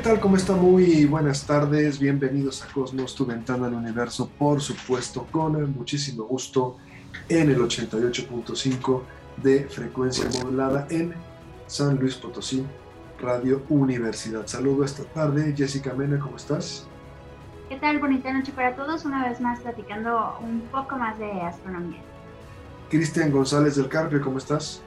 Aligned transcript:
Tal? 0.00 0.18
¿Cómo 0.18 0.36
está? 0.36 0.54
Muy 0.54 1.04
buenas 1.04 1.46
tardes. 1.46 1.98
Bienvenidos 1.98 2.62
a 2.62 2.72
Cosmos, 2.72 3.14
tu 3.14 3.26
ventana 3.26 3.66
al 3.66 3.74
universo, 3.74 4.30
por 4.38 4.62
supuesto, 4.62 5.26
con 5.30 5.74
muchísimo 5.76 6.24
gusto 6.24 6.78
en 7.28 7.50
el 7.50 7.58
88.5 7.58 9.02
de 9.36 9.64
frecuencia 9.64 10.24
modulada 10.38 10.86
en 10.88 11.12
San 11.66 11.98
Luis 11.98 12.14
Potosí, 12.14 12.64
Radio 13.20 13.62
Universidad. 13.68 14.46
Saludo 14.46 14.84
esta 14.84 15.04
tarde. 15.04 15.52
Jessica 15.54 15.92
Mena, 15.92 16.18
¿cómo 16.18 16.36
estás? 16.36 16.86
¿Qué 17.68 17.76
tal? 17.76 17.98
Bonita 17.98 18.32
noche 18.32 18.52
para 18.52 18.74
todos. 18.74 19.04
Una 19.04 19.28
vez 19.28 19.38
más 19.40 19.60
platicando 19.60 20.38
un 20.42 20.62
poco 20.72 20.96
más 20.96 21.18
de 21.18 21.30
astronomía. 21.42 22.00
Cristian 22.88 23.30
González 23.30 23.76
del 23.76 23.88
Carpio, 23.88 24.22
¿cómo 24.22 24.38
estás? 24.38 24.80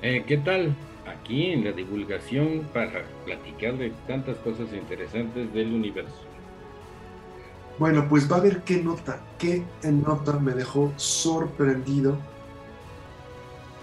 Eh, 0.00 0.24
¿Qué 0.26 0.38
tal? 0.38 0.74
Aquí 1.06 1.52
en 1.52 1.64
la 1.64 1.72
divulgación 1.72 2.68
para 2.72 3.04
platicar 3.24 3.76
de 3.76 3.92
tantas 4.06 4.36
cosas 4.38 4.72
interesantes 4.72 5.52
del 5.52 5.72
universo. 5.72 6.30
Bueno, 7.78 8.06
pues 8.08 8.30
va 8.30 8.36
a 8.36 8.40
ver 8.40 8.62
qué 8.62 8.82
nota, 8.82 9.20
qué 9.38 9.64
nota 9.84 10.38
me 10.38 10.52
dejó 10.52 10.92
sorprendido. 10.96 12.18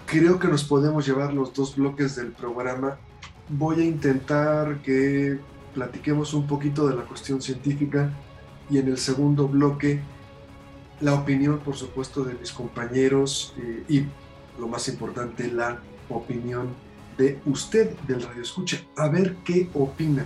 Creo 0.06 0.40
que 0.40 0.48
nos 0.48 0.64
podemos 0.64 1.06
llevar 1.08 1.34
los 1.34 1.54
dos 1.54 1.76
bloques 1.76 2.16
del 2.16 2.32
programa. 2.32 2.98
Voy 3.50 3.82
a 3.82 3.86
intentar 3.86 4.78
que 4.84 5.40
platiquemos 5.74 6.34
un 6.34 6.48
poquito 6.48 6.88
de 6.88 6.96
la 6.96 7.04
cuestión 7.04 7.42
científica 7.42 8.12
y 8.70 8.78
en 8.78 8.88
el 8.88 8.98
segundo 8.98 9.48
bloque 9.48 10.00
la 11.02 11.14
opinión, 11.14 11.60
por 11.60 11.76
supuesto, 11.76 12.24
de 12.24 12.34
mis 12.34 12.52
compañeros 12.52 13.54
eh, 13.58 13.84
y 13.88 14.04
lo 14.60 14.68
más 14.68 14.88
importante, 14.88 15.52
la 15.52 15.80
opinión 16.10 16.70
de 17.18 17.40
usted 17.46 17.98
del 18.08 18.22
radio 18.22 18.42
escucha, 18.42 18.78
a 18.96 19.10
ver 19.10 19.36
qué 19.44 19.70
opina. 19.74 20.26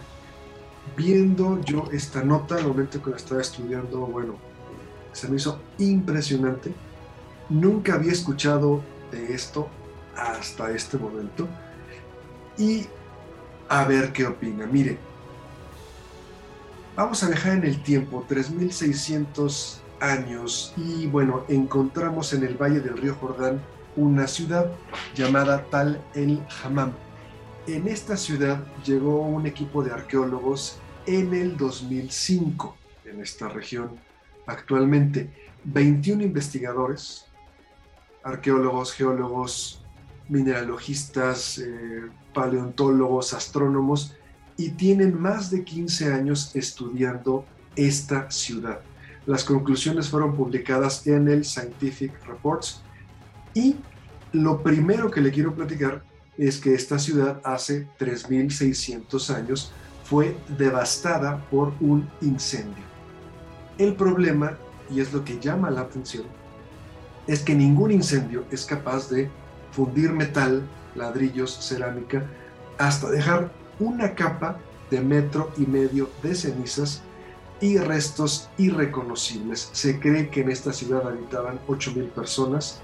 Viendo 0.97 1.61
yo 1.61 1.87
esta 1.91 2.23
nota, 2.23 2.55
al 2.55 2.67
momento 2.67 3.01
que 3.01 3.11
la 3.11 3.17
estaba 3.17 3.41
estudiando, 3.41 3.99
bueno, 3.99 4.35
se 5.13 5.29
me 5.29 5.37
hizo 5.37 5.59
impresionante. 5.77 6.73
Nunca 7.49 7.95
había 7.95 8.11
escuchado 8.11 8.81
de 9.11 9.33
esto 9.33 9.69
hasta 10.15 10.71
este 10.71 10.97
momento. 10.97 11.47
Y 12.57 12.87
a 13.69 13.85
ver 13.85 14.11
qué 14.11 14.25
opina. 14.25 14.65
Mire, 14.65 14.97
vamos 16.95 17.23
a 17.23 17.29
dejar 17.29 17.53
en 17.53 17.63
el 17.63 17.81
tiempo 17.81 18.25
3600 18.27 19.81
años 20.01 20.73
y 20.75 21.07
bueno, 21.07 21.45
encontramos 21.47 22.33
en 22.33 22.43
el 22.43 22.55
Valle 22.55 22.81
del 22.81 22.97
Río 22.97 23.15
Jordán 23.15 23.61
una 23.95 24.27
ciudad 24.27 24.71
llamada 25.15 25.65
Tal 25.69 26.01
el 26.15 26.41
Hammam. 26.63 26.93
En 27.67 27.87
esta 27.87 28.17
ciudad 28.17 28.63
llegó 28.85 29.21
un 29.21 29.45
equipo 29.45 29.83
de 29.83 29.91
arqueólogos 29.91 30.79
en 31.05 31.33
el 31.33 31.57
2005 31.57 32.75
en 33.05 33.21
esta 33.21 33.49
región. 33.49 33.91
Actualmente 34.47 35.29
21 35.63 36.23
investigadores, 36.23 37.25
arqueólogos, 38.23 38.93
geólogos, 38.93 39.83
mineralogistas, 40.29 41.59
eh, 41.59 42.03
paleontólogos, 42.33 43.33
astrónomos, 43.33 44.15
y 44.57 44.69
tienen 44.69 45.19
más 45.19 45.51
de 45.51 45.63
15 45.63 46.13
años 46.13 46.55
estudiando 46.55 47.45
esta 47.75 48.29
ciudad. 48.31 48.79
Las 49.25 49.43
conclusiones 49.43 50.09
fueron 50.09 50.35
publicadas 50.35 51.05
en 51.07 51.27
el 51.27 51.45
Scientific 51.45 52.11
Reports 52.25 52.81
y 53.53 53.75
lo 54.33 54.63
primero 54.63 55.11
que 55.11 55.21
le 55.21 55.31
quiero 55.31 55.53
platicar 55.53 56.03
es 56.37 56.59
que 56.59 56.73
esta 56.73 56.97
ciudad 56.97 57.41
hace 57.43 57.87
3.600 57.99 59.35
años 59.35 59.71
fue 60.03 60.35
devastada 60.57 61.45
por 61.49 61.73
un 61.79 62.09
incendio. 62.21 62.83
El 63.77 63.95
problema, 63.95 64.57
y 64.89 65.01
es 65.01 65.13
lo 65.13 65.23
que 65.23 65.39
llama 65.39 65.69
la 65.69 65.81
atención, 65.81 66.23
es 67.27 67.41
que 67.41 67.55
ningún 67.55 67.91
incendio 67.91 68.45
es 68.51 68.65
capaz 68.65 69.09
de 69.09 69.29
fundir 69.71 70.11
metal, 70.11 70.67
ladrillos, 70.95 71.57
cerámica, 71.65 72.25
hasta 72.77 73.09
dejar 73.09 73.51
una 73.79 74.15
capa 74.15 74.57
de 74.89 75.01
metro 75.01 75.51
y 75.57 75.65
medio 75.65 76.09
de 76.23 76.35
cenizas 76.35 77.01
y 77.61 77.77
restos 77.77 78.49
irreconocibles. 78.57 79.69
Se 79.71 79.99
cree 79.99 80.29
que 80.29 80.41
en 80.41 80.51
esta 80.51 80.73
ciudad 80.73 81.07
habitaban 81.07 81.59
8.000 81.67 82.09
personas 82.09 82.81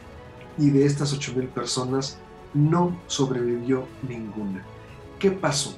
y 0.58 0.70
de 0.70 0.86
estas 0.86 1.18
8.000 1.18 1.50
personas 1.50 2.18
no 2.54 3.00
sobrevivió 3.08 3.88
ninguna. 4.08 4.64
¿Qué 5.20 5.32
pasó? 5.32 5.76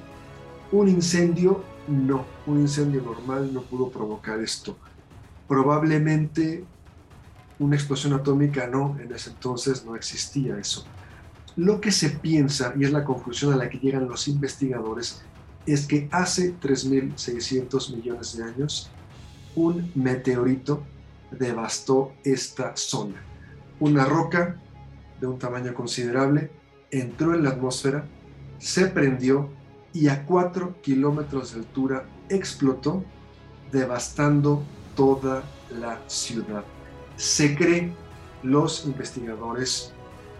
¿Un 0.72 0.88
incendio? 0.88 1.62
No, 1.88 2.24
un 2.46 2.60
incendio 2.60 3.02
normal 3.02 3.52
no 3.52 3.62
pudo 3.62 3.90
provocar 3.90 4.40
esto. 4.40 4.76
Probablemente 5.48 6.64
una 7.58 7.76
explosión 7.76 8.14
atómica 8.14 8.66
no, 8.66 8.96
en 8.98 9.12
ese 9.12 9.30
entonces 9.30 9.84
no 9.84 9.94
existía 9.96 10.58
eso. 10.58 10.84
Lo 11.56 11.80
que 11.80 11.90
se 11.90 12.10
piensa, 12.10 12.72
y 12.78 12.84
es 12.84 12.92
la 12.92 13.04
conclusión 13.04 13.52
a 13.52 13.56
la 13.56 13.68
que 13.68 13.78
llegan 13.78 14.08
los 14.08 14.28
investigadores, 14.28 15.22
es 15.66 15.86
que 15.86 16.08
hace 16.10 16.54
3.600 16.58 17.94
millones 17.94 18.36
de 18.36 18.44
años 18.44 18.90
un 19.54 19.90
meteorito 19.94 20.82
devastó 21.30 22.12
esta 22.24 22.76
zona. 22.76 23.22
Una 23.78 24.04
roca 24.04 24.56
de 25.20 25.26
un 25.26 25.38
tamaño 25.38 25.74
considerable, 25.74 26.50
entró 26.90 27.34
en 27.34 27.44
la 27.44 27.50
atmósfera, 27.50 28.04
se 28.58 28.86
prendió 28.86 29.48
y 29.92 30.08
a 30.08 30.24
4 30.24 30.80
kilómetros 30.82 31.52
de 31.52 31.60
altura 31.60 32.04
explotó, 32.28 33.04
devastando 33.72 34.62
toda 34.96 35.42
la 35.78 36.00
ciudad. 36.06 36.64
Se 37.16 37.56
cree, 37.56 37.92
los 38.42 38.84
investigadores 38.86 39.92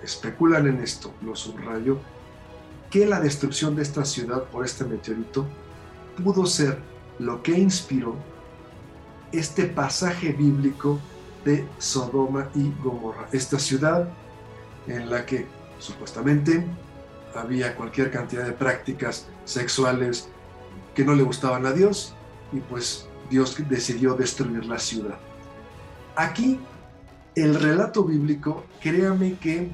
especulan 0.02 0.66
en 0.66 0.80
esto, 0.80 1.12
lo 1.22 1.36
subrayo, 1.36 1.98
que 2.90 3.06
la 3.06 3.20
destrucción 3.20 3.76
de 3.76 3.82
esta 3.82 4.04
ciudad 4.04 4.44
por 4.44 4.64
este 4.64 4.84
meteorito 4.84 5.46
pudo 6.22 6.46
ser 6.46 6.78
lo 7.18 7.42
que 7.42 7.52
inspiró 7.52 8.16
este 9.32 9.66
pasaje 9.66 10.32
bíblico 10.32 10.98
de 11.44 11.66
Sodoma 11.78 12.48
y 12.54 12.72
Gomorra. 12.82 13.28
Esta 13.32 13.58
ciudad 13.58 14.08
en 14.86 15.10
la 15.10 15.26
que 15.26 15.46
supuestamente 15.78 16.64
había 17.34 17.74
cualquier 17.76 18.10
cantidad 18.10 18.44
de 18.44 18.52
prácticas 18.52 19.26
sexuales 19.44 20.28
que 20.94 21.04
no 21.04 21.14
le 21.14 21.22
gustaban 21.22 21.66
a 21.66 21.72
Dios 21.72 22.14
y 22.52 22.60
pues 22.60 23.06
Dios 23.30 23.56
decidió 23.68 24.14
destruir 24.14 24.64
la 24.64 24.78
ciudad. 24.78 25.18
Aquí 26.16 26.58
el 27.34 27.54
relato 27.54 28.04
bíblico, 28.04 28.64
créame 28.80 29.34
que 29.34 29.70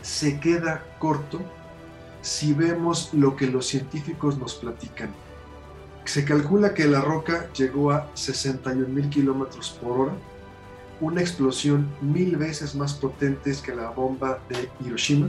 se 0.00 0.40
queda 0.40 0.82
corto 0.98 1.40
si 2.22 2.54
vemos 2.54 3.10
lo 3.12 3.36
que 3.36 3.46
los 3.46 3.66
científicos 3.66 4.38
nos 4.38 4.54
platican. 4.54 5.10
Se 6.04 6.24
calcula 6.24 6.74
que 6.74 6.86
la 6.86 7.00
roca 7.00 7.52
llegó 7.52 7.92
a 7.92 8.08
61 8.14 8.88
mil 8.88 9.08
kilómetros 9.10 9.70
por 9.80 10.00
hora, 10.00 10.12
una 11.02 11.20
explosión 11.20 11.88
mil 12.00 12.36
veces 12.36 12.76
más 12.76 12.94
potente 12.94 13.52
que 13.64 13.74
la 13.74 13.90
bomba 13.90 14.38
de 14.48 14.70
Hiroshima. 14.80 15.28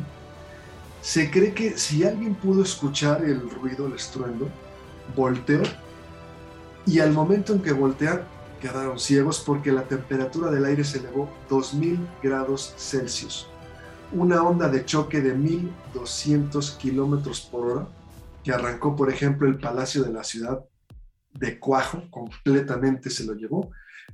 Se 1.02 1.31
cree 1.31 1.54
que 1.54 1.78
si 1.80 2.04
alguien 2.06 2.36
pudo 2.36 2.62
escuchar 2.62 3.25
el 3.25 3.50
ruido, 3.50 3.88
el 3.88 3.94
estruendo, 3.94 4.48
volteó 5.16 5.64
y 6.86 7.00
al 7.00 7.12
momento 7.12 7.54
en 7.54 7.62
que 7.62 7.74
voltean 7.74 8.22
quedaron 8.62 9.00
ciegos 9.00 9.44
porque 9.46 9.72
la 9.72 9.84
temperatura 9.84 10.52
del 10.52 10.64
aire 10.64 10.84
se 10.84 11.00
elevó 11.00 11.28
2000 11.50 12.08
grados 12.22 12.75
Celsius. 12.78 13.48
Una 14.12 14.44
onda 14.44 14.70
de 14.70 14.86
choque 14.86 15.22
de 15.22 15.34
1200 15.34 16.72
kilómetros 16.74 17.42
por 17.42 17.66
hora 17.66 17.88
que 18.44 18.52
arrancó, 18.52 18.96
por 18.96 19.10
ejemplo, 19.10 19.48
el 19.48 19.58
palacio 19.58 20.04
de 20.04 20.14
la 20.14 20.24
ciudad 20.24 20.64
de 21.34 21.58
Cuajo, 21.58 22.04
completamente 22.12 23.10
se 23.10 23.25
lo 23.25 23.34
llevó 23.34 23.72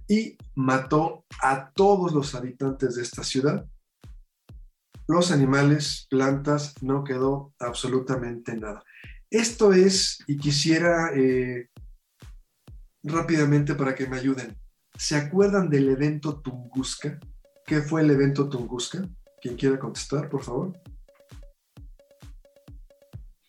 y 0.10 0.38
mató 0.56 1.24
a 1.42 1.72
todos 1.72 2.12
los 2.12 2.34
habitantes 2.34 2.96
de 2.96 3.04
esta 3.04 3.24
ciudad. 3.24 3.66
Los 5.08 5.32
animales, 5.32 6.08
plantas, 6.10 6.82
no 6.82 7.04
quedó 7.04 7.54
absolutamente 7.60 8.58
nada. 8.58 8.84
Esto 9.30 9.72
es, 9.72 10.18
y 10.28 10.38
quisiera 10.38 11.12
eh, 11.16 11.70
rápidamente 13.04 13.76
para 13.76 13.94
que 13.94 14.08
me 14.08 14.18
ayuden, 14.18 14.58
¿se 14.98 15.16
acuerdan 15.16 15.70
del 15.70 15.90
evento 15.90 16.42
Tunguska? 16.42 17.20
¿Qué 17.66 17.84
fue 17.84 18.02
el 18.02 18.10
evento 18.10 18.50
Tunguska? 18.50 19.08
¿Quién 19.40 19.56
quiera 19.56 19.78
contestar, 19.78 20.28
por 20.28 20.44
favor? 20.44 20.74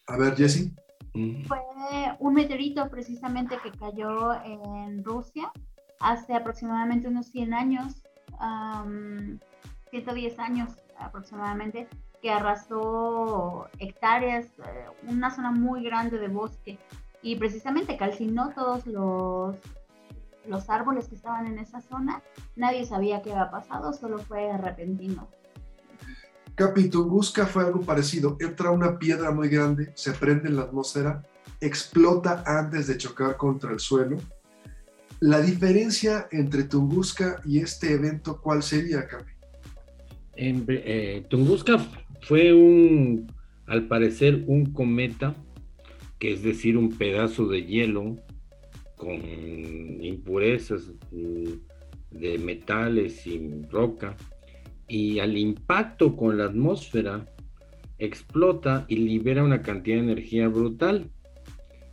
A 0.08 0.16
ver, 0.18 0.36
Jesse. 0.36 0.70
Fue 1.48 1.58
un 2.18 2.34
meteorito 2.34 2.88
precisamente 2.90 3.56
que 3.62 3.72
cayó 3.72 4.34
en 4.44 5.02
Rusia 5.02 5.50
hace 6.00 6.34
aproximadamente 6.34 7.08
unos 7.08 7.26
100 7.26 7.54
años, 7.54 8.02
110 9.90 10.38
años 10.38 10.70
aproximadamente, 10.98 11.88
que 12.20 12.30
arrasó 12.30 13.68
hectáreas, 13.78 14.46
eh, 14.58 14.86
una 15.06 15.30
zona 15.34 15.50
muy 15.50 15.82
grande 15.82 16.18
de 16.18 16.28
bosque 16.28 16.78
y 17.22 17.36
precisamente 17.36 17.96
calcinó 17.96 18.50
todos 18.50 18.86
los, 18.86 19.56
los 20.46 20.68
árboles 20.68 21.08
que 21.08 21.14
estaban 21.14 21.46
en 21.46 21.58
esa 21.58 21.80
zona. 21.80 22.22
Nadie 22.56 22.84
sabía 22.84 23.22
qué 23.22 23.32
había 23.32 23.50
pasado, 23.50 23.92
solo 23.92 24.18
fue 24.18 24.56
repentino. 24.58 25.28
Capitunguska 26.54 27.46
fue 27.46 27.64
algo 27.64 27.80
parecido. 27.80 28.36
Entra 28.38 28.70
una 28.70 28.98
piedra 28.98 29.30
muy 29.30 29.48
grande, 29.48 29.92
se 29.94 30.12
prende 30.12 30.48
en 30.48 30.56
la 30.56 30.62
atmósfera, 30.62 31.22
explota 31.58 32.42
antes 32.46 32.86
de 32.86 32.98
chocar 32.98 33.38
contra 33.38 33.72
el 33.72 33.80
suelo. 33.80 34.18
La 35.20 35.40
diferencia 35.40 36.28
entre 36.32 36.64
Tunguska 36.64 37.42
y 37.44 37.58
este 37.58 37.92
evento, 37.92 38.40
¿cuál 38.40 38.62
sería, 38.62 39.06
Capi? 39.06 39.32
En, 40.36 40.64
eh, 40.68 41.24
Tunguska 41.28 41.78
fue 42.22 42.54
un, 42.54 43.30
al 43.66 43.86
parecer, 43.86 44.44
un 44.46 44.72
cometa, 44.72 45.34
que 46.18 46.32
es 46.32 46.42
decir, 46.42 46.78
un 46.78 46.96
pedazo 46.96 47.46
de 47.48 47.64
hielo 47.64 48.16
con 48.96 49.12
impurezas 50.02 50.90
mm, 51.10 52.18
de 52.18 52.38
metales 52.38 53.26
y 53.26 53.62
roca, 53.70 54.16
y 54.88 55.18
al 55.18 55.36
impacto 55.36 56.16
con 56.16 56.38
la 56.38 56.46
atmósfera 56.46 57.26
explota 57.98 58.86
y 58.88 58.96
libera 58.96 59.44
una 59.44 59.62
cantidad 59.62 59.96
de 59.96 60.02
energía 60.02 60.48
brutal. 60.48 61.10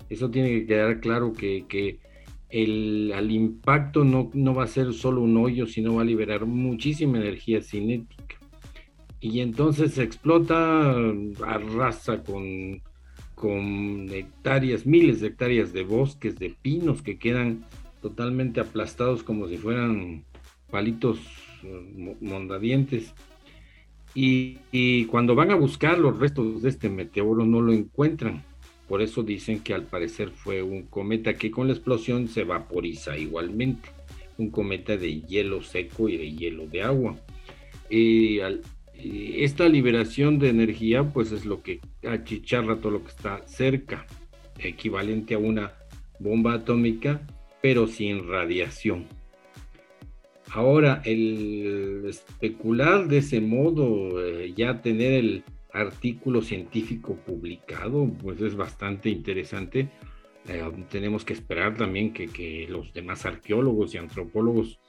Eso 0.09 0.31
tiene 0.31 0.49
que 0.49 0.65
quedar 0.65 0.99
claro 1.01 1.33
que, 1.33 1.99
el, 2.49 3.11
al 3.15 3.31
impacto 3.31 4.03
no, 4.03 4.29
no, 4.33 4.53
va 4.53 4.63
a 4.63 4.67
ser 4.67 4.93
solo 4.93 5.21
un 5.21 5.37
hoyo, 5.37 5.65
sino 5.67 5.95
va 5.95 6.01
a 6.01 6.05
liberar 6.05 6.45
muchísima 6.45 7.17
energía 7.17 7.61
cinética. 7.61 8.35
Y 9.19 9.39
entonces 9.41 9.93
se 9.93 10.03
explota, 10.03 10.95
arrasa 11.45 12.23
con, 12.23 12.81
con 13.35 14.07
hectáreas, 14.11 14.85
miles 14.85 15.21
de 15.21 15.27
hectáreas 15.27 15.73
de 15.73 15.83
bosques, 15.83 16.37
de 16.37 16.55
pinos 16.61 17.01
que 17.01 17.17
quedan 17.17 17.65
totalmente 18.01 18.59
aplastados 18.59 19.23
como 19.23 19.47
si 19.47 19.57
fueran 19.57 20.23
palitos 20.69 21.19
mondadientes. 22.21 23.13
Y, 24.13 24.59
y, 24.71 25.05
cuando 25.05 25.35
van 25.35 25.51
a 25.51 25.55
buscar 25.55 25.99
los 25.99 26.17
restos 26.17 26.61
de 26.61 26.69
este 26.69 26.89
meteoro 26.89 27.45
no 27.45 27.61
lo 27.61 27.73
encuentran. 27.73 28.43
Por 28.87 29.01
eso 29.01 29.23
dicen 29.23 29.59
que 29.59 29.73
al 29.73 29.83
parecer 29.83 30.29
fue 30.29 30.61
un 30.63 30.83
cometa 30.83 31.33
que 31.33 31.51
con 31.51 31.67
la 31.67 31.73
explosión 31.73 32.27
se 32.27 32.43
vaporiza 32.43 33.17
igualmente. 33.17 33.89
Un 34.37 34.49
cometa 34.49 34.95
de 34.95 35.21
hielo 35.21 35.61
seco 35.61 36.07
y 36.07 36.17
de 36.17 36.31
hielo 36.31 36.67
de 36.67 36.81
agua. 36.83 37.17
Y 37.89 38.39
esta 38.99 39.67
liberación 39.67 40.39
de 40.39 40.49
energía 40.49 41.03
pues 41.03 41.31
es 41.31 41.45
lo 41.45 41.61
que 41.61 41.79
achicharra 42.07 42.77
todo 42.77 42.93
lo 42.93 43.03
que 43.03 43.09
está 43.09 43.45
cerca, 43.47 44.05
equivalente 44.59 45.35
a 45.35 45.39
una 45.39 45.73
bomba 46.19 46.53
atómica, 46.53 47.21
pero 47.61 47.87
sin 47.87 48.27
radiación. 48.27 49.05
Ahora, 50.49 51.01
el 51.03 52.05
especular 52.07 53.07
de 53.07 53.17
ese 53.17 53.41
modo, 53.41 54.25
eh, 54.25 54.53
ya 54.55 54.81
tener 54.81 55.13
el 55.13 55.43
artículo 55.77 56.41
científico 56.41 57.15
publicado, 57.15 58.07
pues 58.21 58.41
es 58.41 58.55
bastante 58.55 59.09
interesante. 59.09 59.89
Eh, 60.47 60.63
tenemos 60.89 61.25
que 61.25 61.33
esperar 61.33 61.75
también 61.75 62.13
que, 62.13 62.27
que, 62.27 62.67
los 62.69 62.93
demás 62.93 63.25
arqueólogos 63.25 63.93
y 63.93 63.97
antropólogos, 63.97 64.79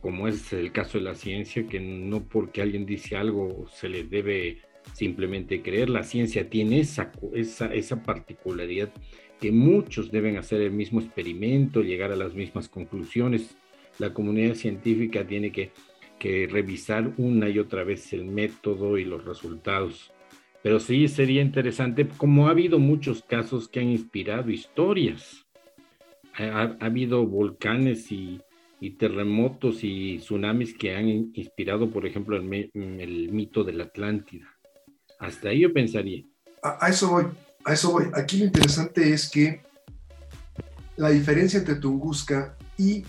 como 0.00 0.28
es 0.28 0.52
el 0.52 0.72
caso 0.72 0.98
de 0.98 1.04
la 1.04 1.14
ciencia, 1.14 1.66
que 1.66 1.80
no 1.80 2.24
porque 2.24 2.62
alguien 2.62 2.86
dice 2.86 3.16
algo 3.16 3.66
se 3.68 3.88
le 3.88 4.04
debe 4.04 4.58
simplemente 4.92 5.62
creer, 5.62 5.90
la 5.90 6.04
ciencia 6.04 6.48
tiene 6.48 6.80
esa, 6.80 7.10
esa, 7.34 7.74
esa 7.74 8.02
particularidad 8.02 8.92
que 9.40 9.50
muchos 9.50 10.12
deben 10.12 10.36
hacer 10.36 10.60
el 10.60 10.70
mismo 10.70 11.00
experimento, 11.00 11.82
llegar 11.82 12.12
a 12.12 12.16
las 12.16 12.34
mismas 12.34 12.68
conclusiones 12.68 13.56
la 13.98 14.12
comunidad 14.12 14.54
científica 14.54 15.26
tiene 15.26 15.50
que, 15.52 15.70
revisar 16.20 17.12
una 17.18 17.48
y 17.48 17.58
otra 17.58 17.84
vez 17.84 18.12
el 18.12 18.24
método 18.24 18.98
y 18.98 19.04
los 19.04 19.24
resultados. 19.24 20.12
Pero 20.62 20.80
sí 20.80 21.06
sería 21.08 21.42
interesante, 21.42 22.08
como 22.08 22.48
ha 22.48 22.50
habido 22.50 22.78
muchos 22.78 23.22
casos 23.22 23.68
que 23.68 23.80
han 23.80 23.90
inspirado 23.90 24.50
historias. 24.50 25.46
Ha, 26.36 26.76
habido 26.80 27.24
volcanes 27.24 28.10
y, 28.10 28.40
terremotos 28.98 29.82
y 29.82 30.18
tsunamis 30.18 30.74
que 30.76 30.94
han 30.94 31.08
inspirado, 31.08 31.90
por 31.90 32.06
ejemplo, 32.06 32.36
el, 32.36 33.28
mito 33.32 33.64
de 33.64 33.72
la 33.72 33.84
Atlántida. 33.84 34.46
Hasta 35.18 35.50
ahí 35.50 35.60
yo 35.60 35.72
pensaría. 35.72 36.24
A, 36.62 36.88
eso 36.88 37.10
voy, 37.10 37.24
a 37.64 37.72
eso 37.72 37.92
voy. 37.92 38.06
Aquí 38.14 38.38
lo 38.38 38.46
interesante 38.46 39.12
es 39.12 39.30
que 39.30 39.60
la 40.96 41.10
diferencia 41.10 41.58
entre 41.58 41.76
Tunguska 41.76 42.56
y 42.76 43.04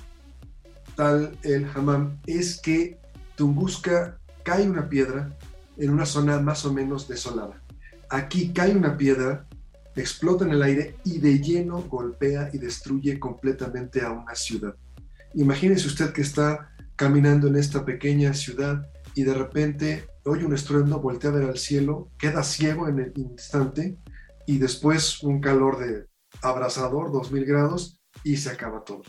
tal 0.97 1.37
el 1.43 1.65
Hammam 1.73 2.19
es 2.25 2.59
que 2.59 2.99
Tunguska 3.35 4.19
cae 4.43 4.67
una 4.67 4.89
piedra 4.89 5.37
en 5.77 5.91
una 5.91 6.05
zona 6.05 6.39
más 6.39 6.65
o 6.65 6.73
menos 6.73 7.07
desolada. 7.07 7.61
Aquí 8.09 8.51
cae 8.51 8.75
una 8.75 8.97
piedra, 8.97 9.45
explota 9.95 10.43
en 10.43 10.51
el 10.51 10.63
aire 10.63 10.95
y 11.05 11.19
de 11.19 11.39
lleno 11.39 11.83
golpea 11.83 12.49
y 12.51 12.57
destruye 12.57 13.19
completamente 13.19 14.01
a 14.01 14.11
una 14.11 14.35
ciudad. 14.35 14.75
Imagínese 15.35 15.87
usted 15.87 16.11
que 16.11 16.21
está 16.21 16.71
caminando 16.95 17.47
en 17.47 17.57
esta 17.57 17.85
pequeña 17.85 18.33
ciudad 18.33 18.89
y 19.13 19.23
de 19.23 19.33
repente 19.33 20.07
oye 20.25 20.45
un 20.45 20.53
estruendo, 20.53 20.99
voltea 20.99 21.29
a 21.29 21.33
ver 21.33 21.49
al 21.49 21.57
cielo, 21.57 22.09
queda 22.17 22.43
ciego 22.43 22.87
en 22.87 22.99
el 22.99 23.13
instante 23.15 23.97
y 24.45 24.57
después 24.57 25.21
un 25.23 25.41
calor 25.41 25.77
de 25.79 26.07
abrasador, 26.41 27.11
2000 27.11 27.45
grados, 27.45 27.99
y 28.23 28.37
se 28.37 28.49
acaba 28.49 28.83
todo. 28.83 29.03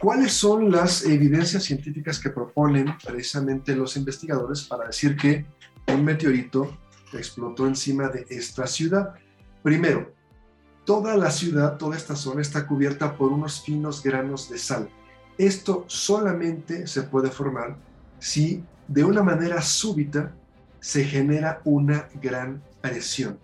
¿Cuáles 0.00 0.32
son 0.32 0.70
las 0.70 1.04
evidencias 1.04 1.64
científicas 1.64 2.18
que 2.18 2.30
proponen 2.30 2.86
precisamente 3.04 3.76
los 3.76 3.98
investigadores 3.98 4.62
para 4.62 4.86
decir 4.86 5.14
que 5.14 5.44
un 5.88 6.02
meteorito 6.06 6.78
explotó 7.12 7.66
encima 7.66 8.08
de 8.08 8.24
esta 8.30 8.66
ciudad? 8.66 9.12
Primero, 9.62 10.10
toda 10.86 11.18
la 11.18 11.30
ciudad, 11.30 11.76
toda 11.76 11.98
esta 11.98 12.16
zona 12.16 12.40
está 12.40 12.66
cubierta 12.66 13.14
por 13.14 13.30
unos 13.30 13.60
finos 13.62 14.02
granos 14.02 14.48
de 14.48 14.56
sal. 14.56 14.88
Esto 15.36 15.84
solamente 15.86 16.86
se 16.86 17.02
puede 17.02 17.30
formar 17.30 17.76
si 18.18 18.64
de 18.88 19.04
una 19.04 19.22
manera 19.22 19.60
súbita 19.60 20.34
se 20.80 21.04
genera 21.04 21.60
una 21.64 22.08
gran 22.22 22.62
presión. 22.80 23.38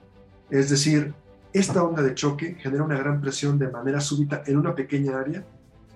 Es 0.48 0.70
decir, 0.70 1.12
esta 1.52 1.82
onda 1.82 2.02
de 2.02 2.14
choque 2.14 2.56
genera 2.58 2.82
una 2.82 2.96
gran 2.96 3.20
presión 3.20 3.58
de 3.58 3.68
manera 3.68 4.00
súbita 4.00 4.42
en 4.46 4.56
una 4.56 4.74
pequeña 4.74 5.18
área 5.18 5.44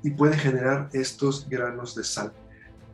y 0.02 0.11
puede 0.11 0.37
generar 0.37 0.88
estos 0.92 1.49
granos 1.49 1.95
de 1.95 2.04
sal. 2.04 2.33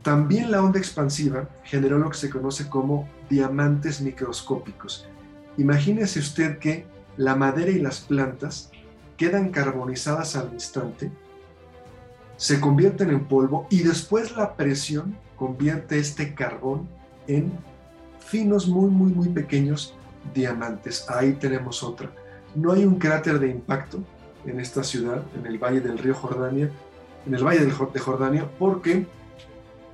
También 0.01 0.51
la 0.51 0.63
onda 0.63 0.79
expansiva 0.79 1.49
generó 1.63 1.97
lo 1.97 2.09
que 2.09 2.17
se 2.17 2.29
conoce 2.29 2.69
como 2.69 3.09
diamantes 3.29 4.01
microscópicos. 4.01 5.07
Imagínese 5.57 6.19
usted 6.19 6.59
que 6.59 6.85
la 7.17 7.35
madera 7.35 7.71
y 7.71 7.79
las 7.79 8.01
plantas 8.01 8.71
quedan 9.17 9.49
carbonizadas 9.49 10.35
al 10.35 10.53
instante, 10.53 11.11
se 12.37 12.59
convierten 12.59 13.09
en 13.09 13.25
polvo 13.25 13.67
y 13.71 13.81
después 13.81 14.37
la 14.37 14.55
presión 14.55 15.17
convierte 15.35 15.97
este 15.97 16.35
carbón 16.35 16.87
en 17.27 17.51
finos, 18.19 18.67
muy, 18.67 18.89
muy, 18.89 19.11
muy 19.11 19.29
pequeños 19.29 19.95
diamantes. 20.33 21.09
Ahí 21.09 21.33
tenemos 21.33 21.81
otra. 21.83 22.11
No 22.55 22.71
hay 22.71 22.85
un 22.85 22.99
cráter 22.99 23.39
de 23.39 23.49
impacto 23.49 23.99
en 24.45 24.59
esta 24.59 24.83
ciudad, 24.83 25.23
en 25.37 25.45
el 25.45 25.57
valle 25.57 25.81
del 25.81 25.97
río 25.97 26.13
Jordania, 26.13 26.69
en 27.27 27.35
el 27.35 27.43
Valle 27.43 27.65
de 27.65 27.99
Jordania 27.99 28.49
porque 28.57 29.05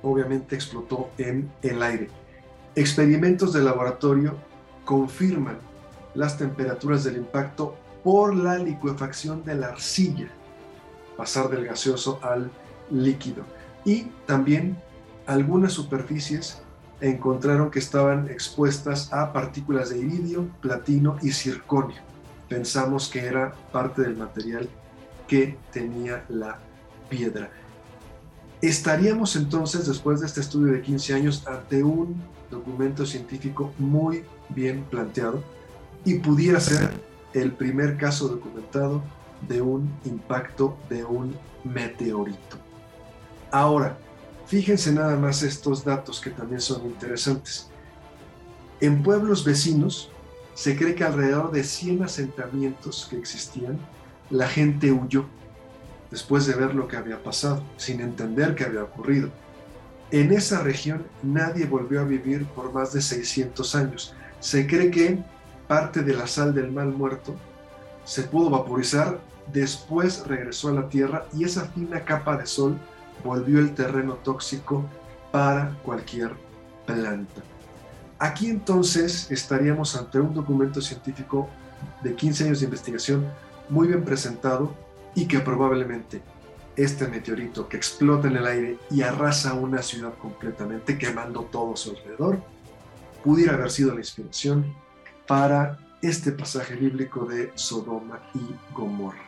obviamente 0.02 0.54
explotó 0.54 1.10
en 1.18 1.50
el 1.62 1.82
aire. 1.82 2.08
Experimentos 2.76 3.52
de 3.52 3.62
laboratorio 3.62 4.34
confirman 4.84 5.58
las 6.14 6.38
temperaturas 6.38 7.04
del 7.04 7.16
impacto 7.16 7.76
por 8.04 8.34
la 8.34 8.58
licuefacción 8.58 9.42
de 9.44 9.54
la 9.56 9.68
arcilla, 9.68 10.28
pasar 11.16 11.48
del 11.48 11.64
gaseoso 11.64 12.20
al 12.22 12.50
líquido. 12.90 13.44
Y 13.84 14.04
también 14.26 14.76
algunas 15.26 15.72
superficies 15.72 16.60
encontraron 17.00 17.70
que 17.70 17.78
estaban 17.80 18.28
expuestas 18.28 19.12
a 19.12 19.32
partículas 19.32 19.90
de 19.90 19.98
iridio, 19.98 20.48
platino 20.60 21.16
y 21.22 21.32
circonio. 21.32 21.96
Pensamos 22.48 23.08
que 23.08 23.24
era 23.24 23.54
parte 23.72 24.02
del 24.02 24.16
material 24.16 24.68
que 25.26 25.56
tenía 25.72 26.24
la 26.28 26.58
piedra. 27.08 27.50
Estaríamos 28.60 29.36
entonces, 29.36 29.86
después 29.86 30.20
de 30.20 30.26
este 30.26 30.40
estudio 30.40 30.72
de 30.72 30.82
15 30.82 31.14
años, 31.14 31.46
ante 31.46 31.82
un 31.82 32.22
documento 32.50 33.04
científico 33.04 33.72
muy 33.78 34.24
bien 34.48 34.84
planteado 34.84 35.42
y 36.04 36.14
pudiera 36.14 36.60
ser 36.60 36.90
el 37.32 37.52
primer 37.52 37.96
caso 37.96 38.28
documentado 38.28 39.02
de 39.48 39.60
un 39.60 39.90
impacto 40.04 40.76
de 40.88 41.04
un 41.04 41.36
meteorito. 41.64 42.56
Ahora, 43.50 43.98
fíjense 44.46 44.92
nada 44.92 45.16
más 45.16 45.42
estos 45.42 45.84
datos 45.84 46.20
que 46.20 46.30
también 46.30 46.60
son 46.60 46.84
interesantes. 46.86 47.68
En 48.80 49.02
pueblos 49.02 49.44
vecinos, 49.44 50.10
se 50.54 50.76
cree 50.76 50.94
que 50.94 51.04
alrededor 51.04 51.50
de 51.50 51.64
100 51.64 52.04
asentamientos 52.04 53.06
que 53.10 53.16
existían, 53.16 53.78
la 54.30 54.48
gente 54.48 54.92
huyó 54.92 55.26
después 56.14 56.46
de 56.46 56.54
ver 56.54 56.76
lo 56.76 56.86
que 56.86 56.96
había 56.96 57.20
pasado, 57.20 57.60
sin 57.76 58.00
entender 58.00 58.54
qué 58.54 58.62
había 58.62 58.84
ocurrido. 58.84 59.30
En 60.12 60.30
esa 60.30 60.62
región 60.62 61.08
nadie 61.24 61.66
volvió 61.66 62.02
a 62.02 62.04
vivir 62.04 62.46
por 62.46 62.72
más 62.72 62.92
de 62.92 63.02
600 63.02 63.74
años. 63.74 64.14
Se 64.38 64.64
cree 64.64 64.92
que 64.92 65.18
parte 65.66 66.02
de 66.02 66.14
la 66.14 66.28
sal 66.28 66.54
del 66.54 66.70
mal 66.70 66.92
muerto 66.92 67.34
se 68.04 68.22
pudo 68.22 68.48
vaporizar, 68.48 69.18
después 69.52 70.24
regresó 70.24 70.68
a 70.68 70.74
la 70.74 70.88
tierra 70.88 71.26
y 71.34 71.42
esa 71.42 71.64
fina 71.64 72.04
capa 72.04 72.36
de 72.36 72.46
sol 72.46 72.78
volvió 73.24 73.58
el 73.58 73.74
terreno 73.74 74.14
tóxico 74.14 74.84
para 75.32 75.76
cualquier 75.82 76.30
planta. 76.86 77.42
Aquí 78.20 78.50
entonces 78.50 79.28
estaríamos 79.32 79.96
ante 79.96 80.20
un 80.20 80.32
documento 80.32 80.80
científico 80.80 81.48
de 82.04 82.14
15 82.14 82.44
años 82.44 82.60
de 82.60 82.66
investigación 82.66 83.26
muy 83.68 83.88
bien 83.88 84.04
presentado 84.04 84.72
y 85.14 85.26
que 85.26 85.40
probablemente 85.40 86.22
este 86.76 87.06
meteorito 87.06 87.68
que 87.68 87.76
explota 87.76 88.28
en 88.28 88.36
el 88.36 88.46
aire 88.46 88.78
y 88.90 89.02
arrasa 89.02 89.54
una 89.54 89.82
ciudad 89.82 90.14
completamente, 90.14 90.98
quemando 90.98 91.42
todo 91.42 91.76
su 91.76 91.90
alrededor, 91.90 92.42
pudiera 93.22 93.54
haber 93.54 93.70
sido 93.70 93.92
la 93.92 94.00
inspiración 94.00 94.74
para 95.26 95.78
este 96.02 96.32
pasaje 96.32 96.74
bíblico 96.74 97.24
de 97.24 97.52
Sodoma 97.54 98.20
y 98.34 98.74
Gomorra. 98.74 99.22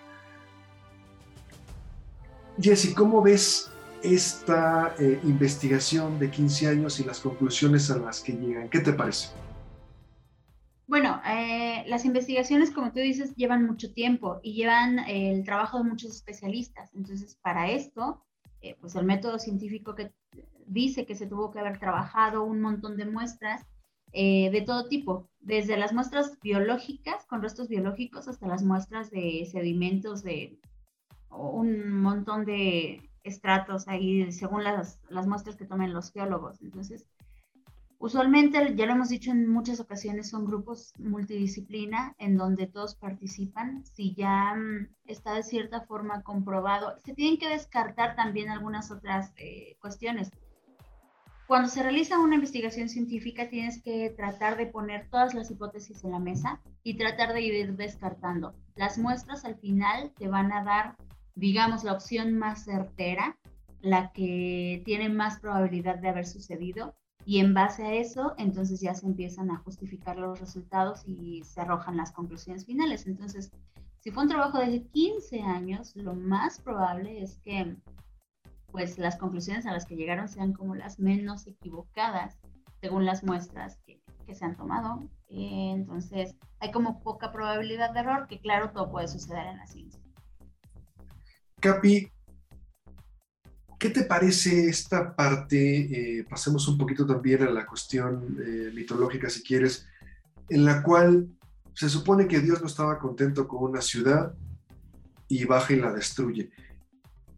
Jesse, 2.60 2.94
¿cómo 2.94 3.22
ves 3.22 3.70
esta 4.02 4.94
eh, 4.98 5.20
investigación 5.24 6.18
de 6.18 6.30
15 6.30 6.68
años 6.68 7.00
y 7.00 7.04
las 7.04 7.20
conclusiones 7.20 7.90
a 7.90 7.98
las 7.98 8.20
que 8.20 8.32
llegan? 8.32 8.68
¿Qué 8.68 8.80
te 8.80 8.92
parece? 8.92 9.28
Bueno, 10.88 11.20
eh, 11.26 11.84
las 11.88 12.04
investigaciones, 12.04 12.70
como 12.70 12.92
tú 12.92 13.00
dices, 13.00 13.34
llevan 13.34 13.66
mucho 13.66 13.92
tiempo 13.92 14.38
y 14.42 14.54
llevan 14.54 15.00
el 15.00 15.44
trabajo 15.44 15.78
de 15.78 15.84
muchos 15.84 16.12
especialistas. 16.12 16.94
Entonces, 16.94 17.34
para 17.42 17.70
esto, 17.70 18.24
eh, 18.62 18.76
pues 18.80 18.94
el 18.94 19.04
método 19.04 19.38
científico 19.40 19.96
que 19.96 20.12
dice 20.66 21.04
que 21.04 21.16
se 21.16 21.26
tuvo 21.26 21.50
que 21.50 21.58
haber 21.58 21.78
trabajado 21.78 22.44
un 22.44 22.60
montón 22.60 22.96
de 22.96 23.04
muestras 23.04 23.66
eh, 24.12 24.50
de 24.50 24.62
todo 24.62 24.88
tipo, 24.88 25.28
desde 25.40 25.76
las 25.76 25.92
muestras 25.92 26.38
biológicas, 26.40 27.26
con 27.26 27.42
restos 27.42 27.68
biológicos, 27.68 28.28
hasta 28.28 28.46
las 28.46 28.62
muestras 28.62 29.10
de 29.10 29.46
sedimentos 29.50 30.22
de 30.22 30.58
un 31.30 32.00
montón 32.00 32.44
de 32.44 33.10
estratos 33.24 33.88
ahí, 33.88 34.30
según 34.30 34.62
las, 34.62 35.00
las 35.08 35.26
muestras 35.26 35.56
que 35.56 35.66
tomen 35.66 35.92
los 35.92 36.12
geólogos. 36.12 36.62
Entonces, 36.62 37.06
Usualmente, 37.98 38.74
ya 38.76 38.84
lo 38.84 38.92
hemos 38.92 39.08
dicho 39.08 39.30
en 39.30 39.48
muchas 39.48 39.80
ocasiones, 39.80 40.28
son 40.28 40.44
grupos 40.44 40.92
multidisciplina 40.98 42.14
en 42.18 42.36
donde 42.36 42.66
todos 42.66 42.94
participan. 42.94 43.84
Si 43.86 44.14
ya 44.14 44.54
mm, 44.54 44.88
está 45.06 45.34
de 45.34 45.42
cierta 45.42 45.80
forma 45.80 46.22
comprobado, 46.22 46.98
se 47.04 47.14
tienen 47.14 47.38
que 47.38 47.48
descartar 47.48 48.14
también 48.14 48.50
algunas 48.50 48.90
otras 48.90 49.32
eh, 49.38 49.76
cuestiones. 49.80 50.30
Cuando 51.46 51.68
se 51.68 51.82
realiza 51.82 52.18
una 52.18 52.34
investigación 52.34 52.88
científica, 52.90 53.48
tienes 53.48 53.80
que 53.82 54.10
tratar 54.10 54.58
de 54.58 54.66
poner 54.66 55.08
todas 55.08 55.32
las 55.32 55.50
hipótesis 55.50 56.04
en 56.04 56.10
la 56.10 56.18
mesa 56.18 56.60
y 56.82 56.98
tratar 56.98 57.32
de 57.32 57.40
ir 57.40 57.76
descartando. 57.76 58.54
Las 58.74 58.98
muestras 58.98 59.44
al 59.44 59.56
final 59.56 60.12
te 60.18 60.28
van 60.28 60.52
a 60.52 60.64
dar, 60.64 60.96
digamos, 61.34 61.82
la 61.82 61.92
opción 61.92 62.36
más 62.36 62.64
certera, 62.64 63.38
la 63.80 64.12
que 64.12 64.82
tiene 64.84 65.08
más 65.08 65.38
probabilidad 65.40 65.98
de 65.98 66.08
haber 66.08 66.26
sucedido 66.26 66.94
y 67.26 67.40
en 67.40 67.54
base 67.54 67.84
a 67.84 67.92
eso, 67.92 68.34
entonces 68.38 68.80
ya 68.80 68.94
se 68.94 69.04
empiezan 69.04 69.50
a 69.50 69.58
justificar 69.58 70.16
los 70.16 70.38
resultados 70.38 71.02
y 71.08 71.42
se 71.42 71.60
arrojan 71.60 71.96
las 71.96 72.12
conclusiones 72.12 72.64
finales. 72.64 73.08
Entonces, 73.08 73.50
si 73.98 74.12
fue 74.12 74.22
un 74.22 74.28
trabajo 74.28 74.58
de 74.60 74.86
15 74.86 75.42
años, 75.42 75.96
lo 75.96 76.14
más 76.14 76.60
probable 76.60 77.20
es 77.20 77.36
que 77.38 77.76
pues 78.70 78.96
las 78.96 79.16
conclusiones 79.16 79.66
a 79.66 79.72
las 79.72 79.86
que 79.86 79.96
llegaron 79.96 80.28
sean 80.28 80.52
como 80.52 80.76
las 80.76 81.00
menos 81.00 81.48
equivocadas 81.48 82.38
según 82.80 83.04
las 83.04 83.24
muestras 83.24 83.78
que, 83.84 84.00
que 84.24 84.34
se 84.36 84.44
han 84.44 84.56
tomado. 84.56 85.10
entonces, 85.28 86.36
hay 86.60 86.70
como 86.70 87.02
poca 87.02 87.32
probabilidad 87.32 87.92
de 87.92 88.00
error, 88.00 88.28
que 88.28 88.38
claro, 88.38 88.70
todo 88.70 88.88
puede 88.88 89.08
suceder 89.08 89.48
en 89.48 89.56
la 89.56 89.66
ciencia. 89.66 90.00
Capi, 91.58 92.08
¿Qué 93.78 93.90
te 93.90 94.04
parece 94.04 94.68
esta 94.68 95.14
parte? 95.14 96.18
Eh, 96.18 96.24
pasemos 96.24 96.66
un 96.68 96.78
poquito 96.78 97.06
también 97.06 97.42
a 97.42 97.50
la 97.50 97.66
cuestión 97.66 98.38
eh, 98.42 98.70
mitológica, 98.74 99.28
si 99.28 99.42
quieres, 99.42 99.86
en 100.48 100.64
la 100.64 100.82
cual 100.82 101.28
se 101.74 101.90
supone 101.90 102.26
que 102.26 102.40
Dios 102.40 102.60
no 102.62 102.68
estaba 102.68 102.98
contento 102.98 103.46
con 103.46 103.62
una 103.62 103.82
ciudad 103.82 104.34
y 105.28 105.44
baja 105.44 105.74
y 105.74 105.76
la 105.76 105.92
destruye. 105.92 106.50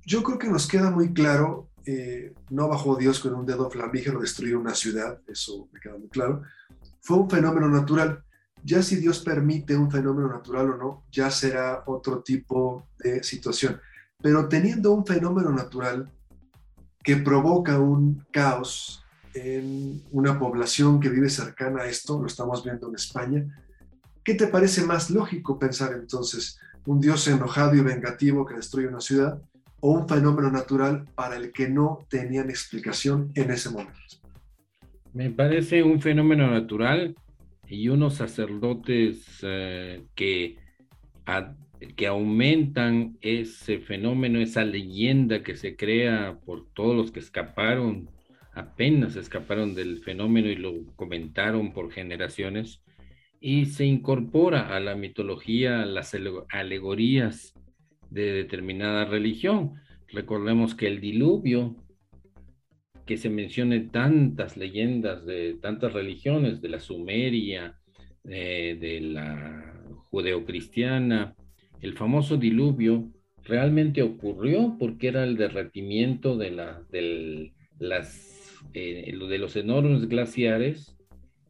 Yo 0.07 0.23
creo 0.23 0.39
que 0.39 0.49
nos 0.49 0.69
queda 0.69 0.93
muy 0.93 1.13
claro, 1.13 1.71
eh, 1.85 2.33
no 2.51 2.69
bajó 2.69 2.95
Dios 2.95 3.19
con 3.19 3.35
un 3.35 3.45
dedo 3.45 3.69
flamígero 3.69 4.21
destruir 4.21 4.57
una 4.57 4.75
ciudad, 4.75 5.21
eso 5.27 5.69
me 5.73 5.81
queda 5.81 5.99
muy 5.99 6.09
claro. 6.09 6.43
Fue 7.01 7.17
un 7.17 7.29
fenómeno 7.29 7.69
natural. 7.69 8.23
Ya 8.63 8.83
si 8.83 8.97
Dios 8.97 9.21
permite 9.21 9.77
un 9.77 9.91
fenómeno 9.91 10.29
natural 10.29 10.71
o 10.71 10.77
no, 10.77 11.05
ya 11.11 11.31
será 11.31 11.83
otro 11.87 12.23
tipo 12.23 12.87
de 12.99 13.25
situación. 13.25 13.81
Pero 14.23 14.49
teniendo 14.49 14.93
un 14.93 15.05
fenómeno 15.05 15.51
natural, 15.51 16.13
que 17.09 17.17
provoca 17.17 17.79
un 17.79 18.23
caos 18.31 19.03
en 19.33 20.03
una 20.11 20.39
población 20.39 21.01
que 21.01 21.09
vive 21.09 21.31
cercana 21.31 21.85
a 21.85 21.89
esto, 21.89 22.21
lo 22.21 22.27
estamos 22.27 22.63
viendo 22.63 22.87
en 22.87 22.97
España. 22.97 23.47
¿Qué 24.23 24.35
te 24.35 24.49
parece 24.49 24.83
más 24.85 25.09
lógico 25.09 25.59
pensar 25.59 25.95
entonces? 25.95 26.61
¿Un 26.85 27.01
dios 27.01 27.27
enojado 27.27 27.75
y 27.75 27.81
vengativo 27.81 28.45
que 28.45 28.57
destruye 28.57 28.89
una 28.89 29.01
ciudad 29.01 29.41
o 29.81 29.93
un 29.93 30.07
fenómeno 30.07 30.51
natural 30.51 31.07
para 31.15 31.37
el 31.37 31.51
que 31.51 31.71
no 31.71 32.01
tenían 32.11 32.51
explicación 32.51 33.33
en 33.35 33.53
ese 33.53 33.71
momento? 33.71 33.99
Me 35.15 35.31
parece 35.31 35.83
un 35.83 36.03
fenómeno 36.03 36.51
natural 36.51 37.17
y 37.67 37.89
unos 37.89 38.17
sacerdotes 38.17 39.25
eh, 39.41 40.05
que 40.15 40.59
que 41.97 42.07
aumentan 42.07 43.17
ese 43.21 43.79
fenómeno, 43.79 44.41
esa 44.41 44.65
leyenda 44.65 45.43
que 45.43 45.57
se 45.57 45.77
crea 45.77 46.39
por 46.45 46.73
todos 46.73 46.97
los 46.97 47.13
que 47.13 47.21
escaparon, 47.21 48.11
apenas 48.53 49.17
escaparon 49.17 49.75
del 49.75 49.99
fenómeno 49.99 50.49
y 50.49 50.57
lo 50.57 50.87
comentaron 50.97 51.73
por 51.73 51.93
generaciones, 51.93 52.83
y 53.41 53.67
se 53.67 53.85
incorpora 53.85 54.75
a 54.75 54.81
la 54.81 54.97
mitología, 54.97 55.87
las 55.87 56.17
alegorías 56.51 57.55
de 58.11 58.33
determinada 58.33 59.05
religión. 59.05 59.75
Recordemos 60.09 60.75
que 60.75 60.89
el 60.89 61.01
diluvio, 61.01 61.77
que 63.07 63.17
se 63.17 63.31
mencione 63.31 63.81
tantas 63.81 64.57
leyendas 64.57 65.25
de 65.25 65.55
tantas 65.55 65.93
religiones, 65.93 66.61
de 66.61 66.69
la 66.69 66.81
Sumeria, 66.81 67.79
eh, 68.25 68.77
de 68.81 69.01
la 69.01 69.75
judeocristiana, 70.11 71.37
el 71.81 71.95
famoso 71.95 72.37
diluvio 72.37 73.11
realmente 73.45 74.03
ocurrió 74.03 74.77
porque 74.79 75.09
era 75.09 75.25
el 75.25 75.37
derretimiento 75.37 76.37
de, 76.37 76.51
la, 76.51 76.83
las, 77.79 78.59
eh, 78.75 79.17
de 79.17 79.39
los 79.39 79.57
enormes 79.57 80.09
glaciares 80.09 80.97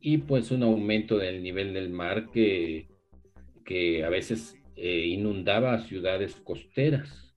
y 0.01 0.19
pues 0.19 0.51
un 0.51 0.63
aumento 0.63 1.19
del 1.19 1.43
nivel 1.43 1.75
del 1.75 1.91
mar 1.91 2.31
que, 2.31 2.89
que 3.65 4.05
a 4.05 4.09
veces 4.09 4.57
eh, 4.77 5.07
inundaba 5.07 5.75
a 5.75 5.81
ciudades 5.81 6.37
costeras. 6.37 7.35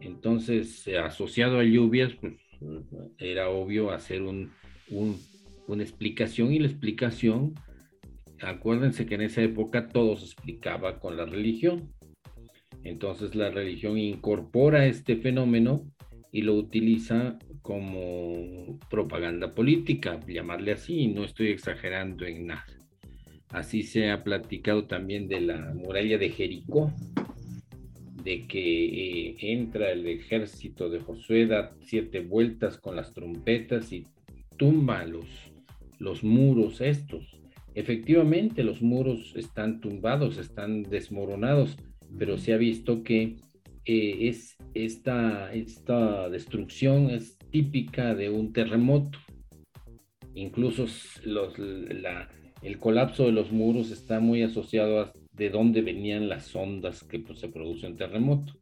Entonces, 0.00 0.86
asociado 1.02 1.58
a 1.58 1.64
lluvias, 1.64 2.12
pues 2.20 2.34
era 3.18 3.48
obvio 3.48 3.90
hacer 3.90 4.22
un, 4.22 4.52
una 5.66 5.82
explicación 5.82 6.52
y 6.52 6.58
la 6.58 6.66
explicación, 6.66 7.54
acuérdense 8.40 9.06
que 9.06 9.14
en 9.14 9.22
esa 9.22 9.42
época 9.42 9.88
todo 9.88 10.16
se 10.16 10.26
explicaba 10.26 10.98
con 10.98 11.16
la 11.16 11.24
religión. 11.24 11.92
Entonces 12.84 13.34
la 13.34 13.50
religión 13.50 13.98
incorpora 13.98 14.86
este 14.86 15.16
fenómeno 15.16 15.82
y 16.32 16.42
lo 16.42 16.54
utiliza 16.54 17.38
como 17.62 18.78
propaganda 18.88 19.54
política, 19.54 20.20
llamarle 20.26 20.72
así, 20.72 21.08
no 21.08 21.24
estoy 21.24 21.48
exagerando 21.48 22.24
en 22.24 22.46
nada. 22.46 22.66
Así 23.50 23.82
se 23.82 24.10
ha 24.10 24.24
platicado 24.24 24.84
también 24.84 25.28
de 25.28 25.40
la 25.40 25.74
muralla 25.74 26.18
de 26.18 26.30
Jericó, 26.30 26.92
de 28.22 28.46
que 28.46 29.28
eh, 29.30 29.36
entra 29.40 29.90
el 29.90 30.06
ejército 30.06 30.90
de 30.90 31.00
Josué, 31.00 31.46
da 31.46 31.74
siete 31.80 32.20
vueltas 32.20 32.78
con 32.78 32.96
las 32.96 33.14
trompetas 33.14 33.92
y 33.92 34.06
tumba 34.56 35.04
los, 35.04 35.26
los 35.98 36.22
muros 36.24 36.80
estos. 36.80 37.38
Efectivamente, 37.74 38.64
los 38.64 38.82
muros 38.82 39.34
están 39.36 39.80
tumbados, 39.80 40.36
están 40.36 40.82
desmoronados, 40.82 41.76
pero 42.16 42.38
se 42.38 42.52
ha 42.52 42.56
visto 42.56 43.02
que 43.02 43.36
eh, 43.84 44.28
es 44.28 44.56
esta, 44.74 45.52
esta 45.52 46.28
destrucción 46.28 47.10
es 47.10 47.38
típica 47.50 48.14
de 48.14 48.30
un 48.30 48.52
terremoto. 48.52 49.18
Incluso 50.34 50.86
los, 51.24 51.54
el 51.58 52.78
colapso 52.78 53.26
de 53.26 53.32
los 53.32 53.50
muros 53.50 53.90
está 53.90 54.20
muy 54.20 54.42
asociado 54.42 55.00
a 55.00 55.12
de 55.32 55.50
dónde 55.50 55.82
venían 55.82 56.28
las 56.28 56.54
ondas 56.54 57.04
que 57.04 57.20
pues, 57.20 57.38
se 57.38 57.48
producen 57.48 57.96
terremoto. 57.96 58.54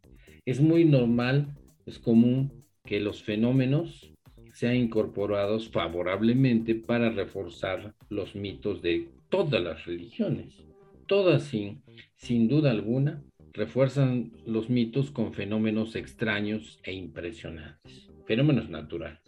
Es 0.44 0.60
muy 0.60 0.84
normal, 0.84 1.48
es 1.86 1.98
común 1.98 2.52
que 2.84 3.00
los 3.00 3.22
fenómenos 3.22 4.12
sean 4.52 4.76
incorporados 4.76 5.70
favorablemente 5.70 6.74
para 6.74 7.10
reforzar 7.10 7.94
los 8.10 8.34
mitos 8.34 8.80
de 8.80 9.08
todas 9.28 9.62
las 9.62 9.84
religiones. 9.86 10.64
Todas 11.06 11.44
sin, 11.44 11.82
sin 12.14 12.48
duda 12.48 12.70
alguna 12.70 13.22
refuerzan 13.56 14.32
los 14.46 14.70
mitos 14.70 15.10
con 15.10 15.32
fenómenos 15.32 15.96
extraños 15.96 16.78
e 16.84 16.92
impresionantes, 16.92 18.08
fenómenos 18.26 18.68
naturales. 18.70 19.18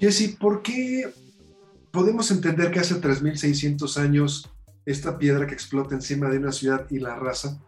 Jesse, 0.00 0.36
¿por 0.36 0.62
qué 0.62 1.04
podemos 1.92 2.30
entender 2.30 2.72
que 2.72 2.80
hace 2.80 3.00
3.600 3.00 3.96
años 3.98 4.50
esta 4.84 5.18
piedra 5.18 5.46
que 5.46 5.54
explota 5.54 5.94
encima 5.94 6.28
de 6.28 6.38
una 6.38 6.52
ciudad 6.52 6.86
y 6.90 6.98
la 6.98 7.14
raza, 7.14 7.60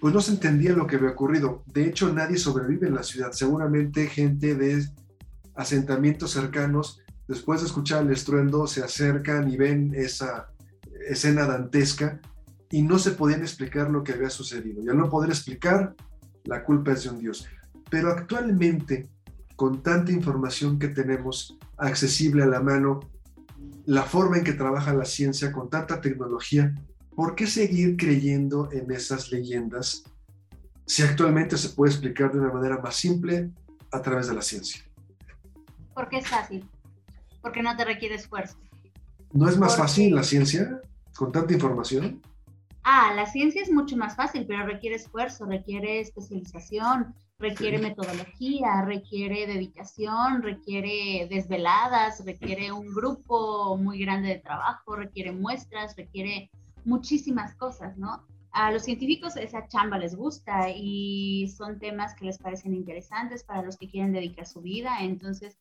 pues 0.00 0.12
no 0.12 0.20
se 0.20 0.32
entendía 0.32 0.72
lo 0.72 0.86
que 0.86 0.96
había 0.96 1.10
ocurrido. 1.10 1.64
De 1.66 1.86
hecho, 1.86 2.12
nadie 2.12 2.36
sobrevive 2.36 2.88
en 2.88 2.94
la 2.94 3.02
ciudad. 3.02 3.32
Seguramente 3.32 4.06
gente 4.08 4.54
de 4.54 4.86
asentamientos 5.54 6.32
cercanos, 6.32 7.00
después 7.26 7.60
de 7.60 7.66
escuchar 7.66 8.04
el 8.04 8.12
estruendo, 8.12 8.66
se 8.66 8.82
acercan 8.82 9.50
y 9.50 9.56
ven 9.56 9.92
esa 9.94 10.50
escena 11.08 11.46
dantesca 11.46 12.20
y 12.70 12.82
no 12.82 12.98
se 12.98 13.12
podían 13.12 13.40
explicar 13.40 13.90
lo 13.90 14.04
que 14.04 14.12
había 14.12 14.30
sucedido. 14.30 14.82
Y 14.82 14.88
al 14.88 14.98
no 14.98 15.08
poder 15.08 15.30
explicar, 15.30 15.94
la 16.44 16.64
culpa 16.64 16.92
es 16.92 17.04
de 17.04 17.10
un 17.10 17.18
Dios. 17.18 17.46
Pero 17.90 18.10
actualmente, 18.10 19.08
con 19.56 19.82
tanta 19.82 20.12
información 20.12 20.78
que 20.78 20.88
tenemos 20.88 21.58
accesible 21.78 22.42
a 22.42 22.46
la 22.46 22.60
mano, 22.60 23.00
la 23.86 24.02
forma 24.02 24.38
en 24.38 24.44
que 24.44 24.52
trabaja 24.52 24.92
la 24.92 25.06
ciencia 25.06 25.50
con 25.52 25.70
tanta 25.70 26.00
tecnología, 26.00 26.74
¿por 27.16 27.34
qué 27.34 27.46
seguir 27.46 27.96
creyendo 27.96 28.70
en 28.70 28.90
esas 28.90 29.32
leyendas 29.32 30.04
si 30.86 31.02
actualmente 31.02 31.56
se 31.56 31.70
puede 31.70 31.92
explicar 31.92 32.32
de 32.32 32.40
una 32.40 32.52
manera 32.52 32.78
más 32.78 32.96
simple 32.96 33.50
a 33.90 34.02
través 34.02 34.28
de 34.28 34.34
la 34.34 34.42
ciencia? 34.42 34.84
Porque 35.94 36.18
es 36.18 36.28
fácil, 36.28 36.68
porque 37.40 37.62
no 37.62 37.74
te 37.76 37.84
requiere 37.84 38.14
esfuerzo. 38.14 38.58
¿No 39.32 39.48
es 39.48 39.58
más 39.58 39.76
fácil 39.76 40.14
la 40.14 40.22
ciencia 40.22 40.80
con 41.16 41.32
tanta 41.32 41.54
información? 41.54 42.20
Ah, 42.90 43.12
la 43.14 43.26
ciencia 43.26 43.60
es 43.60 43.70
mucho 43.70 43.98
más 43.98 44.16
fácil, 44.16 44.46
pero 44.46 44.64
requiere 44.64 44.96
esfuerzo, 44.96 45.44
requiere 45.44 46.00
especialización, 46.00 47.14
requiere 47.38 47.76
metodología, 47.76 48.82
requiere 48.82 49.46
dedicación, 49.46 50.42
requiere 50.42 51.28
desveladas, 51.28 52.24
requiere 52.24 52.72
un 52.72 52.94
grupo 52.94 53.76
muy 53.76 53.98
grande 53.98 54.28
de 54.30 54.38
trabajo, 54.38 54.96
requiere 54.96 55.32
muestras, 55.32 55.96
requiere 55.98 56.50
muchísimas 56.86 57.54
cosas, 57.56 57.98
¿no? 57.98 58.24
A 58.52 58.72
los 58.72 58.84
científicos 58.84 59.36
esa 59.36 59.68
chamba 59.68 59.98
les 59.98 60.16
gusta 60.16 60.70
y 60.74 61.52
son 61.58 61.78
temas 61.78 62.14
que 62.14 62.24
les 62.24 62.38
parecen 62.38 62.72
interesantes 62.72 63.44
para 63.44 63.60
los 63.60 63.76
que 63.76 63.90
quieren 63.90 64.14
dedicar 64.14 64.46
su 64.46 64.62
vida, 64.62 65.02
entonces 65.02 65.58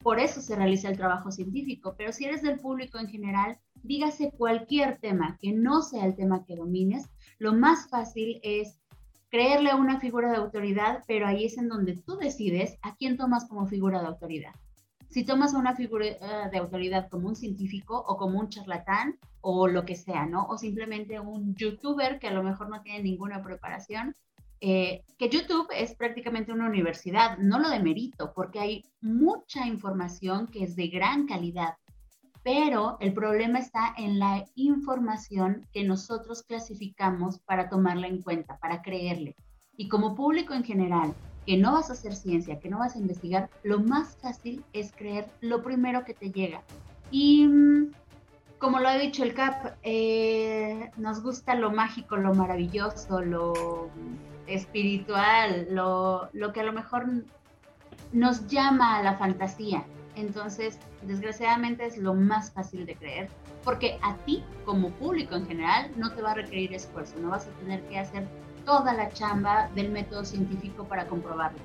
por 0.00 0.18
eso 0.18 0.40
se 0.40 0.56
realiza 0.56 0.88
el 0.88 0.96
trabajo 0.96 1.30
científico, 1.30 1.94
pero 1.96 2.10
si 2.12 2.24
eres 2.24 2.42
del 2.42 2.58
público 2.58 2.98
en 2.98 3.06
general, 3.06 3.60
dígase 3.84 4.32
cualquier 4.32 4.98
tema 4.98 5.38
que 5.40 5.52
no 5.52 5.82
sea 5.82 6.04
el 6.06 6.16
tema 6.16 6.44
que 6.44 6.56
domines, 6.56 7.08
lo 7.38 7.52
más 7.52 7.88
fácil 7.88 8.40
es 8.42 8.80
creerle 9.30 9.70
a 9.70 9.76
una 9.76 10.00
figura 10.00 10.30
de 10.30 10.38
autoridad, 10.38 11.04
pero 11.06 11.26
ahí 11.26 11.44
es 11.44 11.58
en 11.58 11.68
donde 11.68 11.96
tú 11.96 12.16
decides 12.16 12.78
a 12.82 12.96
quién 12.96 13.16
tomas 13.16 13.46
como 13.46 13.66
figura 13.66 14.00
de 14.00 14.06
autoridad. 14.06 14.54
Si 15.10 15.24
tomas 15.24 15.54
a 15.54 15.58
una 15.58 15.76
figura 15.76 16.06
eh, 16.06 16.18
de 16.50 16.58
autoridad 16.58 17.08
como 17.08 17.28
un 17.28 17.36
científico 17.36 17.96
o 17.96 18.16
como 18.16 18.40
un 18.40 18.48
charlatán 18.48 19.18
o 19.40 19.68
lo 19.68 19.84
que 19.84 19.96
sea, 19.96 20.26
¿no? 20.26 20.46
O 20.46 20.56
simplemente 20.56 21.20
un 21.20 21.54
youtuber 21.54 22.18
que 22.18 22.28
a 22.28 22.32
lo 22.32 22.42
mejor 22.42 22.68
no 22.68 22.80
tiene 22.82 23.02
ninguna 23.02 23.42
preparación, 23.42 24.16
eh, 24.60 25.04
que 25.18 25.28
YouTube 25.28 25.68
es 25.76 25.94
prácticamente 25.94 26.52
una 26.52 26.66
universidad, 26.66 27.36
no 27.38 27.58
lo 27.58 27.68
demerito, 27.68 28.32
porque 28.34 28.60
hay 28.60 28.84
mucha 29.02 29.66
información 29.66 30.46
que 30.46 30.64
es 30.64 30.74
de 30.74 30.88
gran 30.88 31.26
calidad, 31.26 31.74
pero 32.44 32.98
el 33.00 33.14
problema 33.14 33.58
está 33.58 33.94
en 33.96 34.18
la 34.18 34.44
información 34.54 35.66
que 35.72 35.82
nosotros 35.82 36.42
clasificamos 36.42 37.38
para 37.40 37.70
tomarla 37.70 38.06
en 38.06 38.22
cuenta, 38.22 38.58
para 38.58 38.82
creerle. 38.82 39.34
Y 39.78 39.88
como 39.88 40.14
público 40.14 40.52
en 40.52 40.62
general, 40.62 41.14
que 41.46 41.56
no 41.56 41.72
vas 41.72 41.88
a 41.88 41.94
hacer 41.94 42.14
ciencia, 42.14 42.60
que 42.60 42.68
no 42.68 42.78
vas 42.78 42.94
a 42.94 42.98
investigar, 42.98 43.48
lo 43.62 43.80
más 43.80 44.16
fácil 44.18 44.62
es 44.74 44.92
creer 44.92 45.26
lo 45.40 45.62
primero 45.62 46.04
que 46.04 46.12
te 46.12 46.30
llega. 46.30 46.62
Y 47.10 47.46
mm, 47.46 47.92
como 48.58 48.78
lo 48.78 48.88
ha 48.88 48.98
dicho 48.98 49.24
el 49.24 49.32
CAP, 49.32 49.76
eh, 49.82 50.90
nos 50.98 51.22
gusta 51.22 51.54
lo 51.54 51.70
mágico, 51.70 52.16
lo 52.16 52.34
maravilloso, 52.34 53.22
lo 53.22 53.88
espiritual, 54.46 55.66
lo, 55.70 56.28
lo 56.34 56.52
que 56.52 56.60
a 56.60 56.64
lo 56.64 56.74
mejor 56.74 57.06
nos 58.12 58.46
llama 58.48 58.98
a 58.98 59.02
la 59.02 59.16
fantasía. 59.16 59.84
Entonces, 60.16 60.78
desgraciadamente 61.02 61.86
es 61.86 61.98
lo 61.98 62.14
más 62.14 62.52
fácil 62.52 62.86
de 62.86 62.94
creer, 62.94 63.28
porque 63.64 63.98
a 64.02 64.16
ti 64.18 64.44
como 64.64 64.90
público 64.90 65.34
en 65.34 65.46
general 65.46 65.90
no 65.96 66.12
te 66.12 66.22
va 66.22 66.32
a 66.32 66.34
requerir 66.34 66.72
esfuerzo, 66.72 67.14
no 67.20 67.30
vas 67.30 67.46
a 67.46 67.50
tener 67.60 67.82
que 67.88 67.98
hacer 67.98 68.26
toda 68.64 68.94
la 68.94 69.10
chamba 69.10 69.70
del 69.74 69.90
método 69.90 70.24
científico 70.24 70.84
para 70.84 71.06
comprobarlo. 71.06 71.58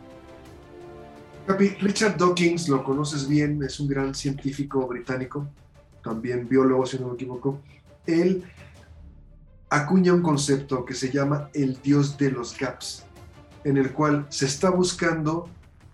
Richard 1.57 2.17
Dawkins, 2.17 2.69
lo 2.69 2.83
conoces 2.83 3.27
bien, 3.27 3.61
es 3.63 3.79
un 3.79 3.87
gran 3.87 4.13
científico 4.13 4.85
británico, 4.87 5.47
también 6.03 6.47
biólogo 6.47 6.85
si 6.85 6.99
no 6.99 7.07
me 7.07 7.13
equivoco. 7.15 7.59
Él 8.05 8.43
acuña 9.69 10.13
un 10.13 10.21
concepto 10.21 10.85
que 10.85 10.93
se 10.93 11.11
llama 11.11 11.49
el 11.53 11.81
dios 11.81 12.17
de 12.17 12.31
los 12.31 12.57
gaps, 12.57 13.05
en 13.63 13.77
el 13.77 13.93
cual 13.93 14.25
se 14.29 14.45
está 14.45 14.69
buscando 14.69 15.49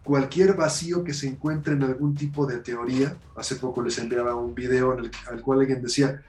cualquier 0.05 0.55
vacío 0.55 1.03
que 1.03 1.13
se 1.13 1.27
encuentre 1.27 1.73
en 1.73 1.83
algún 1.83 2.15
tipo 2.15 2.45
de 2.45 2.59
teoría. 2.59 3.17
Hace 3.35 3.55
poco 3.55 3.81
les 3.81 3.97
enviaba 3.97 4.35
un 4.35 4.55
video 4.55 4.93
en 4.93 5.05
el, 5.05 5.11
al 5.29 5.41
cual 5.41 5.61
alguien 5.61 5.81
decía, 5.81 6.21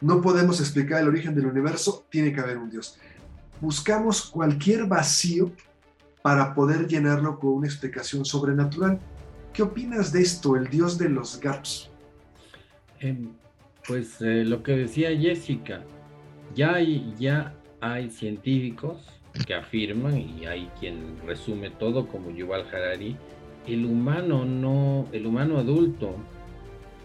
no 0.00 0.20
podemos 0.20 0.60
explicar 0.60 1.00
el 1.00 1.08
origen 1.08 1.34
del 1.34 1.46
universo, 1.46 2.04
tiene 2.10 2.32
que 2.32 2.40
haber 2.40 2.58
un 2.58 2.68
Dios. 2.68 2.98
Buscamos 3.60 4.22
cualquier 4.22 4.86
vacío 4.86 5.52
para 6.22 6.54
poder 6.54 6.86
llenarlo 6.88 7.38
con 7.38 7.52
una 7.52 7.68
explicación 7.68 8.24
sobrenatural. 8.24 8.98
¿Qué 9.52 9.62
opinas 9.62 10.12
de 10.12 10.22
esto, 10.22 10.56
el 10.56 10.68
Dios 10.68 10.98
de 10.98 11.08
los 11.08 11.38
gaps? 11.40 11.88
Em, 12.98 13.30
pues 13.86 14.20
eh, 14.20 14.44
lo 14.44 14.62
que 14.62 14.72
decía 14.72 15.16
Jessica, 15.16 15.82
ya 16.54 16.74
hay, 16.74 17.14
ya 17.18 17.54
hay 17.80 18.10
científicos 18.10 19.19
que 19.46 19.54
afirman, 19.54 20.18
y 20.18 20.46
hay 20.46 20.68
quien 20.78 21.16
resume 21.26 21.70
todo 21.70 22.06
como 22.06 22.30
Yuval 22.30 22.66
Harari, 22.72 23.16
el 23.66 23.84
humano 23.84 24.44
no, 24.44 25.06
el 25.12 25.26
humano 25.26 25.58
adulto 25.58 26.16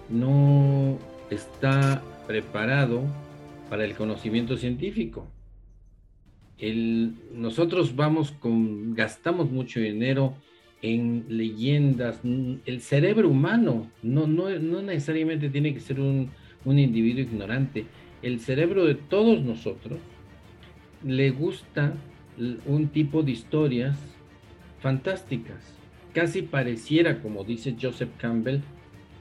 no 0.10 0.98
está 1.30 2.02
preparado 2.28 3.04
para 3.70 3.86
el 3.86 3.96
conocimiento 3.96 4.58
científico. 4.58 5.28
El, 6.58 7.14
nosotros 7.34 7.96
vamos 7.96 8.32
con, 8.32 8.94
gastamos 8.94 9.52
mucho 9.52 9.80
dinero 9.80 10.34
en 10.82 11.26
leyendas. 11.28 12.22
El 12.66 12.82
cerebro 12.82 13.30
humano 13.30 13.90
no, 14.04 14.28
no, 14.28 14.50
no 14.60 14.82
necesariamente 14.82 15.50
tiene 15.50 15.74
que 15.74 15.80
ser 15.80 16.00
un, 16.00 16.30
un 16.64 16.80
individuo 16.80 17.22
ignorante. 17.22 17.86
El 18.22 18.40
cerebro 18.40 18.86
de 18.86 18.96
todos 18.96 19.42
nosotros 19.42 20.00
le 21.04 21.32
gusta 21.32 21.94
un 22.38 22.88
tipo 22.90 23.24
de 23.24 23.32
historias 23.32 23.98
fantásticas. 24.80 25.74
Casi 26.14 26.42
pareciera, 26.42 27.22
como 27.22 27.44
dice 27.44 27.76
Joseph 27.80 28.12
Campbell, 28.18 28.62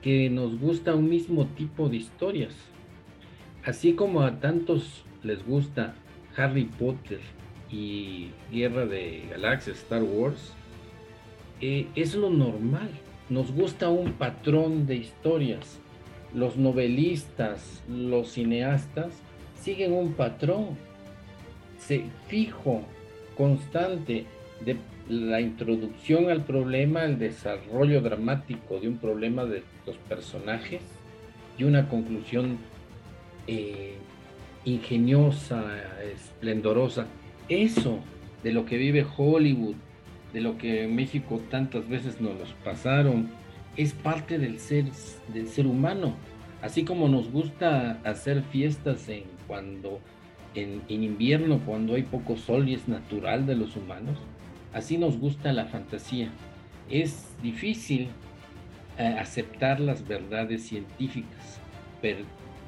que 0.03 0.31
nos 0.31 0.59
gusta 0.59 0.95
un 0.95 1.09
mismo 1.09 1.47
tipo 1.47 1.89
de 1.89 1.97
historias. 1.97 2.55
Así 3.65 3.95
como 3.95 4.21
a 4.21 4.41
tantos 4.41 5.05
les 5.23 5.45
gusta 5.47 5.95
Harry 6.37 6.65
Potter 6.65 7.21
y 7.71 8.29
Guerra 8.53 8.87
de 8.87 9.25
Galaxias, 9.31 9.79
Star 9.79 10.03
Wars, 10.03 10.53
eh, 11.61 11.87
es 11.95 12.15
lo 12.15 12.31
normal. 12.31 12.91
Nos 13.31 13.51
gusta 13.53 13.89
un 13.89 14.13
patrón 14.13 14.87
de 14.87 14.97
historias. 14.97 15.81
Los 16.35 16.57
novelistas, 16.57 17.83
los 17.89 18.33
cineastas, 18.33 19.15
siguen 19.55 19.93
un 19.93 20.13
patrón 20.13 20.77
se, 21.79 22.05
fijo, 22.29 22.83
constante 23.37 24.27
de 24.65 24.77
la 25.09 25.41
introducción 25.41 26.31
al 26.31 26.45
problema, 26.45 27.05
el 27.05 27.19
desarrollo 27.19 28.01
dramático 28.01 28.81
de 28.81 28.89
un 28.89 28.99
problema 28.99 29.45
de 29.45 29.63
los 29.87 29.97
personajes 29.97 30.81
y 31.59 31.65
una 31.65 31.89
conclusión 31.89 32.59
eh, 33.47 33.95
ingeniosa, 34.65 35.65
esplendorosa. 36.03 37.07
Eso 37.49 37.99
de 38.43 38.53
lo 38.53 38.65
que 38.65 38.79
vive 38.79 39.07
Hollywood, 39.17 39.77
de 40.33 40.41
lo 40.41 40.57
que 40.57 40.85
en 40.85 40.95
México 40.95 41.41
tantas 41.51 41.89
veces 41.89 42.21
nos 42.21 42.39
los 42.39 42.53
pasaron, 42.65 43.29
es 43.77 43.93
parte 43.93 44.39
del 44.39 44.59
ser, 44.59 44.87
del 45.33 45.49
ser 45.49 45.67
humano. 45.67 46.15
Así 46.63 46.85
como 46.85 47.09
nos 47.09 47.31
gusta 47.31 48.01
hacer 48.05 48.43
fiestas 48.45 49.09
en 49.09 49.25
cuando 49.47 50.01
en, 50.55 50.83
invierno, 50.89 51.61
cuando 51.61 51.95
hay 51.95 52.03
poco 52.03 52.37
sol 52.37 52.69
y 52.69 52.75
es 52.75 52.89
natural 52.89 53.47
de 53.47 53.57
los 53.57 53.77
humanos, 53.77 54.19
así 54.73 54.99
nos 54.99 55.19
gusta 55.19 55.53
la 55.53 55.67
fantasía. 55.67 56.31
Es 56.91 57.29
difícil 57.43 58.09
eh, 58.99 59.17
aceptar 59.19 59.81
las 59.81 60.07
verdades 60.07 60.67
científicas, 60.67 61.61
pero 62.01 62.25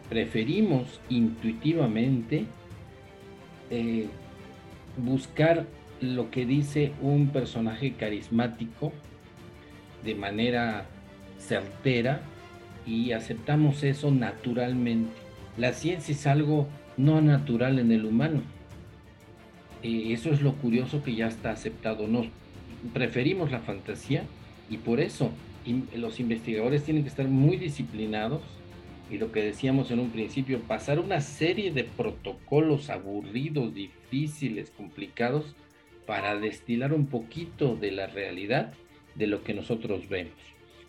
preferimos 0.09 1.01
intuitivamente 1.09 2.45
eh, 3.71 4.07
buscar 4.97 5.67
lo 6.01 6.31
que 6.31 6.47
dice 6.47 6.93
un 7.01 7.29
personaje 7.29 7.95
carismático 7.95 8.93
de 10.05 10.15
manera 10.15 10.87
certera 11.39 12.21
y 12.87 13.13
aceptamos 13.13 13.83
eso 13.83 14.11
naturalmente. 14.11 15.13
La 15.57 15.73
ciencia 15.73 16.13
es 16.13 16.27
algo 16.27 16.69
no 16.97 17.21
natural 17.21 17.79
en 17.79 17.93
el 17.93 18.05
humano. 18.05 18.43
Eh, 19.83 20.13
eso 20.13 20.31
es 20.31 20.43
lo 20.43 20.55
curioso 20.55 21.03
que 21.03 21.15
ya 21.15 21.29
está 21.29 21.51
aceptado. 21.51 22.07
Nos 22.07 22.27
preferimos 22.93 23.51
la 23.51 23.61
fantasía 23.61 24.25
y 24.71 24.79
por 24.79 25.01
eso 25.01 25.31
los 25.97 26.21
investigadores 26.21 26.85
tienen 26.85 27.03
que 27.03 27.09
estar 27.09 27.27
muy 27.27 27.57
disciplinados 27.57 28.41
y 29.11 29.19
lo 29.19 29.31
que 29.31 29.43
decíamos 29.43 29.91
en 29.91 30.01
un 30.01 30.11
principio, 30.11 30.61
pasar 30.61 30.99
una 30.99 31.21
serie 31.21 31.73
de 31.73 31.85
protocolos 31.85 32.91
aburridos, 32.91 33.73
difíciles, 33.73 34.71
complicados, 34.71 35.55
para 36.07 36.37
destilar 36.39 36.93
un 36.93 37.07
poquito 37.07 37.77
de 37.77 37.91
la 37.93 38.07
realidad 38.07 38.73
de 39.15 39.27
lo 39.27 39.43
que 39.43 39.55
nosotros 39.55 40.09
vemos. 40.09 40.35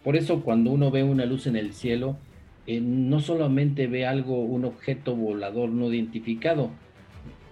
Por 0.03 0.15
eso 0.15 0.41
cuando 0.41 0.71
uno 0.71 0.91
ve 0.91 1.03
una 1.03 1.25
luz 1.25 1.47
en 1.47 1.55
el 1.55 1.73
cielo, 1.73 2.17
eh, 2.67 2.79
no 2.81 3.19
solamente 3.19 3.87
ve 3.87 4.05
algo, 4.05 4.41
un 4.41 4.65
objeto 4.65 5.15
volador 5.15 5.69
no 5.69 5.91
identificado, 5.91 6.69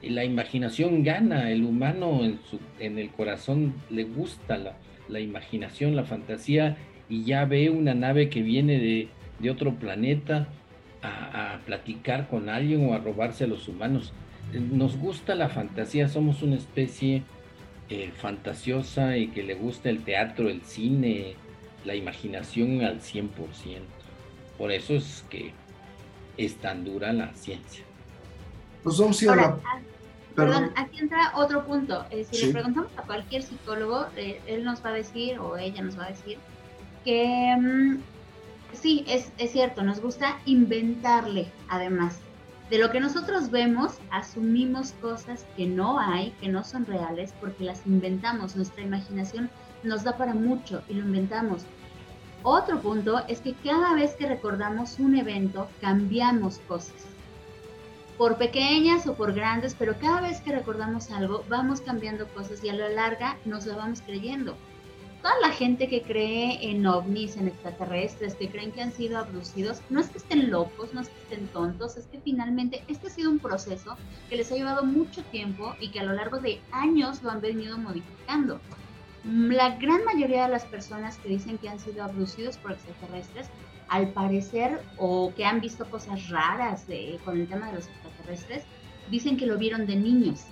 la 0.03 0.23
imaginación 0.23 1.03
gana, 1.03 1.51
el 1.51 1.63
humano 1.63 2.23
en, 2.23 2.39
su, 2.49 2.59
en 2.79 2.99
el 2.99 3.09
corazón 3.09 3.73
le 3.89 4.03
gusta 4.03 4.57
la, 4.57 4.77
la 5.09 5.19
imaginación, 5.19 5.95
la 5.95 6.03
fantasía, 6.03 6.77
y 7.09 7.23
ya 7.23 7.45
ve 7.45 7.69
una 7.69 7.93
nave 7.93 8.29
que 8.29 8.41
viene 8.41 8.79
de, 8.79 9.07
de 9.39 9.49
otro 9.49 9.75
planeta 9.75 10.47
a, 11.01 11.59
platicar 11.65 12.27
con 12.27 12.49
alguien 12.49 12.87
o 12.89 12.93
a 12.93 12.97
robarse 12.97 13.43
a 13.43 13.47
los 13.47 13.67
humanos. 13.67 14.11
Eh, 14.53 14.59
nos 14.59 14.97
gusta 14.97 15.35
la 15.35 15.49
fantasía, 15.49 16.07
somos 16.07 16.41
una 16.41 16.55
especie 16.55 17.23
eh, 17.89 18.11
fantasiosa 18.15 19.17
y 19.17 19.27
que 19.27 19.43
le 19.43 19.53
gusta 19.53 19.89
el 19.89 20.03
teatro, 20.03 20.49
el 20.49 20.61
cine, 20.61 21.35
la 21.85 21.95
imaginación 21.95 22.83
al 22.83 23.01
100%. 23.01 23.29
Por 24.57 24.71
eso 24.71 24.93
es 24.93 25.23
que 25.29 25.53
es 26.37 26.55
tan 26.55 26.83
dura 26.83 27.13
la 27.13 27.33
ciencia. 27.33 27.83
Pues 28.83 28.97
vamos 28.97 29.21
a 29.23 29.29
Ahora, 29.29 29.59
ah, 29.65 29.79
Perdón. 30.35 30.71
aquí 30.75 30.99
entra 30.99 31.31
otro 31.35 31.65
punto. 31.65 32.05
Eh, 32.11 32.25
si 32.29 32.45
le 32.45 32.53
preguntamos 32.53 32.91
a 32.97 33.03
cualquier 33.03 33.41
psicólogo, 33.43 34.07
él 34.15 34.63
nos 34.63 34.83
va 34.83 34.89
a 34.89 34.93
decir 34.93 35.39
o 35.39 35.57
ella 35.57 35.81
nos 35.81 35.97
va 35.97 36.05
a 36.05 36.09
decir 36.09 36.37
que 37.05 37.55
mm, 37.57 38.01
sí, 38.73 39.05
es, 39.07 39.31
es 39.37 39.51
cierto, 39.51 39.83
nos 39.83 40.01
gusta 40.01 40.39
inventarle 40.45 41.47
además. 41.69 42.19
De 42.69 42.79
lo 42.79 42.91
que 42.91 42.99
nosotros 42.99 43.51
vemos, 43.51 43.93
asumimos 44.09 44.93
cosas 44.93 45.45
que 45.55 45.67
no 45.67 45.99
hay, 45.99 46.31
que 46.41 46.49
no 46.49 46.63
son 46.63 46.85
reales, 46.85 47.33
porque 47.39 47.63
las 47.63 47.85
inventamos. 47.85 48.55
Nuestra 48.55 48.83
imaginación 48.83 49.51
nos 49.83 50.03
da 50.03 50.17
para 50.17 50.33
mucho 50.33 50.81
y 50.89 50.95
lo 50.95 51.01
inventamos. 51.01 51.63
Otro 52.47 52.79
punto 52.79 53.23
es 53.27 53.41
que 53.41 53.55
cada 53.55 53.95
vez 53.95 54.13
que 54.13 54.27
recordamos 54.27 54.99
un 54.99 55.15
evento, 55.17 55.67
cambiamos 55.81 56.59
cosas. 56.67 57.07
Por 58.19 58.37
pequeñas 58.37 59.07
o 59.07 59.15
por 59.15 59.33
grandes, 59.33 59.75
pero 59.77 59.95
cada 59.99 60.21
vez 60.21 60.41
que 60.41 60.51
recordamos 60.51 61.09
algo, 61.09 61.43
vamos 61.49 61.81
cambiando 61.81 62.27
cosas 62.29 62.63
y 62.63 62.69
a 62.69 62.73
la 62.73 62.89
larga 62.89 63.37
nos 63.45 63.65
lo 63.65 63.75
vamos 63.75 64.01
creyendo 64.01 64.55
toda 65.25 65.39
la 65.39 65.49
gente 65.49 65.87
que 65.87 66.03
cree 66.03 66.69
en 66.69 66.85
ovnis, 66.85 67.35
en 67.35 67.47
extraterrestres, 67.47 68.35
que 68.35 68.47
creen 68.47 68.71
que 68.71 68.83
han 68.83 68.91
sido 68.91 69.17
abducidos, 69.17 69.81
no 69.89 69.99
es 69.99 70.09
que 70.09 70.19
estén 70.19 70.51
locos, 70.51 70.93
no 70.93 71.01
es 71.01 71.09
que 71.09 71.19
estén 71.23 71.47
tontos, 71.47 71.97
es 71.97 72.05
que 72.05 72.19
finalmente 72.19 72.83
este 72.87 73.07
ha 73.07 73.09
sido 73.09 73.31
un 73.31 73.39
proceso 73.39 73.97
que 74.29 74.35
les 74.35 74.51
ha 74.51 74.55
llevado 74.55 74.83
mucho 74.83 75.23
tiempo 75.23 75.73
y 75.79 75.89
que 75.89 75.99
a 75.99 76.03
lo 76.03 76.13
largo 76.13 76.37
de 76.37 76.61
años 76.71 77.23
lo 77.23 77.31
han 77.31 77.41
venido 77.41 77.75
modificando. 77.79 78.59
La 79.25 79.77
gran 79.77 80.05
mayoría 80.05 80.43
de 80.43 80.51
las 80.51 80.65
personas 80.65 81.17
que 81.17 81.29
dicen 81.29 81.57
que 81.57 81.69
han 81.69 81.79
sido 81.79 82.03
abducidos 82.03 82.57
por 82.57 82.73
extraterrestres, 82.73 83.49
al 83.87 84.09
parecer, 84.09 84.81
o 84.97 85.33
que 85.35 85.45
han 85.45 85.61
visto 85.61 85.89
cosas 85.89 86.29
raras 86.29 86.85
con 87.23 87.39
el 87.39 87.47
tema 87.47 87.67
de 87.67 87.75
los 87.75 87.87
extraterrestres, 87.87 88.63
dicen 89.09 89.37
que 89.37 89.45
lo 89.45 89.57
vieron 89.57 89.85
de 89.85 89.95
niños 89.95 90.45